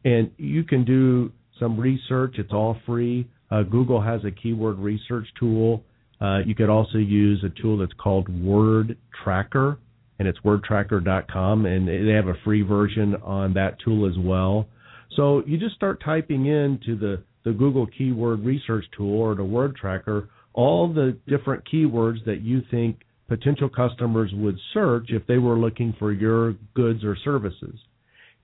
And 0.04 0.32
you 0.36 0.64
can 0.64 0.84
do 0.84 1.30
some 1.60 1.78
research, 1.78 2.34
it's 2.38 2.52
all 2.52 2.76
free. 2.84 3.28
Uh, 3.52 3.62
Google 3.62 4.02
has 4.02 4.20
a 4.24 4.32
keyword 4.32 4.78
research 4.80 5.28
tool. 5.38 5.84
Uh, 6.20 6.40
you 6.44 6.56
could 6.56 6.68
also 6.68 6.98
use 6.98 7.44
a 7.44 7.62
tool 7.62 7.78
that's 7.78 7.92
called 7.92 8.28
Word 8.44 8.98
Tracker, 9.22 9.78
and 10.18 10.26
it's 10.26 10.40
wordtracker.com, 10.40 11.66
and 11.66 11.86
they 11.86 12.12
have 12.12 12.26
a 12.26 12.34
free 12.44 12.62
version 12.62 13.14
on 13.22 13.54
that 13.54 13.76
tool 13.84 14.08
as 14.08 14.18
well. 14.18 14.66
So 15.14 15.44
you 15.46 15.56
just 15.56 15.76
start 15.76 16.02
typing 16.04 16.46
into 16.46 16.98
the, 16.98 17.22
the 17.44 17.52
Google 17.52 17.86
Keyword 17.86 18.44
Research 18.44 18.86
Tool 18.96 19.20
or 19.20 19.36
the 19.36 19.44
Word 19.44 19.76
Tracker 19.76 20.28
all 20.58 20.92
the 20.92 21.16
different 21.28 21.62
keywords 21.72 22.24
that 22.24 22.40
you 22.40 22.60
think 22.68 23.02
potential 23.28 23.68
customers 23.68 24.32
would 24.34 24.58
search 24.74 25.06
if 25.10 25.24
they 25.28 25.38
were 25.38 25.56
looking 25.56 25.94
for 26.00 26.10
your 26.10 26.56
goods 26.74 27.04
or 27.04 27.16
services. 27.22 27.78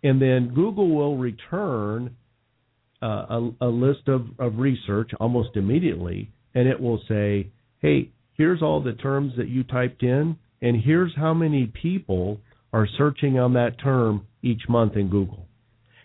And 0.05 0.23
then 0.23 0.53
Google 0.55 0.95
will 0.95 1.17
return 1.17 2.15
uh, 3.03 3.07
a, 3.07 3.51
a, 3.63 3.67
list 3.67 4.07
of, 4.07 4.27
of 4.39 4.59
research 4.59 5.11
almost 5.19 5.57
immediately, 5.57 6.31
and 6.55 6.69
it 6.69 6.81
will 6.81 7.01
say, 7.09 7.49
hey, 7.81 8.11
here's 8.35 8.63
all 8.63 8.81
the 8.81 8.93
terms 8.93 9.33
that 9.37 9.49
you 9.49 9.65
typed 9.65 10.05
in, 10.05 10.37
and 10.63 10.81
here's 10.81 11.17
how 11.17 11.35
many 11.35 11.67
people 11.67 12.39
are 12.73 12.87
searching 12.97 13.41
on 13.41 13.55
that 13.55 13.81
term 13.83 14.25
each 14.41 14.63
month 14.69 14.95
in 14.95 15.09
Google. 15.09 15.49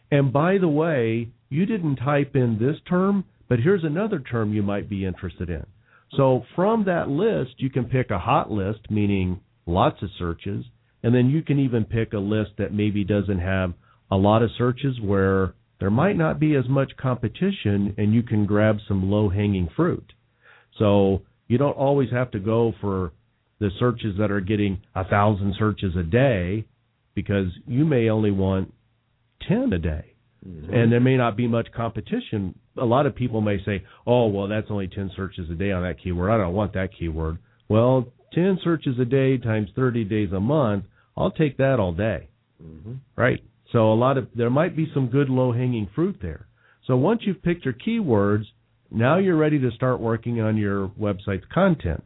And 0.09 0.33
by 0.33 0.57
the 0.57 0.69
way, 0.69 1.29
you 1.49 1.67
didn't 1.67 1.97
type 1.97 2.35
in 2.35 2.57
this 2.57 2.77
term, 2.89 3.25
but 3.47 3.59
here's 3.59 3.83
another 3.83 4.17
term 4.17 4.55
you 4.55 4.63
might 4.63 4.89
be 4.89 5.05
interested 5.05 5.51
in. 5.51 5.67
So 6.15 6.43
from 6.55 6.85
that 6.85 7.09
list, 7.09 7.55
you 7.57 7.69
can 7.69 7.85
pick 7.85 8.09
a 8.09 8.19
hot 8.19 8.51
list, 8.51 8.89
meaning 8.89 9.41
lots 9.65 10.01
of 10.01 10.09
searches, 10.17 10.65
and 11.03 11.13
then 11.13 11.29
you 11.29 11.41
can 11.41 11.59
even 11.59 11.85
pick 11.85 12.13
a 12.13 12.19
list 12.19 12.51
that 12.57 12.73
maybe 12.73 13.03
doesn't 13.03 13.39
have 13.39 13.73
a 14.11 14.17
lot 14.17 14.41
of 14.41 14.49
searches 14.57 14.99
where 14.99 15.53
there 15.79 15.91
might 15.91 16.17
not 16.17 16.39
be 16.39 16.55
as 16.55 16.67
much 16.67 16.97
competition 16.97 17.93
and 17.97 18.13
you 18.13 18.23
can 18.23 18.45
grab 18.45 18.77
some 18.87 19.09
low 19.09 19.29
hanging 19.29 19.69
fruit. 19.75 20.13
So 20.77 21.21
you 21.47 21.57
don't 21.57 21.77
always 21.77 22.11
have 22.11 22.31
to 22.31 22.39
go 22.39 22.73
for 22.81 23.13
the 23.59 23.69
searches 23.79 24.17
that 24.17 24.31
are 24.31 24.41
getting 24.41 24.81
a 24.95 25.05
thousand 25.05 25.55
searches 25.57 25.95
a 25.95 26.03
day 26.03 26.65
because 27.13 27.47
you 27.65 27.85
may 27.85 28.09
only 28.09 28.31
want 28.31 28.73
10 29.47 29.73
a 29.73 29.79
day. 29.79 30.13
Mm-hmm. 30.47 30.73
And 30.73 30.91
there 30.91 31.01
may 31.01 31.17
not 31.17 31.35
be 31.35 31.47
much 31.47 31.67
competition. 31.75 32.57
A 32.79 32.85
lot 32.85 33.05
of 33.05 33.15
people 33.15 33.41
may 33.41 33.63
say, 33.63 33.83
"Oh, 34.05 34.27
well, 34.27 34.47
that's 34.47 34.69
only 34.69 34.87
10 34.87 35.11
searches 35.15 35.49
a 35.49 35.55
day 35.55 35.71
on 35.71 35.83
that 35.83 35.99
keyword. 36.01 36.31
I 36.31 36.37
don't 36.37 36.53
want 36.53 36.73
that 36.73 36.89
keyword." 36.97 37.37
Well, 37.67 38.07
10 38.33 38.59
searches 38.63 38.97
a 38.99 39.05
day 39.05 39.37
times 39.37 39.69
30 39.75 40.03
days 40.03 40.31
a 40.31 40.39
month, 40.39 40.85
I'll 41.17 41.31
take 41.31 41.57
that 41.57 41.79
all 41.79 41.93
day. 41.93 42.29
Mm-hmm. 42.63 42.93
Right? 43.15 43.43
So 43.71 43.91
a 43.91 43.95
lot 43.95 44.17
of 44.17 44.27
there 44.35 44.49
might 44.49 44.75
be 44.75 44.91
some 44.93 45.07
good 45.07 45.29
low-hanging 45.29 45.89
fruit 45.93 46.17
there. 46.21 46.47
So 46.85 46.97
once 46.97 47.21
you've 47.23 47.43
picked 47.43 47.65
your 47.65 47.75
keywords, 47.75 48.45
now 48.91 49.17
you're 49.17 49.37
ready 49.37 49.59
to 49.59 49.71
start 49.71 49.99
working 49.99 50.41
on 50.41 50.57
your 50.57 50.87
website's 50.89 51.45
content. 51.53 52.03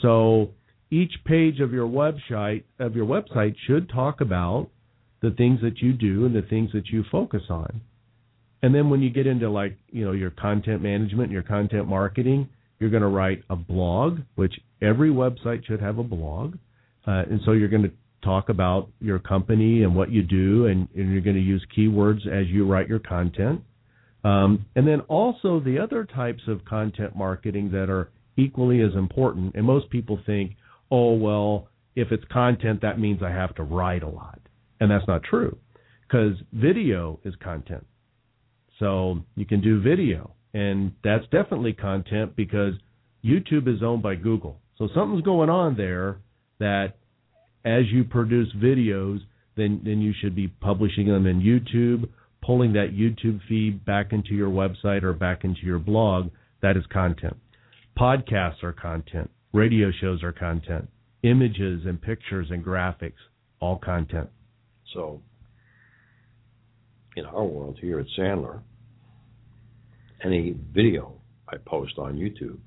So 0.00 0.50
each 0.90 1.12
page 1.24 1.60
of 1.60 1.72
your 1.72 1.88
website 1.88 2.64
of 2.78 2.96
your 2.96 3.06
website 3.06 3.54
should 3.66 3.88
talk 3.90 4.20
about 4.20 4.68
the 5.20 5.30
things 5.30 5.60
that 5.62 5.78
you 5.78 5.92
do 5.92 6.26
and 6.26 6.34
the 6.34 6.42
things 6.42 6.70
that 6.72 6.88
you 6.88 7.04
focus 7.10 7.42
on. 7.48 7.82
And 8.62 8.74
then 8.74 8.90
when 8.90 9.02
you 9.02 9.10
get 9.10 9.26
into 9.26 9.50
like, 9.50 9.76
you 9.90 10.04
know, 10.04 10.12
your 10.12 10.30
content 10.30 10.82
management, 10.82 11.30
your 11.30 11.42
content 11.42 11.88
marketing, 11.88 12.48
you're 12.78 12.90
going 12.90 13.02
to 13.02 13.08
write 13.08 13.42
a 13.50 13.56
blog, 13.56 14.20
which 14.34 14.54
every 14.80 15.10
website 15.10 15.64
should 15.66 15.80
have 15.80 15.98
a 15.98 16.04
blog. 16.04 16.56
Uh, 17.06 17.22
and 17.30 17.40
so 17.44 17.52
you're 17.52 17.68
going 17.68 17.82
to 17.82 17.92
talk 18.24 18.48
about 18.48 18.88
your 19.00 19.18
company 19.18 19.82
and 19.82 19.94
what 19.94 20.10
you 20.10 20.22
do, 20.22 20.66
and, 20.66 20.88
and 20.94 21.12
you're 21.12 21.20
going 21.20 21.36
to 21.36 21.42
use 21.42 21.64
keywords 21.76 22.26
as 22.26 22.46
you 22.48 22.66
write 22.66 22.88
your 22.88 23.00
content. 23.00 23.60
Um, 24.24 24.66
and 24.76 24.86
then 24.86 25.00
also 25.02 25.58
the 25.58 25.78
other 25.80 26.04
types 26.04 26.42
of 26.46 26.64
content 26.64 27.16
marketing 27.16 27.72
that 27.72 27.90
are 27.90 28.10
equally 28.36 28.80
as 28.80 28.94
important. 28.94 29.56
And 29.56 29.64
most 29.64 29.90
people 29.90 30.20
think, 30.24 30.52
oh, 30.90 31.14
well, 31.14 31.68
if 31.96 32.12
it's 32.12 32.24
content, 32.32 32.82
that 32.82 33.00
means 33.00 33.22
I 33.22 33.30
have 33.30 33.54
to 33.56 33.64
write 33.64 34.02
a 34.02 34.08
lot. 34.08 34.38
And 34.80 34.90
that's 34.90 35.06
not 35.06 35.22
true 35.24 35.58
because 36.06 36.36
video 36.52 37.18
is 37.24 37.34
content. 37.42 37.86
So 38.78 39.20
you 39.36 39.46
can 39.46 39.60
do 39.60 39.80
video, 39.80 40.34
and 40.54 40.92
that's 41.04 41.24
definitely 41.24 41.72
content 41.72 42.36
because 42.36 42.74
YouTube 43.24 43.68
is 43.68 43.82
owned 43.82 44.02
by 44.02 44.16
Google. 44.16 44.58
So 44.78 44.88
something's 44.94 45.22
going 45.22 45.50
on 45.50 45.76
there 45.76 46.18
that 46.58 46.94
as 47.64 47.84
you 47.92 48.04
produce 48.04 48.48
videos, 48.56 49.20
then 49.56 49.80
then 49.84 50.00
you 50.00 50.12
should 50.20 50.34
be 50.34 50.48
publishing 50.48 51.06
them 51.06 51.26
in 51.26 51.40
YouTube, 51.40 52.08
pulling 52.42 52.72
that 52.72 52.90
YouTube 52.92 53.40
feed 53.48 53.84
back 53.84 54.12
into 54.12 54.34
your 54.34 54.50
website 54.50 55.02
or 55.02 55.12
back 55.12 55.44
into 55.44 55.60
your 55.62 55.78
blog. 55.78 56.30
That 56.62 56.76
is 56.76 56.84
content. 56.92 57.36
Podcasts 57.98 58.62
are 58.62 58.72
content. 58.72 59.30
Radio 59.52 59.90
shows 60.00 60.22
are 60.22 60.32
content. 60.32 60.88
Images 61.22 61.82
and 61.84 62.00
pictures 62.00 62.48
and 62.50 62.64
graphics, 62.64 63.20
all 63.60 63.76
content. 63.76 64.30
So, 64.92 65.20
in 67.16 67.24
our 67.24 67.44
world 67.44 67.78
here 67.80 68.00
at 68.00 68.06
Sandler, 68.18 68.60
any 70.24 70.56
video 70.72 71.14
I 71.48 71.56
post 71.58 71.98
on 71.98 72.16
YouTube 72.16 72.58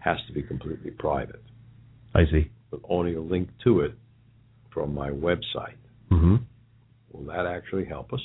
has 0.00 0.18
to 0.26 0.32
be 0.32 0.42
completely 0.42 0.90
private. 0.90 1.42
I 2.14 2.24
see. 2.30 2.50
With 2.70 2.82
only 2.88 3.14
a 3.14 3.20
link 3.20 3.48
to 3.64 3.80
it 3.80 3.94
from 4.72 4.94
my 4.94 5.10
website. 5.10 5.76
Mm-hmm. 6.10 6.36
Will 7.12 7.24
that 7.26 7.46
actually 7.46 7.84
help 7.84 8.12
us? 8.12 8.20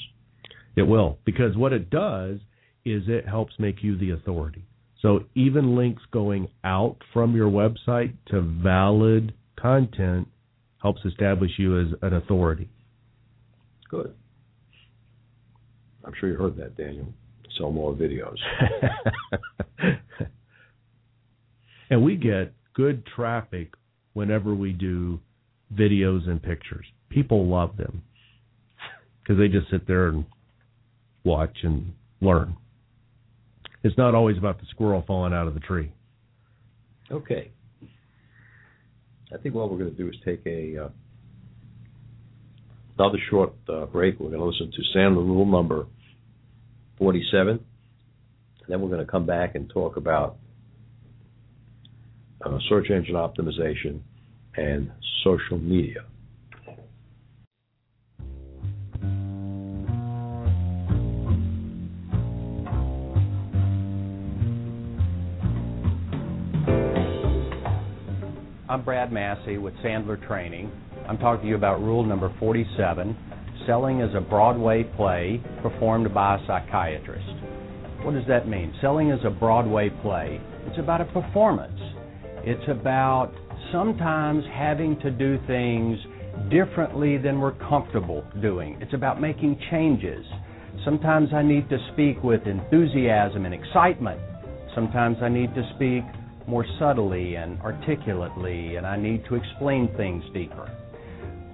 It 0.76 0.84
will, 0.84 1.18
because 1.26 1.56
what 1.56 1.74
it 1.74 1.90
does 1.90 2.40
is 2.84 3.04
it 3.08 3.28
helps 3.28 3.54
make 3.60 3.84
you 3.84 3.98
the 3.98 4.12
authority. 4.12 4.66
So 5.02 5.26
even 5.36 5.76
links 5.76 6.04
going 6.12 6.50
out 6.64 6.98
from 7.14 7.36
your 7.36 7.50
website 7.50 8.14
to 8.28 8.42
valid 8.42 9.34
content 9.60 10.28
helps 10.82 11.02
establish 11.06 11.52
you 11.58 11.80
as 11.80 11.88
an 12.02 12.14
authority. 12.14 12.70
Good. 13.90 14.14
I'm 16.06 16.14
sure 16.20 16.30
you 16.30 16.36
heard 16.36 16.56
that, 16.58 16.78
Daniel. 16.78 17.08
Sell 17.58 17.72
more 17.72 17.94
videos. 17.94 18.38
and 21.90 22.04
we 22.04 22.16
get 22.16 22.54
good 22.74 23.06
traffic 23.06 23.74
whenever 24.14 24.54
we 24.54 24.72
do 24.72 25.20
videos 25.74 26.28
and 26.28 26.42
pictures. 26.42 26.86
People 27.10 27.48
love 27.48 27.78
them 27.78 28.04
because 29.22 29.40
they 29.40 29.48
just 29.48 29.70
sit 29.72 29.88
there 29.88 30.08
and 30.08 30.26
watch 31.24 31.58
and 31.64 31.94
learn. 32.22 32.56
It's 33.84 33.98
not 33.98 34.16
always 34.16 34.38
about 34.38 34.60
the 34.60 34.66
squirrel 34.70 35.04
falling 35.06 35.34
out 35.34 35.48
of 35.48 35.54
the 35.54 35.60
tree. 35.60 35.92
Okay. 37.12 37.52
I 39.34 39.38
think 39.38 39.56
what 39.56 39.72
we're 39.72 39.78
going 39.78 39.92
to 39.92 39.98
do 39.98 40.10
is 40.10 40.16
take 40.24 40.42
a 40.46 40.86
uh, 40.86 40.90
another 42.98 43.18
short 43.30 43.54
uh, 43.70 43.86
break. 43.86 44.20
We're 44.20 44.30
going 44.30 44.40
to 44.40 44.46
listen 44.46 44.72
to 44.72 44.98
Sandler 44.98 45.26
Rule 45.26 45.46
number 45.46 45.88
47. 46.98 47.50
And 47.50 47.60
then 48.68 48.82
we're 48.82 48.90
going 48.90 49.06
to 49.06 49.12
come 49.12 49.26
back 49.26 49.56
and 49.56 49.70
talk 49.70 49.98
about 49.98 50.38
uh, 52.44 52.58
search 52.70 52.90
engine 52.90 53.16
optimization 53.16 54.02
and 54.58 54.92
social 55.24 55.58
media. 55.58 56.06
I'm 68.68 68.84
Brad 68.84 69.12
Massey 69.12 69.58
with 69.58 69.74
Sandler 69.76 70.22
Training. 70.28 70.70
I'm 71.08 71.18
talking 71.18 71.44
to 71.44 71.48
you 71.48 71.56
about 71.56 71.82
rule 71.82 72.04
number 72.04 72.34
47 72.40 73.16
selling 73.66 74.02
is 74.02 74.14
a 74.16 74.22
Broadway 74.22 74.84
play 74.96 75.42
performed 75.62 76.14
by 76.14 76.36
a 76.36 76.48
psychiatrist. 76.48 77.28
What 78.04 78.14
does 78.14 78.28
that 78.28 78.48
mean? 78.48 78.74
Selling 78.82 79.10
is 79.10 79.20
a 79.26 79.30
Broadway 79.30 79.90
play. 80.02 80.40
It's 80.68 80.80
about 80.80 81.02
a 81.02 81.06
performance. 81.06 81.80
It's 82.44 82.70
about 82.70 83.32
sometimes 83.72 84.44
having 84.54 85.00
to 85.00 85.10
do 85.10 85.40
things 85.48 85.98
differently 86.52 87.18
than 87.18 87.40
we're 87.40 87.58
comfortable 87.70 88.24
doing. 88.42 88.78
It's 88.82 88.94
about 88.94 89.20
making 89.20 89.60
changes. 89.72 90.26
Sometimes 90.84 91.30
I 91.34 91.42
need 91.42 91.68
to 91.70 91.78
speak 91.94 92.22
with 92.24 92.46
enthusiasm 92.46 93.46
and 93.46 93.54
excitement. 93.54 94.22
Sometimes 94.76 95.18
I 95.22 95.30
need 95.30 95.56
to 95.56 95.64
speak 95.76 96.04
more 96.48 96.66
subtly 96.78 97.36
and 97.36 97.60
articulately, 97.62 98.76
and 98.76 98.86
I 98.86 98.98
need 98.98 99.24
to 99.30 99.36
explain 99.36 99.90
things 99.98 100.24
deeper. 100.34 100.70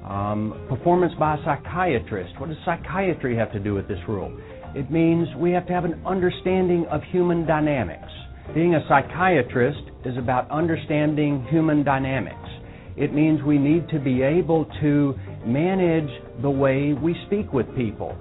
Um, 0.04 0.66
performance 0.68 1.14
by 1.20 1.36
a 1.36 1.38
psychiatrist. 1.46 2.40
What 2.40 2.50
does 2.50 2.58
psychiatry 2.66 3.36
have 3.36 3.52
to 3.52 3.60
do 3.60 3.76
with 3.76 3.88
this 3.88 4.00
rule? 4.08 4.36
It 4.74 4.90
means 4.90 5.28
we 5.38 5.52
have 5.52 5.68
to 5.68 5.74
have 5.74 5.86
an 5.86 6.02
understanding 6.06 6.86
of 6.90 7.02
human 7.12 7.46
dynamics. 7.46 8.10
Being 8.56 8.74
a 8.74 8.84
psychiatrist 8.90 9.82
is 10.06 10.18
about 10.18 10.50
understanding 10.50 11.46
human 11.52 11.84
dynamics. 11.84 12.50
It 12.98 13.14
means 13.14 13.44
we 13.44 13.58
need 13.58 13.88
to 13.90 14.00
be 14.00 14.22
able 14.22 14.66
to 14.82 15.16
manage 15.46 16.10
the 16.42 16.50
way 16.50 16.94
we 16.94 17.16
speak 17.28 17.54
with 17.54 17.68
people, 17.76 18.18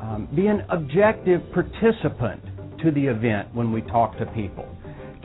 um, 0.00 0.28
be 0.36 0.46
an 0.46 0.64
objective 0.68 1.40
participant 1.52 2.42
to 2.82 2.90
the 2.92 3.06
event 3.06 3.54
when 3.54 3.72
we 3.72 3.82
talk 3.82 4.18
to 4.18 4.26
people, 4.26 4.66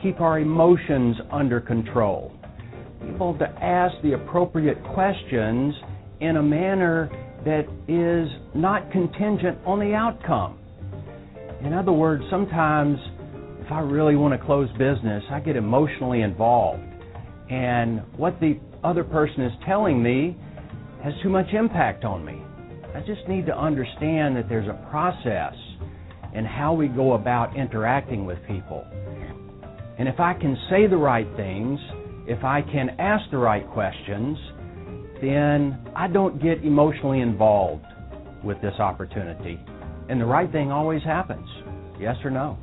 keep 0.02 0.20
our 0.20 0.40
emotions 0.40 1.16
under 1.30 1.60
control, 1.60 2.32
be 3.00 3.08
able 3.10 3.36
to 3.38 3.46
ask 3.62 3.94
the 4.02 4.14
appropriate 4.14 4.82
questions 4.94 5.74
in 6.20 6.36
a 6.36 6.42
manner 6.42 7.08
that 7.44 7.66
is 7.86 8.28
not 8.54 8.90
contingent 8.90 9.58
on 9.64 9.78
the 9.78 9.94
outcome. 9.94 10.58
In 11.62 11.72
other 11.72 11.92
words, 11.92 12.22
sometimes 12.30 12.98
if 13.60 13.72
I 13.72 13.80
really 13.80 14.16
want 14.16 14.38
to 14.38 14.46
close 14.46 14.70
business, 14.72 15.22
I 15.30 15.40
get 15.40 15.56
emotionally 15.56 16.22
involved. 16.22 16.82
And 17.50 18.00
what 18.16 18.38
the 18.40 18.58
other 18.84 19.04
person 19.04 19.42
is 19.42 19.52
telling 19.66 20.02
me 20.02 20.36
has 21.02 21.12
too 21.22 21.28
much 21.28 21.46
impact 21.52 22.04
on 22.04 22.24
me. 22.24 22.42
I 22.94 23.00
just 23.00 23.28
need 23.28 23.46
to 23.46 23.56
understand 23.56 24.36
that 24.36 24.48
there's 24.48 24.68
a 24.68 24.88
process 24.90 25.54
in 26.34 26.44
how 26.44 26.74
we 26.74 26.88
go 26.88 27.12
about 27.12 27.56
interacting 27.56 28.24
with 28.24 28.38
people. 28.46 28.86
And 29.98 30.08
if 30.08 30.20
I 30.20 30.34
can 30.34 30.56
say 30.70 30.86
the 30.86 30.96
right 30.96 31.26
things, 31.36 31.78
if 32.26 32.44
I 32.44 32.62
can 32.62 32.90
ask 32.98 33.30
the 33.30 33.38
right 33.38 33.68
questions, 33.70 34.38
then 35.20 35.78
I 35.96 36.06
don't 36.06 36.40
get 36.42 36.64
emotionally 36.64 37.20
involved 37.20 37.84
with 38.44 38.60
this 38.62 38.74
opportunity. 38.78 39.60
And 40.08 40.20
the 40.20 40.24
right 40.24 40.50
thing 40.50 40.70
always 40.70 41.02
happens. 41.02 41.48
Yes 42.00 42.16
or 42.24 42.30
no? 42.30 42.56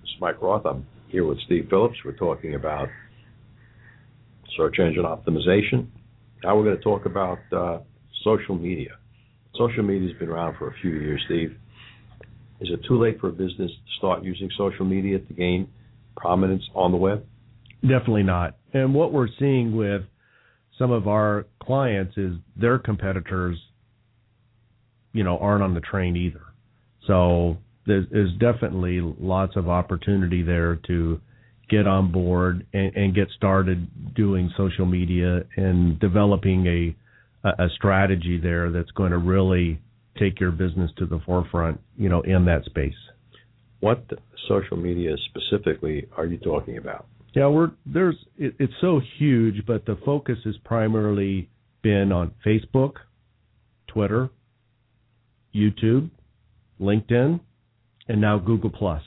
This 0.00 0.10
is 0.10 0.20
Mike 0.20 0.42
Roth. 0.42 0.66
I'm 0.66 0.84
here 1.08 1.24
with 1.24 1.38
Steve 1.46 1.68
Phillips. 1.70 1.96
We're 2.04 2.12
talking 2.12 2.54
about 2.56 2.88
search 4.56 4.78
engine 4.80 5.04
optimization. 5.04 5.86
Now 6.42 6.56
we're 6.56 6.64
going 6.64 6.76
to 6.76 6.82
talk 6.82 7.06
about 7.06 7.38
uh, 7.52 7.78
social 8.24 8.56
media. 8.56 8.96
Social 9.56 9.82
media 9.82 10.08
has 10.08 10.18
been 10.18 10.28
around 10.28 10.56
for 10.58 10.68
a 10.68 10.74
few 10.82 10.90
years, 10.90 11.22
Steve. 11.26 11.56
Is 12.60 12.68
it 12.70 12.80
too 12.86 13.00
late 13.00 13.20
for 13.20 13.28
a 13.28 13.32
business 13.32 13.70
to 13.70 13.92
start 13.98 14.24
using 14.24 14.50
social 14.56 14.84
media 14.84 15.18
to 15.18 15.32
gain 15.32 15.68
prominence 16.16 16.64
on 16.74 16.90
the 16.90 16.98
web? 16.98 17.24
Definitely 17.82 18.24
not. 18.24 18.56
And 18.72 18.94
what 18.94 19.12
we're 19.12 19.28
seeing 19.38 19.76
with 19.76 20.02
some 20.78 20.90
of 20.90 21.06
our 21.06 21.46
clients 21.62 22.16
is 22.16 22.34
their 22.56 22.78
competitors, 22.78 23.56
you 25.12 25.22
know, 25.22 25.38
aren't 25.38 25.62
on 25.62 25.74
the 25.74 25.80
train 25.80 26.16
either. 26.16 26.42
So 27.06 27.58
there's, 27.86 28.06
definitely 28.38 29.00
lots 29.00 29.56
of 29.56 29.68
opportunity 29.68 30.42
there 30.42 30.76
to 30.86 31.20
get 31.70 31.86
on 31.86 32.12
board 32.12 32.66
and, 32.72 32.94
and 32.94 33.14
get 33.14 33.28
started 33.36 34.14
doing 34.14 34.50
social 34.56 34.86
media 34.86 35.44
and 35.56 35.98
developing 35.98 36.66
a 36.66 36.96
a 37.44 37.68
strategy 37.76 38.38
there 38.38 38.70
that's 38.70 38.90
going 38.90 39.12
to 39.12 39.18
really 39.18 39.80
take 40.18 40.40
your 40.40 40.50
business 40.50 40.90
to 40.98 41.06
the 41.06 41.20
forefront, 41.24 41.80
you 41.96 42.08
know, 42.08 42.22
in 42.22 42.44
that 42.46 42.64
space. 42.64 42.94
What 43.80 44.04
social 44.48 44.76
media 44.76 45.14
specifically 45.30 46.06
are 46.16 46.26
you 46.26 46.38
talking 46.38 46.78
about? 46.78 47.06
Yeah, 47.34 47.48
we're 47.48 47.70
there's 47.86 48.16
it, 48.36 48.54
it's 48.58 48.72
so 48.80 49.00
huge, 49.18 49.64
but 49.66 49.86
the 49.86 49.98
focus 50.04 50.38
has 50.44 50.56
primarily 50.64 51.48
been 51.82 52.10
on 52.10 52.32
Facebook, 52.44 52.94
Twitter, 53.86 54.30
YouTube, 55.54 56.10
LinkedIn, 56.80 57.40
and 58.08 58.20
now 58.20 58.38
Google 58.38 58.70
Plus. 58.70 59.02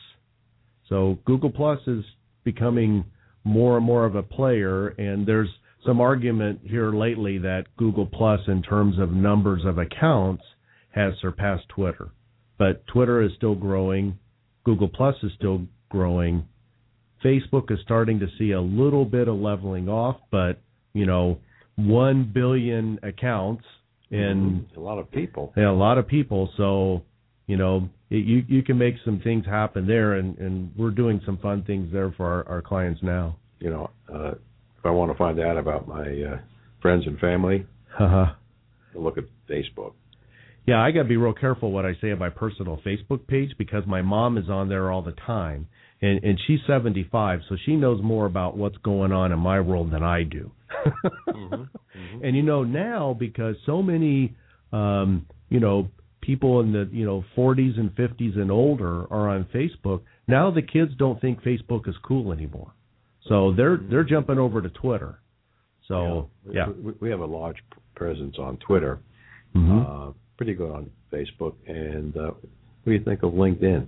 So 0.88 1.18
Google 1.26 1.50
Plus 1.50 1.80
is 1.88 2.04
becoming 2.44 3.06
more 3.44 3.78
and 3.78 3.86
more 3.86 4.06
of 4.06 4.16
a 4.16 4.24
player, 4.24 4.90
and 4.90 5.26
there's 5.26 5.50
some 5.86 6.00
argument 6.00 6.60
here 6.64 6.92
lately 6.92 7.40
that 7.40 7.66
Google 7.78 8.06
Plus, 8.06 8.40
in 8.48 8.62
terms 8.62 9.00
of 9.00 9.12
numbers 9.12 9.64
of 9.66 9.78
accounts, 9.78 10.44
has 10.92 11.14
surpassed 11.22 11.68
Twitter. 11.70 12.10
But 12.58 12.86
Twitter 12.88 13.22
is 13.22 13.32
still 13.38 13.56
growing. 13.56 14.20
Google 14.64 14.88
Plus 14.88 15.16
is 15.24 15.32
still 15.38 15.66
growing. 15.90 16.46
Facebook 17.24 17.72
is 17.72 17.80
starting 17.84 18.20
to 18.20 18.28
see 18.38 18.52
a 18.52 18.62
little 18.62 19.06
bit 19.06 19.28
of 19.28 19.36
leveling 19.36 19.90
off, 19.90 20.18
but 20.32 20.60
you 20.94 21.06
know, 21.06 21.38
one 21.76 22.30
billion 22.34 23.00
accounts 23.04 23.64
and 24.12 24.66
a 24.76 24.80
lot 24.80 24.98
of 24.98 25.10
people. 25.12 25.54
Yeah, 25.56 25.70
a 25.70 25.72
lot 25.72 25.98
of 25.98 26.08
people. 26.08 26.50
So 26.58 27.04
you 27.48 27.58
know, 27.58 27.90
it, 28.10 28.26
you 28.26 28.44
you 28.48 28.64
can 28.64 28.78
make 28.78 28.96
some 29.06 29.20
things 29.22 29.46
happen 29.46 29.88
there, 29.88 30.14
and 30.14 30.38
and 30.38 30.72
we're 30.78 30.92
doing 30.92 31.22
some 31.26 31.38
fun 31.38 31.64
things 31.64 31.92
there 31.92 32.14
for 32.16 32.26
our, 32.26 32.48
our 32.48 32.62
clients 32.62 33.02
now. 33.02 33.38
You 33.60 33.70
know, 33.70 33.90
uh, 34.14 34.32
if 34.32 34.86
I 34.86 34.90
want 34.90 35.12
to 35.12 35.18
find 35.18 35.40
out 35.40 35.58
about 35.58 35.88
my 35.88 36.02
uh, 36.02 36.40
friends 36.82 37.06
and 37.06 37.20
family, 37.20 37.66
uh-huh. 38.00 38.34
look 38.96 39.18
at 39.18 39.26
Facebook. 39.50 39.94
Yeah, 40.68 40.82
I 40.82 40.92
got 40.92 41.04
to 41.04 41.10
be 41.10 41.18
real 41.18 41.34
careful 41.34 41.72
what 41.72 41.86
I 41.86 41.94
say 42.02 42.12
on 42.12 42.20
my 42.20 42.30
personal 42.30 42.80
Facebook 42.86 43.26
page 43.28 43.52
because 43.58 43.84
my 43.88 44.02
mom 44.02 44.38
is 44.38 44.50
on 44.50 44.70
there 44.70 44.92
all 44.92 45.02
the 45.02 45.16
time, 45.26 45.68
and 46.02 46.24
and 46.24 46.40
she's 46.46 46.60
75, 46.68 47.42
so 47.50 47.56
she 47.66 47.76
knows 47.76 48.02
more 48.04 48.26
about 48.26 48.58
what's 48.58 48.78
going 48.78 49.12
on 49.12 49.32
in 49.32 49.40
my 49.40 49.60
world 49.60 49.92
than 49.92 50.04
I 50.04 50.24
do. 50.24 50.52
mm-hmm. 51.28 51.64
Mm-hmm. 51.92 52.24
And 52.26 52.38
you 52.38 52.42
know 52.42 52.64
now 52.64 53.16
because 53.20 53.56
so 53.66 53.84
many, 53.84 54.34
um, 54.72 55.28
you 55.50 55.60
know, 55.60 55.90
people 56.22 56.62
in 56.62 56.72
the 56.72 56.90
you 56.92 57.06
know 57.06 57.24
40s 57.36 57.78
and 57.78 57.94
50s 57.96 58.40
and 58.40 58.50
older 58.50 59.02
are 59.12 59.30
on 59.30 59.46
Facebook. 59.54 60.02
Now 60.26 60.52
the 60.52 60.62
kids 60.62 60.92
don't 60.98 61.20
think 61.20 61.44
Facebook 61.44 61.88
is 61.90 61.96
cool 62.02 62.32
anymore, 62.32 62.72
so 63.28 63.54
they're 63.54 63.78
they're 63.90 64.06
jumping 64.06 64.40
over 64.40 64.62
to 64.62 64.70
Twitter. 64.70 65.20
So 65.88 66.30
yeah, 66.46 66.68
yeah. 66.68 66.74
We, 66.82 66.94
we 67.02 67.10
have 67.10 67.20
a 67.20 67.26
large 67.26 67.58
presence 67.96 68.38
on 68.40 68.58
Twitter. 68.58 69.00
Mm-hmm. 69.56 69.80
Uh, 69.80 70.12
pretty 70.42 70.56
good 70.56 70.72
on 70.72 70.90
Facebook. 71.14 71.54
And 71.68 72.18
uh, 72.18 72.32
what 72.32 72.86
do 72.88 72.92
you 72.94 73.04
think 73.04 73.22
of 73.22 73.34
LinkedIn? 73.34 73.86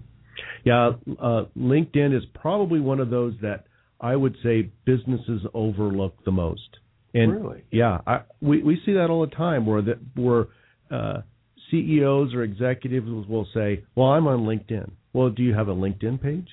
Yeah, 0.63 0.91
uh, 1.19 1.45
LinkedIn 1.57 2.15
is 2.15 2.21
probably 2.35 2.79
one 2.79 2.99
of 2.99 3.09
those 3.09 3.33
that 3.41 3.65
I 3.99 4.15
would 4.15 4.35
say 4.43 4.69
businesses 4.85 5.41
overlook 5.55 6.23
the 6.25 6.31
most. 6.31 6.77
And 7.15 7.31
really? 7.33 7.63
yeah, 7.71 8.01
I, 8.05 8.21
we 8.39 8.61
we 8.61 8.79
see 8.85 8.93
that 8.93 9.09
all 9.09 9.21
the 9.21 9.35
time 9.35 9.65
where 9.65 9.81
that 9.81 9.97
where 10.15 10.45
uh, 10.91 11.21
CEOs 11.71 12.35
or 12.35 12.43
executives 12.43 13.07
will 13.27 13.47
say, 13.51 13.83
"Well, 13.95 14.09
I'm 14.09 14.27
on 14.27 14.41
LinkedIn." 14.41 14.91
Well, 15.11 15.31
do 15.31 15.41
you 15.41 15.55
have 15.55 15.69
a 15.69 15.75
LinkedIn 15.75 16.21
page 16.21 16.49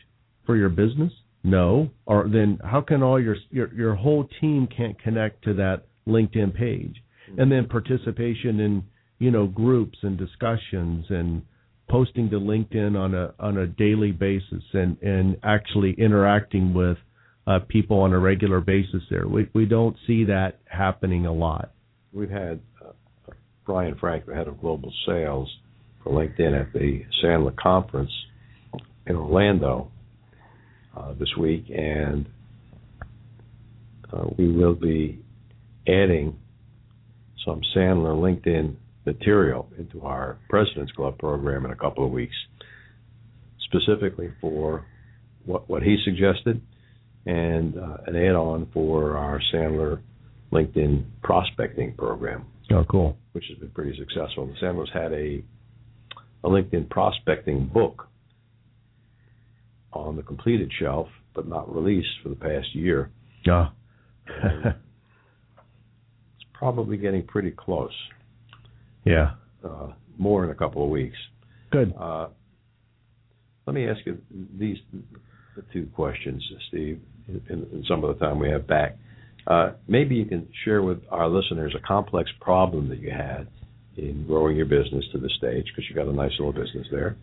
for 0.46 0.56
your 0.56 0.70
business? 0.70 1.12
No. 1.44 1.90
Or 2.06 2.26
then 2.26 2.58
how 2.64 2.80
can 2.80 3.02
all 3.02 3.20
your 3.20 3.36
your 3.50 3.70
your 3.74 3.94
whole 3.96 4.26
team 4.40 4.66
can't 4.74 4.98
connect 5.02 5.44
to 5.44 5.52
that 5.54 5.82
LinkedIn 6.08 6.54
page? 6.54 7.02
And 7.36 7.52
then 7.52 7.68
participation 7.68 8.58
in 8.60 8.82
you 9.20 9.30
know 9.30 9.46
groups 9.46 9.98
and 10.02 10.18
discussions 10.18 11.06
and 11.10 11.42
posting 11.88 12.30
to 12.30 12.40
LinkedIn 12.40 12.98
on 12.98 13.14
a 13.14 13.32
on 13.38 13.58
a 13.58 13.66
daily 13.66 14.10
basis 14.10 14.64
and 14.72 15.00
and 15.02 15.36
actually 15.44 15.94
interacting 15.98 16.74
with 16.74 16.96
uh, 17.46 17.60
people 17.68 18.00
on 18.00 18.12
a 18.12 18.18
regular 18.18 18.60
basis 18.60 19.02
there. 19.10 19.28
We 19.28 19.48
we 19.54 19.66
don't 19.66 19.96
see 20.06 20.24
that 20.24 20.58
happening 20.66 21.26
a 21.26 21.32
lot. 21.32 21.72
We've 22.12 22.30
had 22.30 22.60
uh, 22.84 22.92
Brian 23.64 23.96
Frank, 23.98 24.26
the 24.26 24.34
head 24.34 24.48
of 24.48 24.60
global 24.60 24.92
sales 25.06 25.48
for 26.02 26.12
LinkedIn 26.12 26.58
at 26.58 26.72
the 26.72 27.04
Sandler 27.22 27.54
conference 27.56 28.10
in 29.06 29.16
Orlando 29.16 29.90
uh, 30.96 31.12
this 31.18 31.28
week, 31.38 31.66
and 31.68 32.26
uh, 34.12 34.24
we 34.38 34.50
will 34.50 34.74
be 34.74 35.22
adding 35.86 36.38
some 37.44 37.60
Sandler 37.76 38.14
LinkedIn 38.14 38.76
material 39.12 39.68
into 39.78 40.02
our 40.02 40.38
President's 40.48 40.92
Club 40.92 41.18
program 41.18 41.64
in 41.64 41.70
a 41.70 41.76
couple 41.76 42.04
of 42.04 42.12
weeks, 42.12 42.34
specifically 43.64 44.32
for 44.40 44.84
what 45.44 45.68
what 45.68 45.82
he 45.82 45.96
suggested, 46.04 46.60
and 47.26 47.76
uh, 47.76 47.96
an 48.06 48.16
add-on 48.16 48.68
for 48.72 49.16
our 49.16 49.40
Sandler 49.52 50.00
LinkedIn 50.52 51.04
prospecting 51.22 51.94
program. 51.94 52.46
Oh, 52.72 52.84
cool. 52.88 53.16
Which 53.32 53.44
has 53.48 53.58
been 53.58 53.70
pretty 53.70 53.98
successful. 53.98 54.46
The 54.46 54.54
Sandler's 54.64 54.90
had 54.92 55.12
a 55.12 55.42
a 56.42 56.48
LinkedIn 56.48 56.88
prospecting 56.88 57.66
book 57.66 58.08
on 59.92 60.16
the 60.16 60.22
completed 60.22 60.70
shelf, 60.78 61.08
but 61.34 61.46
not 61.46 61.74
released 61.74 62.08
for 62.22 62.28
the 62.30 62.36
past 62.36 62.74
year. 62.74 63.10
Yeah. 63.44 63.68
it's 64.44 64.76
probably 66.54 66.96
getting 66.96 67.26
pretty 67.26 67.50
close. 67.50 67.92
Yeah. 69.04 69.32
Uh, 69.64 69.88
more 70.18 70.44
in 70.44 70.50
a 70.50 70.54
couple 70.54 70.84
of 70.84 70.90
weeks. 70.90 71.16
Good. 71.70 71.94
Uh, 71.98 72.28
let 73.66 73.74
me 73.74 73.88
ask 73.88 74.00
you 74.04 74.18
these 74.58 74.78
two 75.72 75.88
questions, 75.94 76.42
Steve, 76.68 77.00
in, 77.28 77.40
in 77.48 77.84
some 77.88 78.04
of 78.04 78.18
the 78.18 78.24
time 78.24 78.38
we 78.38 78.50
have 78.50 78.66
back. 78.66 78.96
Uh, 79.46 79.72
maybe 79.88 80.14
you 80.14 80.24
can 80.24 80.48
share 80.64 80.82
with 80.82 80.98
our 81.10 81.28
listeners 81.28 81.74
a 81.76 81.86
complex 81.86 82.30
problem 82.40 82.88
that 82.88 82.98
you 82.98 83.10
had 83.10 83.48
in 83.96 84.26
growing 84.26 84.56
your 84.56 84.66
business 84.66 85.04
to 85.12 85.18
the 85.18 85.30
stage, 85.38 85.64
because 85.66 85.88
you 85.88 85.94
got 85.94 86.08
a 86.08 86.12
nice 86.12 86.32
little 86.38 86.52
business 86.52 86.86
there, 86.90 87.16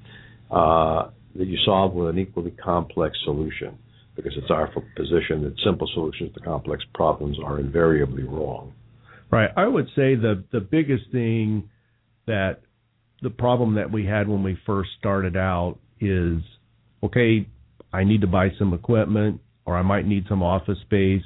uh, 0.51 1.09
that 1.35 1.47
you 1.47 1.57
solved 1.65 1.95
with 1.95 2.09
an 2.09 2.17
equally 2.17 2.51
complex 2.51 3.17
solution. 3.23 3.77
Because 4.15 4.33
it's 4.35 4.49
our 4.49 4.67
position 4.95 5.43
that 5.43 5.53
simple 5.63 5.87
solutions 5.93 6.33
to 6.33 6.39
complex 6.39 6.83
problems 6.95 7.37
are 7.43 7.59
invariably 7.59 8.23
wrong. 8.23 8.73
Right. 9.29 9.49
I 9.55 9.67
would 9.67 9.87
say 9.87 10.15
the 10.15 10.43
the 10.51 10.61
biggest 10.61 11.11
thing 11.11 11.69
that 12.27 12.61
the 13.21 13.29
problem 13.29 13.75
that 13.75 13.91
we 13.91 14.05
had 14.05 14.27
when 14.27 14.43
we 14.43 14.57
first 14.65 14.89
started 14.99 15.35
out 15.35 15.77
is 15.99 16.41
okay, 17.03 17.47
I 17.91 18.03
need 18.03 18.21
to 18.21 18.27
buy 18.27 18.49
some 18.57 18.73
equipment 18.73 19.41
or 19.65 19.75
I 19.75 19.81
might 19.81 20.05
need 20.05 20.25
some 20.29 20.43
office 20.43 20.77
space. 20.81 21.23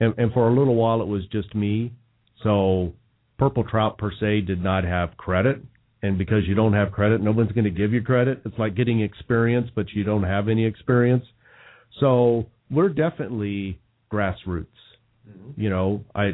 And, 0.00 0.14
and 0.18 0.32
for 0.32 0.48
a 0.48 0.54
little 0.54 0.74
while 0.74 1.00
it 1.00 1.06
was 1.06 1.22
just 1.30 1.54
me. 1.54 1.92
So 2.42 2.92
Purple 3.38 3.64
Trout 3.64 3.98
per 3.98 4.10
se 4.18 4.42
did 4.42 4.62
not 4.62 4.84
have 4.84 5.16
credit. 5.16 5.62
And 6.02 6.18
because 6.18 6.46
you 6.46 6.54
don't 6.54 6.74
have 6.74 6.92
credit, 6.92 7.20
no 7.20 7.32
one's 7.32 7.52
going 7.52 7.64
to 7.64 7.70
give 7.70 7.92
you 7.92 8.02
credit. 8.02 8.42
It's 8.44 8.58
like 8.58 8.74
getting 8.74 9.00
experience, 9.00 9.70
but 9.74 9.86
you 9.92 10.04
don't 10.04 10.22
have 10.22 10.48
any 10.48 10.64
experience. 10.64 11.24
So 12.00 12.46
we're 12.70 12.90
definitely 12.90 13.80
grassroots. 14.12 14.66
Mm-hmm. 15.28 15.60
You 15.60 15.70
know, 15.70 16.04
I 16.14 16.32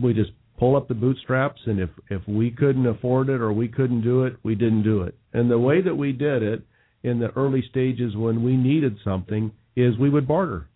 we 0.00 0.14
just 0.14 0.30
pull 0.60 0.76
up 0.76 0.86
the 0.88 0.94
bootstraps 0.94 1.58
and 1.64 1.80
if 1.80 1.88
if 2.10 2.20
we 2.28 2.50
couldn't 2.50 2.86
afford 2.86 3.30
it 3.30 3.40
or 3.40 3.50
we 3.52 3.66
couldn't 3.66 4.02
do 4.02 4.24
it, 4.24 4.36
we 4.44 4.54
didn't 4.54 4.82
do 4.82 5.02
it. 5.02 5.16
And 5.32 5.50
the 5.50 5.58
way 5.58 5.80
that 5.80 5.94
we 5.94 6.12
did 6.12 6.42
it 6.42 6.62
in 7.02 7.18
the 7.18 7.30
early 7.30 7.64
stages 7.70 8.14
when 8.14 8.44
we 8.44 8.56
needed 8.56 8.96
something 9.02 9.50
is 9.74 9.96
we 9.96 10.10
would 10.10 10.28
barter. 10.28 10.68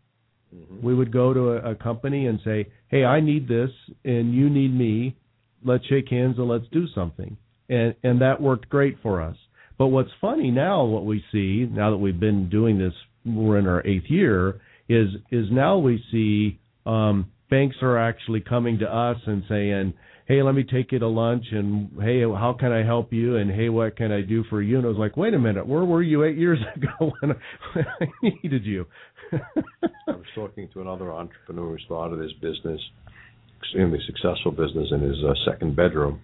Mm-hmm. 0.55 0.85
We 0.85 0.95
would 0.95 1.13
go 1.13 1.35
to 1.35 1.51
a, 1.51 1.73
a 1.73 1.75
company 1.75 2.27
and 2.27 2.41
say, 2.43 2.67
"Hey, 2.89 3.05
I 3.05 3.21
need 3.21 3.47
this 3.47 3.71
and 4.05 4.35
you 4.35 4.49
need 4.49 4.75
me. 4.75 5.17
Let's 5.63 5.87
shake 5.87 6.09
hands 6.09 6.39
and 6.39 6.49
let's 6.49 6.69
do 6.73 6.87
something." 6.95 7.37
And 7.69 7.95
and 8.03 8.23
that 8.23 8.41
worked 8.41 8.71
great 8.71 8.97
for 9.03 9.21
us. 9.21 9.37
But 9.77 9.89
what's 9.89 10.11
funny 10.19 10.51
now 10.51 10.85
what 10.85 11.05
we 11.05 11.23
see 11.31 11.69
now 11.71 11.91
that 11.91 11.99
we've 11.99 12.19
been 12.19 12.49
doing 12.49 12.79
this 12.79 12.95
we're 13.27 13.59
in 13.59 13.67
our 13.67 13.87
eighth 13.87 14.09
year 14.09 14.61
is 14.89 15.09
is 15.31 15.47
now 15.51 15.77
we 15.77 16.03
see 16.11 16.59
um, 16.87 17.31
banks 17.55 17.77
are 17.83 17.97
actually 17.97 18.41
coming 18.41 18.81
to 18.81 18.85
us 18.85 19.17
and 19.27 19.45
saying, 19.49 19.95
"Hey, 20.27 20.43
let 20.43 20.57
me 20.57 20.65
take 20.65 20.91
you 20.91 20.99
to 20.99 21.07
lunch," 21.07 21.45
and 21.53 21.89
"Hey, 22.03 22.23
how 22.23 22.57
can 22.59 22.73
I 22.73 22.83
help 22.83 23.13
you?" 23.13 23.37
and 23.37 23.49
"Hey, 23.49 23.69
what 23.69 23.97
can 23.97 24.11
I 24.11 24.23
do 24.23 24.43
for 24.51 24.61
you?" 24.61 24.77
And 24.79 24.85
I 24.85 24.89
was 24.89 24.99
like, 24.99 25.17
"Wait 25.17 25.35
a 25.35 25.39
minute, 25.39 25.65
where 25.65 25.85
were 25.85 26.03
you 26.03 26.25
eight 26.25 26.37
years 26.37 26.59
ago 26.77 27.13
when 27.21 27.31
I, 27.31 27.37
when 27.75 27.87
I 28.01 28.07
needed 28.23 28.65
you?" 28.65 28.87
I 29.33 29.39
was 30.09 30.27
talking 30.35 30.69
to 30.75 30.81
another 30.81 31.13
entrepreneur 31.13 31.77
who 31.77 31.79
started 31.85 32.19
his 32.19 32.33
business, 32.35 32.81
extremely 33.61 34.01
successful 34.05 34.51
business, 34.51 34.89
in 34.91 35.01
his 35.01 35.23
uh, 35.25 35.35
second 35.49 35.77
bedroom. 35.77 36.21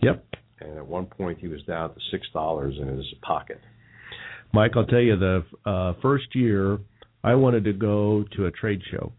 Yep. 0.00 0.24
And 0.62 0.78
at 0.78 0.86
one 0.86 1.06
point, 1.06 1.40
he 1.40 1.48
was 1.48 1.62
down 1.64 1.92
to 1.92 2.00
six 2.10 2.26
dollars 2.32 2.74
in 2.80 2.88
his 2.88 3.06
pocket. 3.20 3.60
Mike, 4.54 4.72
I'll 4.76 4.86
tell 4.86 5.00
you, 5.00 5.18
the 5.18 5.44
uh, 5.66 5.92
first 6.00 6.34
year 6.34 6.78
I 7.22 7.34
wanted 7.34 7.64
to 7.64 7.74
go 7.74 8.24
to 8.36 8.46
a 8.46 8.50
trade 8.50 8.80
show, 8.90 9.12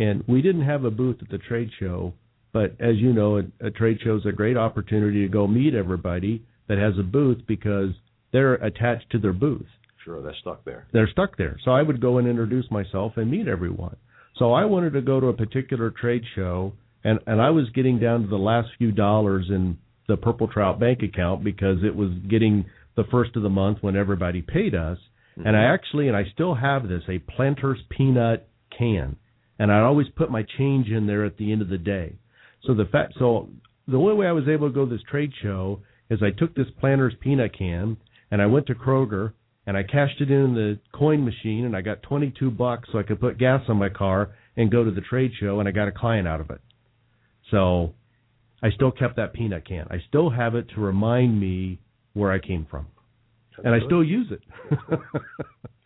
and 0.00 0.24
we 0.26 0.40
didn't 0.40 0.64
have 0.64 0.84
a 0.84 0.90
booth 0.90 1.16
at 1.20 1.28
the 1.28 1.36
trade 1.36 1.70
show. 1.78 2.14
But 2.52 2.74
as 2.80 2.96
you 2.96 3.12
know, 3.12 3.38
a, 3.38 3.66
a 3.66 3.70
trade 3.70 3.98
show 4.02 4.16
is 4.16 4.24
a 4.26 4.32
great 4.32 4.56
opportunity 4.56 5.22
to 5.22 5.28
go 5.28 5.46
meet 5.46 5.74
everybody 5.74 6.42
that 6.68 6.78
has 6.78 6.94
a 6.98 7.02
booth 7.02 7.38
because 7.46 7.90
they're 8.32 8.54
attached 8.54 9.10
to 9.10 9.18
their 9.18 9.34
booth. 9.34 9.66
Sure, 10.04 10.22
they're 10.22 10.34
stuck 10.40 10.64
there. 10.64 10.86
They're 10.92 11.08
stuck 11.08 11.36
there. 11.36 11.58
So 11.64 11.72
I 11.72 11.82
would 11.82 12.00
go 12.00 12.16
and 12.16 12.26
introduce 12.26 12.64
myself 12.70 13.12
and 13.16 13.30
meet 13.30 13.46
everyone. 13.46 13.96
So 14.38 14.52
I 14.52 14.64
wanted 14.64 14.94
to 14.94 15.02
go 15.02 15.20
to 15.20 15.26
a 15.26 15.34
particular 15.34 15.90
trade 15.90 16.22
show, 16.34 16.72
and 17.04 17.20
and 17.26 17.40
I 17.42 17.50
was 17.50 17.68
getting 17.74 18.00
down 18.00 18.22
to 18.22 18.28
the 18.28 18.36
last 18.36 18.68
few 18.78 18.92
dollars 18.92 19.46
in 19.50 19.76
the 20.08 20.16
Purple 20.16 20.48
Trout 20.48 20.80
bank 20.80 21.02
account 21.02 21.44
because 21.44 21.78
it 21.84 21.94
was 21.94 22.10
getting 22.28 22.64
the 22.96 23.04
first 23.10 23.36
of 23.36 23.42
the 23.42 23.50
month 23.50 23.78
when 23.82 23.96
everybody 23.96 24.40
paid 24.40 24.74
us. 24.74 24.98
Mm-hmm. 25.36 25.46
And 25.46 25.56
I 25.56 25.64
actually, 25.74 26.08
and 26.08 26.16
I 26.16 26.24
still 26.32 26.54
have 26.54 26.88
this, 26.88 27.02
a 27.08 27.18
Planters 27.18 27.78
peanut 27.90 28.48
can, 28.76 29.16
and 29.60 29.70
I 29.70 29.80
always 29.80 30.06
put 30.16 30.30
my 30.30 30.42
change 30.56 30.88
in 30.88 31.06
there 31.06 31.26
at 31.26 31.36
the 31.36 31.52
end 31.52 31.60
of 31.60 31.68
the 31.68 31.76
day. 31.76 32.14
So 32.64 32.72
the 32.72 32.86
fact, 32.86 33.12
so 33.18 33.50
the 33.86 33.98
only 33.98 34.14
way 34.14 34.26
I 34.26 34.32
was 34.32 34.48
able 34.48 34.68
to 34.68 34.74
go 34.74 34.86
to 34.86 34.90
this 34.90 35.04
trade 35.08 35.32
show 35.42 35.82
is 36.08 36.20
I 36.22 36.30
took 36.30 36.54
this 36.54 36.66
Planters 36.80 37.12
peanut 37.20 37.56
can 37.56 37.98
and 38.30 38.40
I 38.40 38.46
went 38.46 38.66
to 38.68 38.74
Kroger 38.74 39.34
and 39.66 39.76
I 39.76 39.82
cashed 39.82 40.18
it 40.22 40.30
in 40.30 40.54
the 40.54 40.78
coin 40.94 41.26
machine 41.26 41.66
and 41.66 41.76
I 41.76 41.82
got 41.82 42.02
22 42.04 42.50
bucks 42.50 42.88
so 42.90 42.98
I 42.98 43.02
could 43.02 43.20
put 43.20 43.36
gas 43.36 43.60
on 43.68 43.76
my 43.76 43.90
car 43.90 44.30
and 44.56 44.70
go 44.70 44.82
to 44.82 44.90
the 44.90 45.02
trade 45.02 45.32
show 45.38 45.60
and 45.60 45.68
I 45.68 45.72
got 45.72 45.88
a 45.88 45.92
client 45.92 46.26
out 46.26 46.40
of 46.40 46.48
it. 46.48 46.62
So 47.50 47.92
I 48.62 48.70
still 48.70 48.90
kept 48.90 49.16
that 49.16 49.34
peanut 49.34 49.68
can. 49.68 49.86
I 49.90 49.98
still 50.08 50.30
have 50.30 50.54
it 50.54 50.70
to 50.74 50.80
remind 50.80 51.38
me 51.38 51.80
where 52.14 52.32
I 52.32 52.38
came 52.38 52.66
from, 52.70 52.86
That's 53.58 53.66
and 53.66 53.74
good. 53.74 53.82
I 53.82 53.86
still 53.86 54.04
use 54.04 54.32
it. 54.32 54.40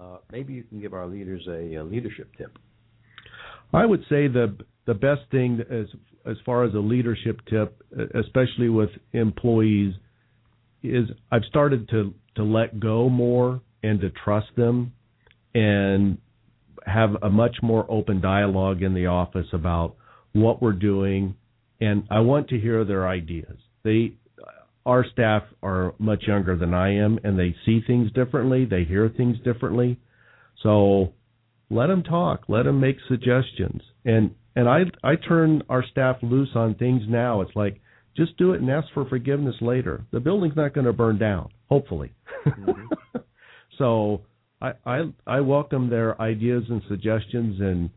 uh, 0.00 0.18
maybe 0.32 0.54
you 0.54 0.62
can 0.64 0.80
give 0.80 0.94
our 0.94 1.06
leaders 1.06 1.46
a, 1.48 1.74
a, 1.74 1.84
leadership 1.84 2.30
tip. 2.38 2.58
I 3.72 3.84
would 3.84 4.00
say 4.08 4.28
the 4.28 4.56
the 4.86 4.94
best 4.94 5.22
thing 5.30 5.60
as 5.70 5.86
as 6.26 6.36
far 6.44 6.64
as 6.64 6.74
a 6.74 6.78
leadership 6.78 7.40
tip, 7.48 7.82
especially 8.14 8.68
with 8.68 8.90
employees, 9.12 9.94
is 10.82 11.08
I've 11.30 11.44
started 11.48 11.88
to 11.90 12.14
to 12.36 12.42
let 12.42 12.80
go 12.80 13.08
more 13.08 13.60
and 13.82 14.00
to 14.00 14.10
trust 14.10 14.48
them, 14.56 14.92
and 15.54 16.18
have 16.86 17.10
a 17.22 17.30
much 17.30 17.56
more 17.62 17.86
open 17.88 18.20
dialogue 18.20 18.82
in 18.82 18.94
the 18.94 19.06
office 19.06 19.46
about 19.52 19.96
what 20.32 20.62
we're 20.62 20.72
doing, 20.72 21.34
and 21.80 22.04
I 22.10 22.20
want 22.20 22.48
to 22.48 22.58
hear 22.58 22.84
their 22.84 23.06
ideas. 23.06 23.58
They 23.84 24.14
our 24.86 25.04
staff 25.12 25.42
are 25.62 25.94
much 25.98 26.24
younger 26.26 26.56
than 26.56 26.74
I 26.74 26.94
am, 26.96 27.18
and 27.22 27.38
they 27.38 27.54
see 27.66 27.80
things 27.86 28.10
differently. 28.12 28.64
They 28.64 28.84
hear 28.84 29.08
things 29.08 29.36
differently. 29.44 29.98
So 30.62 31.12
let 31.70 31.88
them 31.88 32.02
talk. 32.02 32.44
Let 32.48 32.64
them 32.64 32.80
make 32.80 32.96
suggestions. 33.08 33.82
And 34.04 34.34
and 34.56 34.68
I 34.68 34.84
I 35.02 35.16
turn 35.16 35.62
our 35.68 35.84
staff 35.90 36.16
loose 36.22 36.50
on 36.54 36.74
things 36.74 37.02
now. 37.08 37.42
It's 37.42 37.54
like 37.54 37.80
just 38.16 38.36
do 38.36 38.52
it 38.52 38.60
and 38.60 38.70
ask 38.70 38.88
for 38.92 39.08
forgiveness 39.08 39.56
later. 39.60 40.04
The 40.10 40.20
building's 40.20 40.56
not 40.56 40.74
going 40.74 40.86
to 40.86 40.92
burn 40.92 41.18
down, 41.18 41.50
hopefully. 41.68 42.12
Mm-hmm. 42.46 43.18
so 43.78 44.22
I, 44.60 44.72
I 44.84 45.02
I 45.26 45.40
welcome 45.40 45.88
their 45.88 46.20
ideas 46.20 46.64
and 46.68 46.82
suggestions, 46.88 47.60
and 47.60 47.90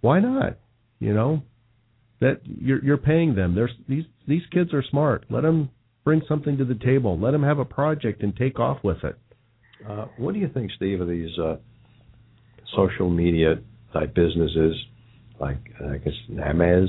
why 0.00 0.20
not? 0.20 0.58
You 0.98 1.14
know 1.14 1.42
that 2.20 2.40
you're 2.44 2.84
you're 2.84 2.96
paying 2.96 3.34
them. 3.34 3.54
There's 3.54 3.72
these 3.88 4.04
these 4.26 4.42
kids 4.50 4.72
are 4.74 4.84
smart. 4.90 5.26
Let 5.30 5.42
them 5.42 5.70
bring 6.06 6.22
something 6.28 6.56
to 6.56 6.64
the 6.64 6.76
table. 6.76 7.18
Let 7.18 7.32
them 7.32 7.42
have 7.42 7.58
a 7.58 7.64
project 7.64 8.22
and 8.22 8.34
take 8.34 8.60
off 8.60 8.78
with 8.84 9.02
it. 9.02 9.18
Uh, 9.86 10.06
what 10.16 10.34
do 10.34 10.40
you 10.40 10.48
think, 10.48 10.70
Steve, 10.76 11.00
of 11.00 11.08
these 11.08 11.36
uh, 11.36 11.56
social 12.76 13.10
media 13.10 13.56
type 13.92 14.14
businesses 14.14 14.74
like 15.40 15.58
uh, 15.82 15.88
I 15.88 15.98
guess 15.98 16.14
Namaz 16.30 16.86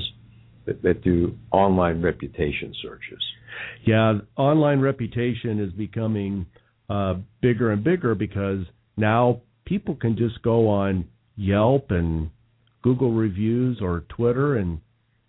that, 0.66 0.82
that 0.82 1.02
do 1.02 1.36
online 1.50 2.00
reputation 2.00 2.72
searches? 2.80 3.22
Yeah, 3.84 4.20
online 4.36 4.80
reputation 4.80 5.58
is 5.58 5.72
becoming 5.72 6.46
uh, 6.88 7.14
bigger 7.42 7.72
and 7.72 7.82
bigger 7.82 8.14
because 8.14 8.64
now 8.96 9.42
people 9.64 9.96
can 9.96 10.16
just 10.16 10.40
go 10.42 10.68
on 10.68 11.06
Yelp 11.34 11.90
and 11.90 12.30
Google 12.82 13.12
reviews 13.12 13.80
or 13.82 14.04
Twitter 14.08 14.56
and 14.56 14.80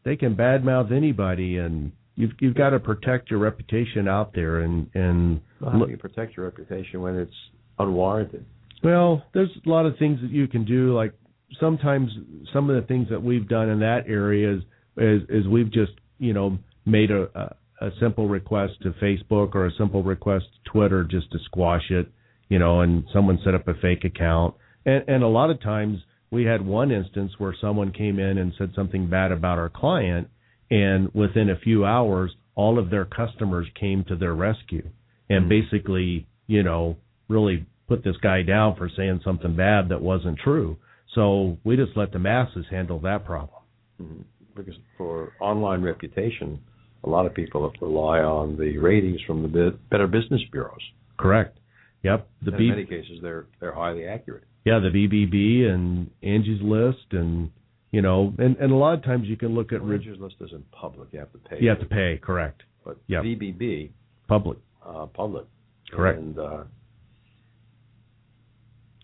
they 0.06 0.16
can 0.16 0.36
badmouth 0.36 0.96
anybody 0.96 1.58
and 1.58 1.92
you've 2.20 2.32
you've 2.40 2.56
got 2.56 2.72
to 2.72 2.80
protect 2.80 3.32
your 3.32 3.40
reputation 3.40 4.08
out 4.08 4.34
there 4.36 4.60
and 4.60 4.88
and 4.94 5.42
well, 5.62 5.72
how 5.72 5.86
do 5.86 5.92
you 5.92 5.98
protect 5.98 6.36
your 6.36 6.46
reputation 6.46 7.02
when 7.02 7.16
it's 7.16 7.34
unwarranted? 7.80 8.46
Well, 8.84 9.24
there's 9.34 9.50
a 9.66 9.70
lot 9.70 9.86
of 9.86 9.98
things 9.98 10.20
that 10.22 10.30
you 10.30 10.48
can 10.48 10.66
do. 10.66 10.94
Like 10.94 11.14
sometimes 11.60 12.12
some 12.54 12.70
of 12.70 12.80
the 12.80 12.88
things 12.88 13.08
that 13.10 13.24
we've 13.24 13.48
done 13.48 13.70
in 13.70 13.80
that 13.80 14.04
area 14.08 14.56
is 14.56 14.62
is, 14.98 15.22
is 15.30 15.48
we've 15.48 15.72
just 15.72 15.94
you 16.20 16.34
know 16.34 16.60
made 16.86 17.10
a, 17.10 17.30
a 17.34 17.56
a 17.86 17.90
simple 18.02 18.28
request 18.28 18.74
to 18.84 18.92
Facebook 19.02 19.56
or 19.56 19.66
a 19.66 19.72
simple 19.78 20.04
request 20.04 20.46
to 20.54 20.72
Twitter 20.72 21.06
just 21.06 21.32
to 21.32 21.40
squash 21.46 21.90
it, 21.90 22.12
you 22.50 22.60
know, 22.60 22.82
and 22.82 23.06
someone 23.14 23.40
set 23.46 23.56
up 23.56 23.66
a 23.70 23.74
fake 23.76 24.04
account. 24.04 24.54
And 24.86 25.06
and 25.08 25.24
a 25.24 25.28
lot 25.28 25.50
of 25.50 25.62
times 25.62 26.00
we 26.32 26.44
had 26.44 26.66
one 26.66 26.92
instance 26.92 27.32
where 27.38 27.56
someone 27.62 27.94
came 27.94 28.20
in 28.20 28.38
and 28.38 28.52
said 28.58 28.72
something 28.76 29.10
bad 29.10 29.32
about 29.32 29.58
our 29.58 29.70
client 29.70 30.28
and 30.72 31.14
within 31.14 31.50
a 31.50 31.56
few 31.58 31.86
hours 31.86 32.36
all 32.56 32.78
of 32.78 32.90
their 32.90 33.06
customers 33.06 33.68
came 33.80 34.04
to 34.04 34.16
their 34.16 34.34
rescue 34.36 34.88
and 35.30 35.46
Mhm. 35.46 35.50
basically, 35.50 36.28
you 36.48 36.62
know, 36.64 36.98
really 37.30 37.66
put 37.88 38.04
this 38.04 38.18
guy 38.18 38.42
down 38.42 38.76
for 38.76 38.90
saying 38.90 39.20
something 39.24 39.56
bad 39.56 39.90
that 39.90 40.02
wasn't 40.02 40.38
true. 40.40 40.78
So 41.14 41.58
we 41.64 41.76
just 41.76 41.96
let 41.96 42.12
the 42.12 42.20
masses 42.20 42.68
handle 42.70 43.00
that 43.00 43.26
problem. 43.26 43.62
Mhm. 44.02 44.24
Because 44.56 44.78
for 44.98 45.34
online 45.40 45.82
reputation, 45.82 46.60
a 47.04 47.10
lot 47.10 47.26
of 47.26 47.34
people 47.34 47.72
rely 47.82 48.20
on 48.22 48.58
the 48.58 48.78
ratings 48.78 49.22
from 49.22 49.52
the 49.52 49.78
Better 49.90 50.08
Business 50.08 50.44
Bureaus. 50.52 50.84
Correct. 51.18 51.58
Yep. 52.04 52.28
The 52.42 52.52
in 52.52 52.58
B- 52.58 52.70
many 52.70 52.86
cases, 52.86 53.22
they're 53.22 53.46
they're 53.60 53.74
highly 53.74 54.06
accurate. 54.06 54.44
yeah, 54.66 54.80
the 54.80 54.90
BBB 54.90 55.66
and 55.66 56.10
Angie's 56.24 56.62
List, 56.62 57.14
and 57.14 57.52
you 57.92 58.02
know, 58.02 58.34
and 58.38 58.56
and 58.58 58.72
a 58.72 58.76
lot 58.76 58.94
of 58.94 59.04
times 59.04 59.28
you 59.28 59.38
can 59.38 59.56
look 59.56 59.72
at 59.74 59.82
Angie's 59.82 60.20
list 60.20 60.36
isn't 60.42 60.70
public; 60.72 61.10
you 61.12 61.20
have 61.20 61.32
to 61.32 61.38
pay. 61.40 61.58
you 61.60 61.70
have 61.70 61.80
to 61.80 61.86
pay. 61.86 62.20
Correct. 62.22 62.62
But 62.86 62.98
Yep. 63.08 63.24
BBB, 63.24 63.90
Public. 64.28 64.58
uh, 64.86 65.06
public. 65.08 65.46
Correct. 65.92 66.20
And 66.20 66.38
uh, 66.40 66.44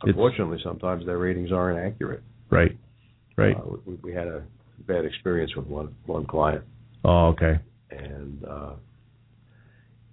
It's- 0.03 0.09
unfortunately, 0.13 0.59
sometimes 0.63 1.05
their 1.05 1.17
ratings 1.17 1.51
aren't 1.51 1.79
accurate. 1.79 2.23
Right. 2.49 2.77
Right. 3.38 3.55
Uh, 3.57 3.77
we, 3.86 3.95
we 3.95 4.13
had 4.13 4.27
a 4.27 4.43
bad 4.88 5.03
experience 5.05 5.55
with 5.55 5.65
one 5.67 5.93
one 6.05 6.25
client, 6.25 6.63
oh, 7.03 7.27
okay. 7.27 7.59
and 7.91 8.43
uh, 8.45 8.73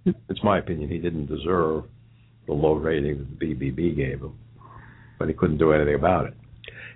it's 0.05 0.43
my 0.43 0.57
opinion 0.57 0.89
he 0.89 0.97
didn't 0.97 1.27
deserve 1.27 1.85
the 2.47 2.53
low 2.53 2.73
rating 2.73 3.19
that 3.19 3.39
the 3.39 3.45
BBB 3.55 3.95
gave 3.95 4.19
him, 4.19 4.33
but 5.19 5.27
he 5.29 5.33
couldn't 5.33 5.57
do 5.57 5.71
anything 5.71 5.95
about 5.95 6.25
it. 6.25 6.33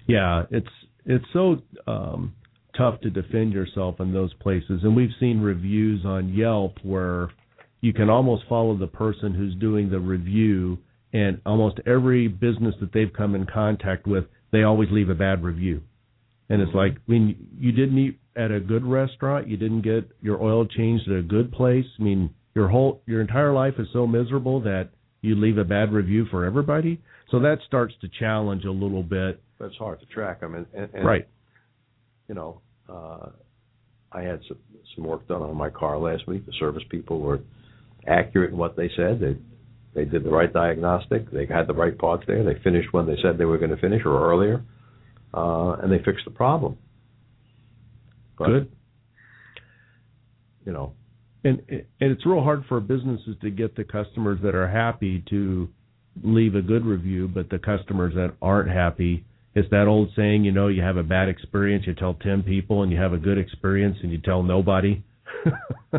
Yeah, 0.08 0.44
it's 0.52 0.68
it's 1.08 1.26
so 1.34 1.58
um, 1.88 2.36
tough 2.78 3.02
to 3.02 3.10
defend 3.10 3.54
yourself 3.54 4.00
in 4.00 4.14
those 4.14 4.34
places, 4.36 4.82
and 4.84 4.96
we've 4.96 5.10
seen 5.20 5.40
reviews 5.40 6.06
on 6.06 6.34
Yelp 6.34 6.78
where 6.84 7.30
you 7.82 7.94
can 7.94 8.10
almost 8.10 8.44
follow 8.48 8.78
the 8.78 8.88
person 8.88 9.34
who's 9.34 9.56
doing 9.56 9.90
the 9.90 10.00
review, 10.00 10.78
and 11.14 11.42
almost 11.46 11.80
every 11.88 12.28
business 12.28 12.76
that 12.82 12.94
they've 12.94 13.14
come 13.14 13.34
in 13.34 13.46
contact 13.46 14.06
with, 14.06 14.26
they 14.52 14.64
always 14.64 14.90
leave 14.92 15.10
a 15.10 15.16
bad 15.16 15.44
review. 15.44 15.82
And 16.50 16.62
it's 16.62 16.74
like 16.74 16.98
when 17.06 17.36
you 17.58 17.72
didn't 17.72 17.98
eat 17.98 18.20
at 18.36 18.52
a 18.52 18.60
good 18.60 18.86
restaurant, 18.86 19.48
you 19.48 19.58
didn't 19.58 19.82
get 19.82 20.10
your 20.22 20.42
oil 20.42 20.66
changed 20.66 21.10
at 21.10 21.18
a 21.18 21.24
good 21.24 21.52
place. 21.52 21.86
I 22.00 22.04
mean, 22.04 22.34
your 22.56 22.68
whole 22.68 23.02
your 23.06 23.22
entire 23.22 23.54
life 23.54 23.74
is 23.80 23.88
so 23.92 24.08
miserable 24.08 24.62
that 24.62 24.90
you 25.22 25.36
leave 25.36 25.58
a 25.58 25.64
bad 25.64 25.92
review 25.92 26.26
for 26.32 26.46
everybody. 26.46 27.02
So 27.32 27.40
that 27.40 27.58
starts 27.68 27.94
to 28.02 28.10
challenge 28.20 28.64
a 28.64 28.72
little 28.72 29.04
bit. 29.04 29.42
But 29.58 29.66
it's 29.66 29.78
hard 29.78 30.00
to 30.00 30.06
track 30.08 30.42
them, 30.42 30.56
and, 30.56 30.66
and, 30.74 30.90
and 30.94 31.06
Right. 31.06 31.28
you 32.28 32.36
know, 32.36 32.62
uh, 32.88 33.30
I 34.12 34.22
had 34.22 34.40
some, 34.48 34.58
some 34.96 35.04
work 35.06 35.28
done 35.28 35.42
on 35.42 35.56
my 35.56 35.70
car 35.70 35.98
last 35.98 36.28
week. 36.28 36.46
The 36.46 36.54
service 36.60 36.84
people 36.90 37.20
were 37.20 37.40
accurate 38.08 38.52
in 38.52 38.58
what 38.58 38.76
they 38.76 38.90
said. 38.96 39.20
They 39.20 39.36
they 39.94 40.06
did 40.06 40.24
the 40.24 40.30
right 40.30 40.54
diagnostic. 40.54 41.32
They 41.32 41.48
had 41.48 41.66
the 41.66 41.74
right 41.74 41.98
parts 41.98 42.24
there. 42.28 42.44
They 42.44 42.60
finished 42.64 42.94
when 42.94 43.08
they 43.08 43.18
said 43.24 43.40
they 43.40 43.46
were 43.46 43.58
going 43.58 43.72
to 43.72 43.78
finish 43.78 44.04
or 44.06 44.32
earlier, 44.32 44.64
uh, 45.34 45.72
and 45.82 45.92
they 45.92 45.98
fixed 46.04 46.24
the 46.26 46.32
problem. 46.32 46.78
But, 48.38 48.48
Good. 48.48 48.72
You 50.66 50.74
know, 50.74 50.94
And 51.44 51.62
and 51.70 51.82
it's 52.00 52.26
real 52.26 52.44
hard 52.44 52.64
for 52.70 52.80
businesses 52.80 53.36
to 53.42 53.50
get 53.50 53.76
the 53.76 53.84
customers 53.84 54.40
that 54.44 54.54
are 54.54 54.68
happy 54.68 55.24
to 55.30 55.68
leave 56.24 56.56
a 56.56 56.62
good 56.62 56.86
review, 56.86 57.28
but 57.28 57.50
the 57.50 57.58
customers 57.58 58.14
that 58.16 58.34
aren't 58.42 58.70
happy, 58.70 59.24
it's 59.58 59.70
that 59.72 59.88
old 59.88 60.10
saying, 60.16 60.44
you 60.44 60.52
know, 60.52 60.68
you 60.68 60.84
have 60.84 60.98
a 60.98 61.04
bad 61.04 61.30
experience, 61.30 61.86
you 61.88 61.96
tell 61.96 62.14
10 62.14 62.44
people, 62.44 62.84
and 62.84 62.92
you 62.92 62.98
have 63.00 63.14
a 63.14 63.18
good 63.18 63.40
experience, 63.40 63.98
and 64.04 64.12
you 64.12 64.20
tell 64.20 64.44
nobody. 64.44 65.04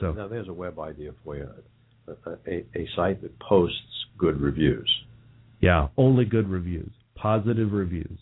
So- 0.00 0.10
now 0.12 0.26
there's 0.26 0.48
a 0.48 0.52
web 0.52 0.80
idea 0.80 1.12
for 1.24 1.36
you, 1.36 1.48
a, 2.08 2.30
a, 2.50 2.64
a 2.74 2.88
site 2.96 3.22
that 3.22 3.38
posts 3.38 3.76
good 4.18 4.40
reviews. 4.40 4.90
yeah, 5.60 5.86
only 5.96 6.24
good 6.24 6.48
reviews, 6.48 6.90
positive 7.14 7.70
reviews. 7.72 8.18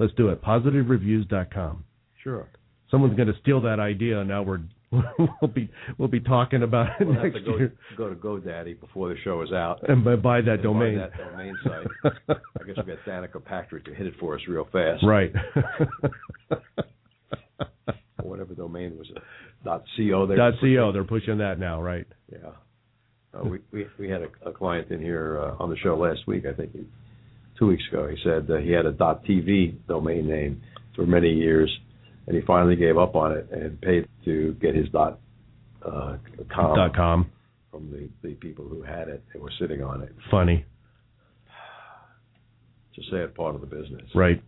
Let's 0.00 0.12
do 0.14 0.30
it. 0.30 0.42
Positivereviews.com. 0.42 1.84
Sure. 2.24 2.48
Someone's 2.90 3.14
going 3.16 3.28
to 3.28 3.38
steal 3.40 3.60
that 3.60 3.78
idea, 3.78 4.18
and 4.18 4.28
now 4.28 4.42
we're 4.42 4.62
we'll 5.42 5.50
be 5.52 5.68
we'll 5.98 6.08
be 6.08 6.20
talking 6.20 6.62
about 6.62 7.00
it 7.00 7.04
We'll 7.06 7.14
have 7.14 7.24
next 7.24 7.38
to 7.38 7.42
go, 7.50 7.56
year, 7.58 7.72
go 7.96 8.08
to 8.08 8.14
GoDaddy 8.14 8.78
before 8.80 9.08
the 9.08 9.16
show 9.24 9.42
is 9.42 9.50
out. 9.52 9.88
and 9.88 10.04
buy, 10.04 10.14
buy 10.16 10.40
that 10.42 10.50
and 10.52 10.62
buy 10.62 10.68
domain. 10.68 10.98
that 10.98 11.10
domain 11.16 11.56
site. 11.64 11.86
I 12.60 12.64
guess 12.64 12.76
we 12.76 12.82
got 12.94 13.04
Danica 13.06 13.44
Patrick 13.44 13.84
to 13.86 13.94
hit 13.94 14.06
it 14.06 14.14
for 14.20 14.34
us 14.36 14.40
real 14.48 14.68
fast. 14.72 15.02
right. 15.04 15.32
Whatever 18.22 18.54
domain 18.54 18.98
was 18.98 19.08
it. 19.14 19.22
Dot 19.64 19.84
co. 19.96 20.26
There. 20.26 20.36
Dot 20.36 20.54
co. 20.60 20.92
They're 20.92 21.04
pushing 21.04 21.38
that 21.38 21.58
now, 21.58 21.80
right? 21.80 22.06
Yeah. 22.30 22.50
Uh, 23.34 23.44
we, 23.44 23.58
we 23.72 23.86
we 23.98 24.08
had 24.10 24.22
a, 24.22 24.28
a 24.48 24.52
client 24.52 24.90
in 24.90 25.00
here 25.00 25.40
uh, 25.40 25.62
on 25.62 25.70
the 25.70 25.76
show 25.76 25.96
last 25.96 26.26
week. 26.26 26.44
I 26.46 26.52
think 26.52 26.72
he, 26.72 26.84
two 27.58 27.66
weeks 27.68 27.84
ago. 27.90 28.08
He 28.08 28.16
said 28.24 28.50
uh, 28.50 28.56
he 28.56 28.70
had 28.70 28.86
a 28.86 28.92
dot 28.92 29.24
.tv 29.24 29.76
domain 29.86 30.28
name 30.28 30.62
for 30.94 31.06
many 31.06 31.30
years, 31.32 31.70
and 32.26 32.36
he 32.36 32.42
finally 32.46 32.76
gave 32.76 32.96
up 32.98 33.14
on 33.14 33.32
it 33.32 33.48
and 33.52 33.80
paid 33.80 34.06
to 34.24 34.54
get 34.60 34.74
his 34.74 34.88
dot 34.90 35.18
uh, 35.84 36.16
com, 36.52 36.76
Dot 36.76 36.94
com. 36.94 37.30
from 37.70 37.90
the 37.90 38.08
the 38.26 38.34
people 38.34 38.66
who 38.68 38.82
had 38.82 39.08
it 39.08 39.22
and 39.32 39.42
were 39.42 39.52
sitting 39.60 39.82
on 39.82 40.02
it. 40.02 40.12
Funny, 40.30 40.64
It's 42.96 43.06
a 43.06 43.10
sad 43.10 43.34
part 43.34 43.54
of 43.54 43.60
the 43.60 43.66
business. 43.66 44.08
right? 44.14 44.42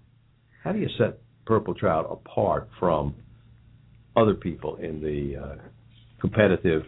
How 0.64 0.72
do 0.72 0.78
you 0.78 0.88
set 0.98 1.18
Purple 1.46 1.74
Trout 1.74 2.06
apart 2.10 2.68
from 2.78 3.14
other 4.16 4.34
people 4.34 4.76
in 4.76 5.00
the 5.00 5.36
uh, 5.40 5.56
competitive 6.20 6.82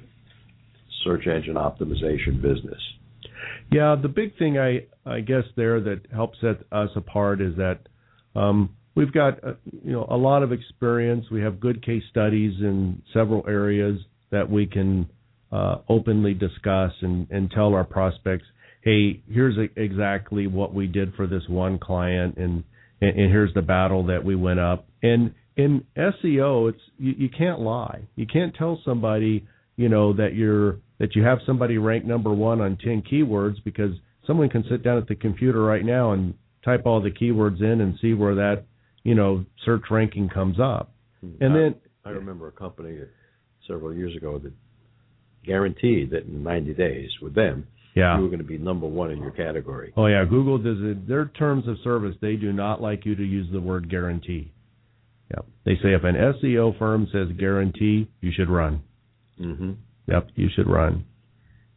search 1.05 1.27
engine 1.27 1.55
optimization 1.55 2.43
business? 2.43 2.81
Yeah, 3.71 3.97
the 4.01 4.09
big 4.09 4.37
thing 4.39 4.59
I 4.59 4.87
I 5.07 5.21
guess 5.21 5.45
there 5.57 5.81
that 5.81 6.01
helps 6.13 6.39
set 6.41 6.61
us 6.73 6.91
apart 6.97 7.41
is 7.41 7.55
that 7.57 7.81
um, 8.35 8.75
we've 9.01 9.13
got 9.13 9.43
uh, 9.43 9.55
you 9.83 9.93
know 9.93 10.07
a 10.09 10.17
lot 10.17 10.43
of 10.43 10.53
experience. 10.53 11.27
We 11.31 11.41
have 11.41 11.59
good 11.59 11.85
case 11.85 12.03
studies 12.11 12.55
in 12.61 13.03
several 13.15 13.45
areas 13.49 13.99
that 14.31 14.49
we 14.49 14.67
can 14.67 15.09
uh, 15.51 15.77
openly 15.89 16.35
discuss 16.35 16.93
and 17.01 17.27
and 17.31 17.51
tell 17.51 17.75
our 17.75 17.85
prospects, 17.85 18.45
hey, 18.83 19.23
here's 19.29 19.57
a, 19.57 19.69
exactly 19.81 20.47
what 20.47 20.75
we 20.75 20.87
did 20.87 21.15
for 21.15 21.27
this 21.27 21.43
one 21.49 21.79
client, 21.79 22.37
and, 22.37 22.63
and 23.01 23.19
and 23.19 23.31
here's 23.31 23.55
the 23.55 23.63
battle 23.63 24.07
that 24.07 24.23
we 24.23 24.37
went 24.37 24.61
up. 24.61 24.87
And 25.03 25.35
in 25.57 25.85
SEO, 25.97 26.69
it's 26.69 26.83
you, 26.99 27.15
you 27.17 27.29
can't 27.31 27.61
lie. 27.61 28.03
You 28.17 28.27
can't 28.27 28.55
tell 28.55 28.81
somebody 28.85 29.47
you 29.77 29.89
know 29.89 30.13
that 30.13 30.35
you're 30.35 30.79
that 30.99 31.17
you 31.17 31.23
have 31.23 31.39
somebody 31.47 31.79
ranked 31.79 32.07
number 32.07 32.31
one 32.31 32.61
on 32.61 32.77
10 32.77 33.03
keywords 33.11 33.57
because 33.65 33.93
someone 34.27 34.51
can 34.51 34.63
sit 34.71 34.83
down 34.83 34.99
at 34.99 35.09
the 35.09 35.15
computer 35.15 35.63
right 35.63 35.85
now 35.85 36.13
and 36.13 36.35
type 36.63 36.83
all 36.85 37.01
the 37.01 37.11
keywords 37.11 37.63
in 37.63 37.81
and 37.81 37.99
see 38.03 38.13
where 38.13 38.35
that 38.35 38.65
you 39.05 39.15
know 39.15 39.45
search 39.65 39.83
ranking 39.91 40.29
comes 40.29 40.59
up 40.61 40.93
and 41.23 41.53
I- 41.53 41.59
then 41.59 41.75
I 42.05 42.11
remember 42.11 42.49
a 42.49 42.53
company 42.53 42.99
several 43.67 43.95
years 43.95 44.17
ago 44.17 44.39
that 44.39 44.53
guaranteed 45.45 46.11
that 46.11 46.25
in 46.27 46.43
90 46.43 46.75
days 46.75 47.11
with 47.23 47.35
them 47.35 47.67
yeah 47.95 48.17
you 48.17 48.23
were 48.23 48.29
going 48.29 48.39
to 48.39 48.45
be 48.45 48.59
number 48.59 48.87
one 48.87 49.11
in 49.11 49.19
your 49.19 49.31
category. 49.31 49.93
oh 49.97 50.07
yeah 50.07 50.25
google 50.25 50.59
does 50.59 50.79
it 50.81 51.09
their 51.09 51.27
terms 51.27 51.67
of 51.67 51.77
service 51.83 52.15
they 52.21 52.37
do 52.37 52.53
not 52.53 52.81
like 52.81 53.05
you 53.07 53.15
to 53.15 53.25
use 53.25 53.47
the 53.53 53.61
word 53.61 53.89
guarantee 53.91 54.53
yeah 55.31 55.41
they 55.65 55.75
say 55.83 55.95
if 55.95 56.05
an 56.05 56.15
seo 56.43 56.77
firm 56.79 57.07
says 57.13 57.29
guarantee 57.39 58.09
you 58.21 58.31
should 58.35 58.49
run 58.51 58.83
Mm-hmm. 59.41 59.73
Yep, 60.07 60.29
you 60.35 60.49
should 60.55 60.69
run. 60.69 61.07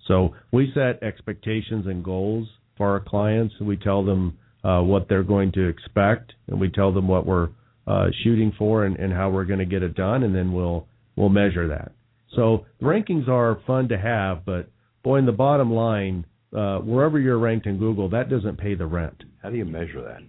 So 0.10 0.36
we 0.52 0.70
set 0.74 1.02
expectations 1.02 1.86
and 1.88 2.04
goals 2.04 2.50
for 2.76 2.90
our 2.90 3.00
clients. 3.00 3.54
We 3.62 3.78
tell 3.78 4.04
them 4.04 4.38
uh, 4.64 4.82
what 4.82 5.08
they're 5.10 5.24
going 5.24 5.52
to 5.54 5.68
expect, 5.68 6.34
and 6.48 6.60
we 6.60 6.70
tell 6.70 6.94
them 6.94 7.08
what 7.08 7.26
we're 7.26 7.50
uh, 7.86 8.08
shooting 8.24 8.54
for 8.58 8.86
and, 8.86 8.98
and 8.98 9.12
how 9.12 9.30
we're 9.30 9.46
going 9.46 9.60
to 9.60 9.66
get 9.66 9.84
it 9.84 9.96
done, 9.96 10.24
and 10.24 10.36
then 10.36 10.54
we'll 10.54 10.88
we'll 11.16 11.30
measure 11.30 11.68
that. 11.68 11.92
So 12.36 12.66
the 12.80 12.86
rankings 12.86 13.28
are 13.28 13.60
fun 13.68 13.90
to 13.90 13.98
have, 13.98 14.46
but 14.46 14.70
boy, 15.04 15.18
in 15.18 15.26
the 15.26 15.32
bottom 15.32 15.72
line, 15.72 16.26
uh, 16.56 16.80
wherever 16.80 17.20
you're 17.20 17.38
ranked 17.38 17.68
in 17.68 17.78
Google, 17.78 18.10
that 18.10 18.30
doesn't 18.30 18.58
pay 18.58 18.76
the 18.76 18.86
rent. 18.86 19.24
How 19.42 19.50
do 19.50 19.58
you 19.58 19.66
measure 19.66 20.02
that? 20.04 20.22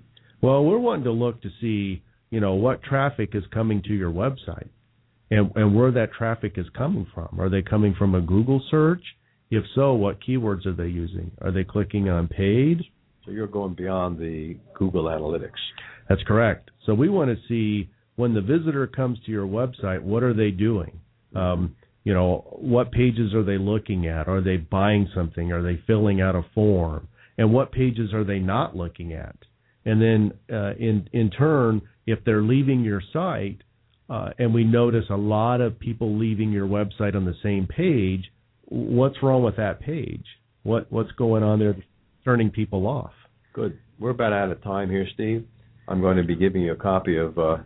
Well, 0.43 0.65
we're 0.65 0.79
wanting 0.79 1.05
to 1.05 1.13
look 1.13 1.41
to 1.43 1.49
see, 1.61 2.03
you 2.31 2.41
know, 2.41 2.55
what 2.55 2.83
traffic 2.83 3.31
is 3.35 3.45
coming 3.53 3.83
to 3.85 3.95
your 3.95 4.11
website 4.11 4.69
and, 5.31 5.51
and 5.55 5.75
where 5.75 5.93
that 5.93 6.13
traffic 6.13 6.55
is 6.57 6.67
coming 6.77 7.07
from. 7.15 7.39
Are 7.41 7.49
they 7.49 7.63
coming 7.63 7.95
from 7.99 8.15
a 8.15 8.21
Google 8.21 8.63
search? 8.71 9.03
If 9.51 9.65
so, 9.75 9.95
what 9.95 10.19
keywords 10.21 10.67
are 10.67 10.75
they 10.75 10.89
using? 10.89 11.31
Are 11.41 11.53
they 11.53 11.65
clicking 11.65 12.09
on 12.09 12.29
paid? 12.29 12.83
So 13.25 13.31
you're 13.31 13.47
going 13.47 13.75
beyond 13.75 14.19
the 14.19 14.57
Google 14.75 15.05
Analytics. 15.05 15.51
That's 16.09 16.23
correct. 16.25 16.71
So 16.87 16.95
we 16.95 17.09
want 17.09 17.31
to 17.31 17.37
see 17.49 17.91
when 18.17 18.35
the 18.35 18.41
visitor 18.41 18.87
comes 18.87 19.19
to 19.25 19.33
your 19.33 19.47
website, 19.47 20.03
what 20.03 20.23
are 20.23 20.35
they 20.35 20.51
doing? 20.51 21.01
Um, 21.35 21.75
you 22.05 22.13
know, 22.13 22.45
what 22.61 22.93
pages 22.93 23.33
are 23.35 23.43
they 23.43 23.57
looking 23.57 24.07
at? 24.07 24.29
Are 24.29 24.43
they 24.43 24.59
buying 24.59 25.09
something? 25.15 25.53
Are 25.53 25.63
they 25.63 25.81
filling 25.87 26.21
out 26.21 26.37
a 26.37 26.45
form? 26.55 27.09
And 27.39 27.53
what 27.53 27.73
pages 27.73 28.13
are 28.13 28.25
they 28.25 28.39
not 28.39 28.77
looking 28.77 29.15
at? 29.15 29.37
And 29.87 30.01
then 30.01 30.33
uh, 30.53 30.75
in 30.75 31.09
in 31.13 31.31
turn, 31.31 31.83
if 32.07 32.21
they're 32.25 32.43
leaving 32.43 32.85
your 32.85 33.03
site, 33.13 33.63
uh, 34.09 34.31
and 34.39 34.55
we 34.55 34.65
notice 34.65 35.05
a 35.11 35.17
lot 35.17 35.61
of 35.61 35.79
people 35.79 36.19
leaving 36.19 36.53
your 36.53 36.67
website 36.67 37.17
on 37.17 37.25
the 37.25 37.35
same 37.43 37.67
page, 37.67 38.31
what's 38.67 39.23
wrong 39.23 39.43
with 39.43 39.57
that 39.57 39.81
page? 39.81 40.25
What 40.63 40.91
what's 40.93 41.13
going 41.13 41.43
on 41.43 41.59
there, 41.59 41.77
turning 42.25 42.51
people 42.51 42.87
off? 42.87 43.13
Good. 43.53 43.79
We're 43.99 44.11
about 44.11 44.33
out 44.33 44.51
of 44.51 44.63
time 44.63 44.91
here, 44.91 45.07
Steve. 45.15 45.47
I'm 45.87 46.01
going 46.01 46.17
to 46.17 46.25
be 46.25 46.35
giving 46.35 46.63
you 46.63 46.73
a 46.73 46.77
copy 46.77 47.17
of 47.17 47.39
uh, 47.39 47.59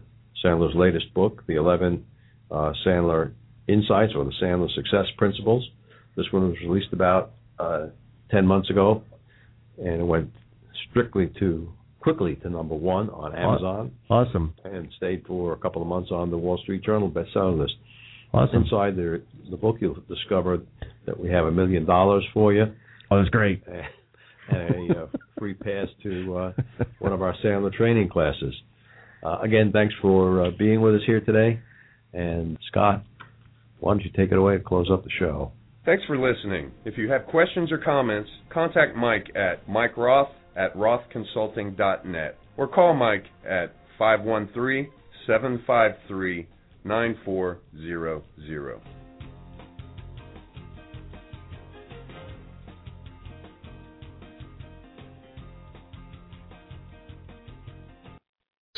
Sandler's 0.44 0.74
latest 0.74 1.12
book, 1.14 1.44
The 1.46 1.56
11 1.56 2.04
uh, 2.50 2.72
Sandler 2.86 3.32
Insights 3.68 4.12
or 4.16 4.24
the 4.24 4.32
Sandler 4.42 4.72
Success 4.74 5.06
Principles. 5.16 5.66
This 6.16 6.26
one 6.32 6.48
was 6.48 6.58
released 6.60 6.92
about 6.92 7.32
uh, 7.58 7.86
10 8.30 8.46
months 8.46 8.70
ago, 8.70 9.02
and 9.78 10.00
it 10.00 10.04
went 10.04 10.30
strictly 10.90 11.32
to 11.38 11.72
quickly 12.00 12.36
to 12.36 12.48
number 12.48 12.74
one 12.74 13.10
on 13.10 13.34
Amazon. 13.34 13.92
Awesome. 14.08 14.54
And 14.64 14.88
stayed 14.96 15.24
for 15.26 15.52
a 15.52 15.56
couple 15.56 15.82
of 15.82 15.88
months 15.88 16.10
on 16.10 16.30
the 16.30 16.38
Wall 16.38 16.58
Street 16.62 16.82
Journal 16.84 17.10
bestseller 17.10 17.58
list. 17.58 17.74
Awesome. 18.32 18.62
Inside 18.64 18.96
the 18.96 19.22
the 19.50 19.56
book, 19.56 19.76
you'll 19.80 20.02
discover 20.08 20.58
that 21.06 21.18
we 21.18 21.30
have 21.30 21.46
a 21.46 21.50
million 21.50 21.86
dollars 21.86 22.24
for 22.34 22.52
you. 22.52 22.66
Oh, 23.10 23.18
that's 23.18 23.30
great. 23.30 23.62
And 24.48 24.90
a 24.90 25.02
uh, 25.02 25.06
free 25.38 25.54
pass 25.54 25.88
to 26.02 26.36
uh, 26.36 26.52
one 26.98 27.12
of 27.12 27.22
our 27.22 27.34
Sandler 27.44 27.72
training 27.72 28.08
classes. 28.08 28.54
Uh, 29.22 29.38
again, 29.40 29.70
thanks 29.72 29.94
for 30.00 30.46
uh, 30.46 30.50
being 30.58 30.80
with 30.80 30.94
us 30.94 31.02
here 31.06 31.20
today. 31.20 31.60
And 32.12 32.58
Scott, 32.70 33.04
why 33.80 33.92
don't 33.92 34.04
you 34.04 34.10
take 34.16 34.32
it 34.32 34.38
away 34.38 34.56
and 34.56 34.64
close 34.64 34.88
up 34.90 35.04
the 35.04 35.10
show? 35.18 35.52
Thanks 35.84 36.04
for 36.06 36.18
listening. 36.18 36.70
If 36.84 36.98
you 36.98 37.10
have 37.10 37.26
questions 37.26 37.72
or 37.72 37.78
comments, 37.78 38.28
contact 38.52 38.96
Mike 38.96 39.26
at 39.34 39.68
Mike 39.68 39.96
Roth 39.96 40.28
at 40.56 40.74
rothconsulting.net 40.74 42.36
or 42.56 42.68
call 42.68 42.94
Mike 42.94 43.24
at 43.48 43.74
513 43.98 44.90
753 45.26 46.46
9400. 46.84 48.97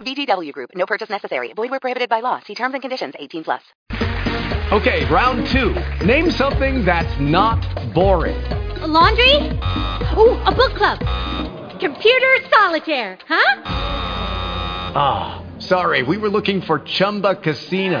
VGW 0.00 0.52
Group. 0.52 0.70
No 0.74 0.86
purchase 0.86 1.10
necessary. 1.10 1.52
Void 1.54 1.70
where 1.70 1.80
prohibited 1.80 2.08
by 2.08 2.20
law. 2.20 2.40
See 2.46 2.54
terms 2.54 2.74
and 2.74 2.82
conditions. 2.82 3.14
18 3.18 3.44
plus. 3.44 3.62
Okay, 4.72 5.04
round 5.06 5.46
two. 5.48 5.74
Name 6.06 6.30
something 6.30 6.84
that's 6.84 7.20
not 7.20 7.60
boring. 7.92 8.40
A 8.82 8.86
laundry? 8.86 9.34
Ooh, 10.16 10.38
a 10.46 10.52
book 10.54 10.74
club. 10.76 11.00
Computer 11.80 12.36
solitaire, 12.48 13.18
huh? 13.26 13.62
Ah, 14.94 15.42
oh, 15.42 15.60
sorry. 15.60 16.02
We 16.02 16.18
were 16.18 16.28
looking 16.28 16.62
for 16.62 16.78
Chumba 16.78 17.34
Casino. 17.34 18.00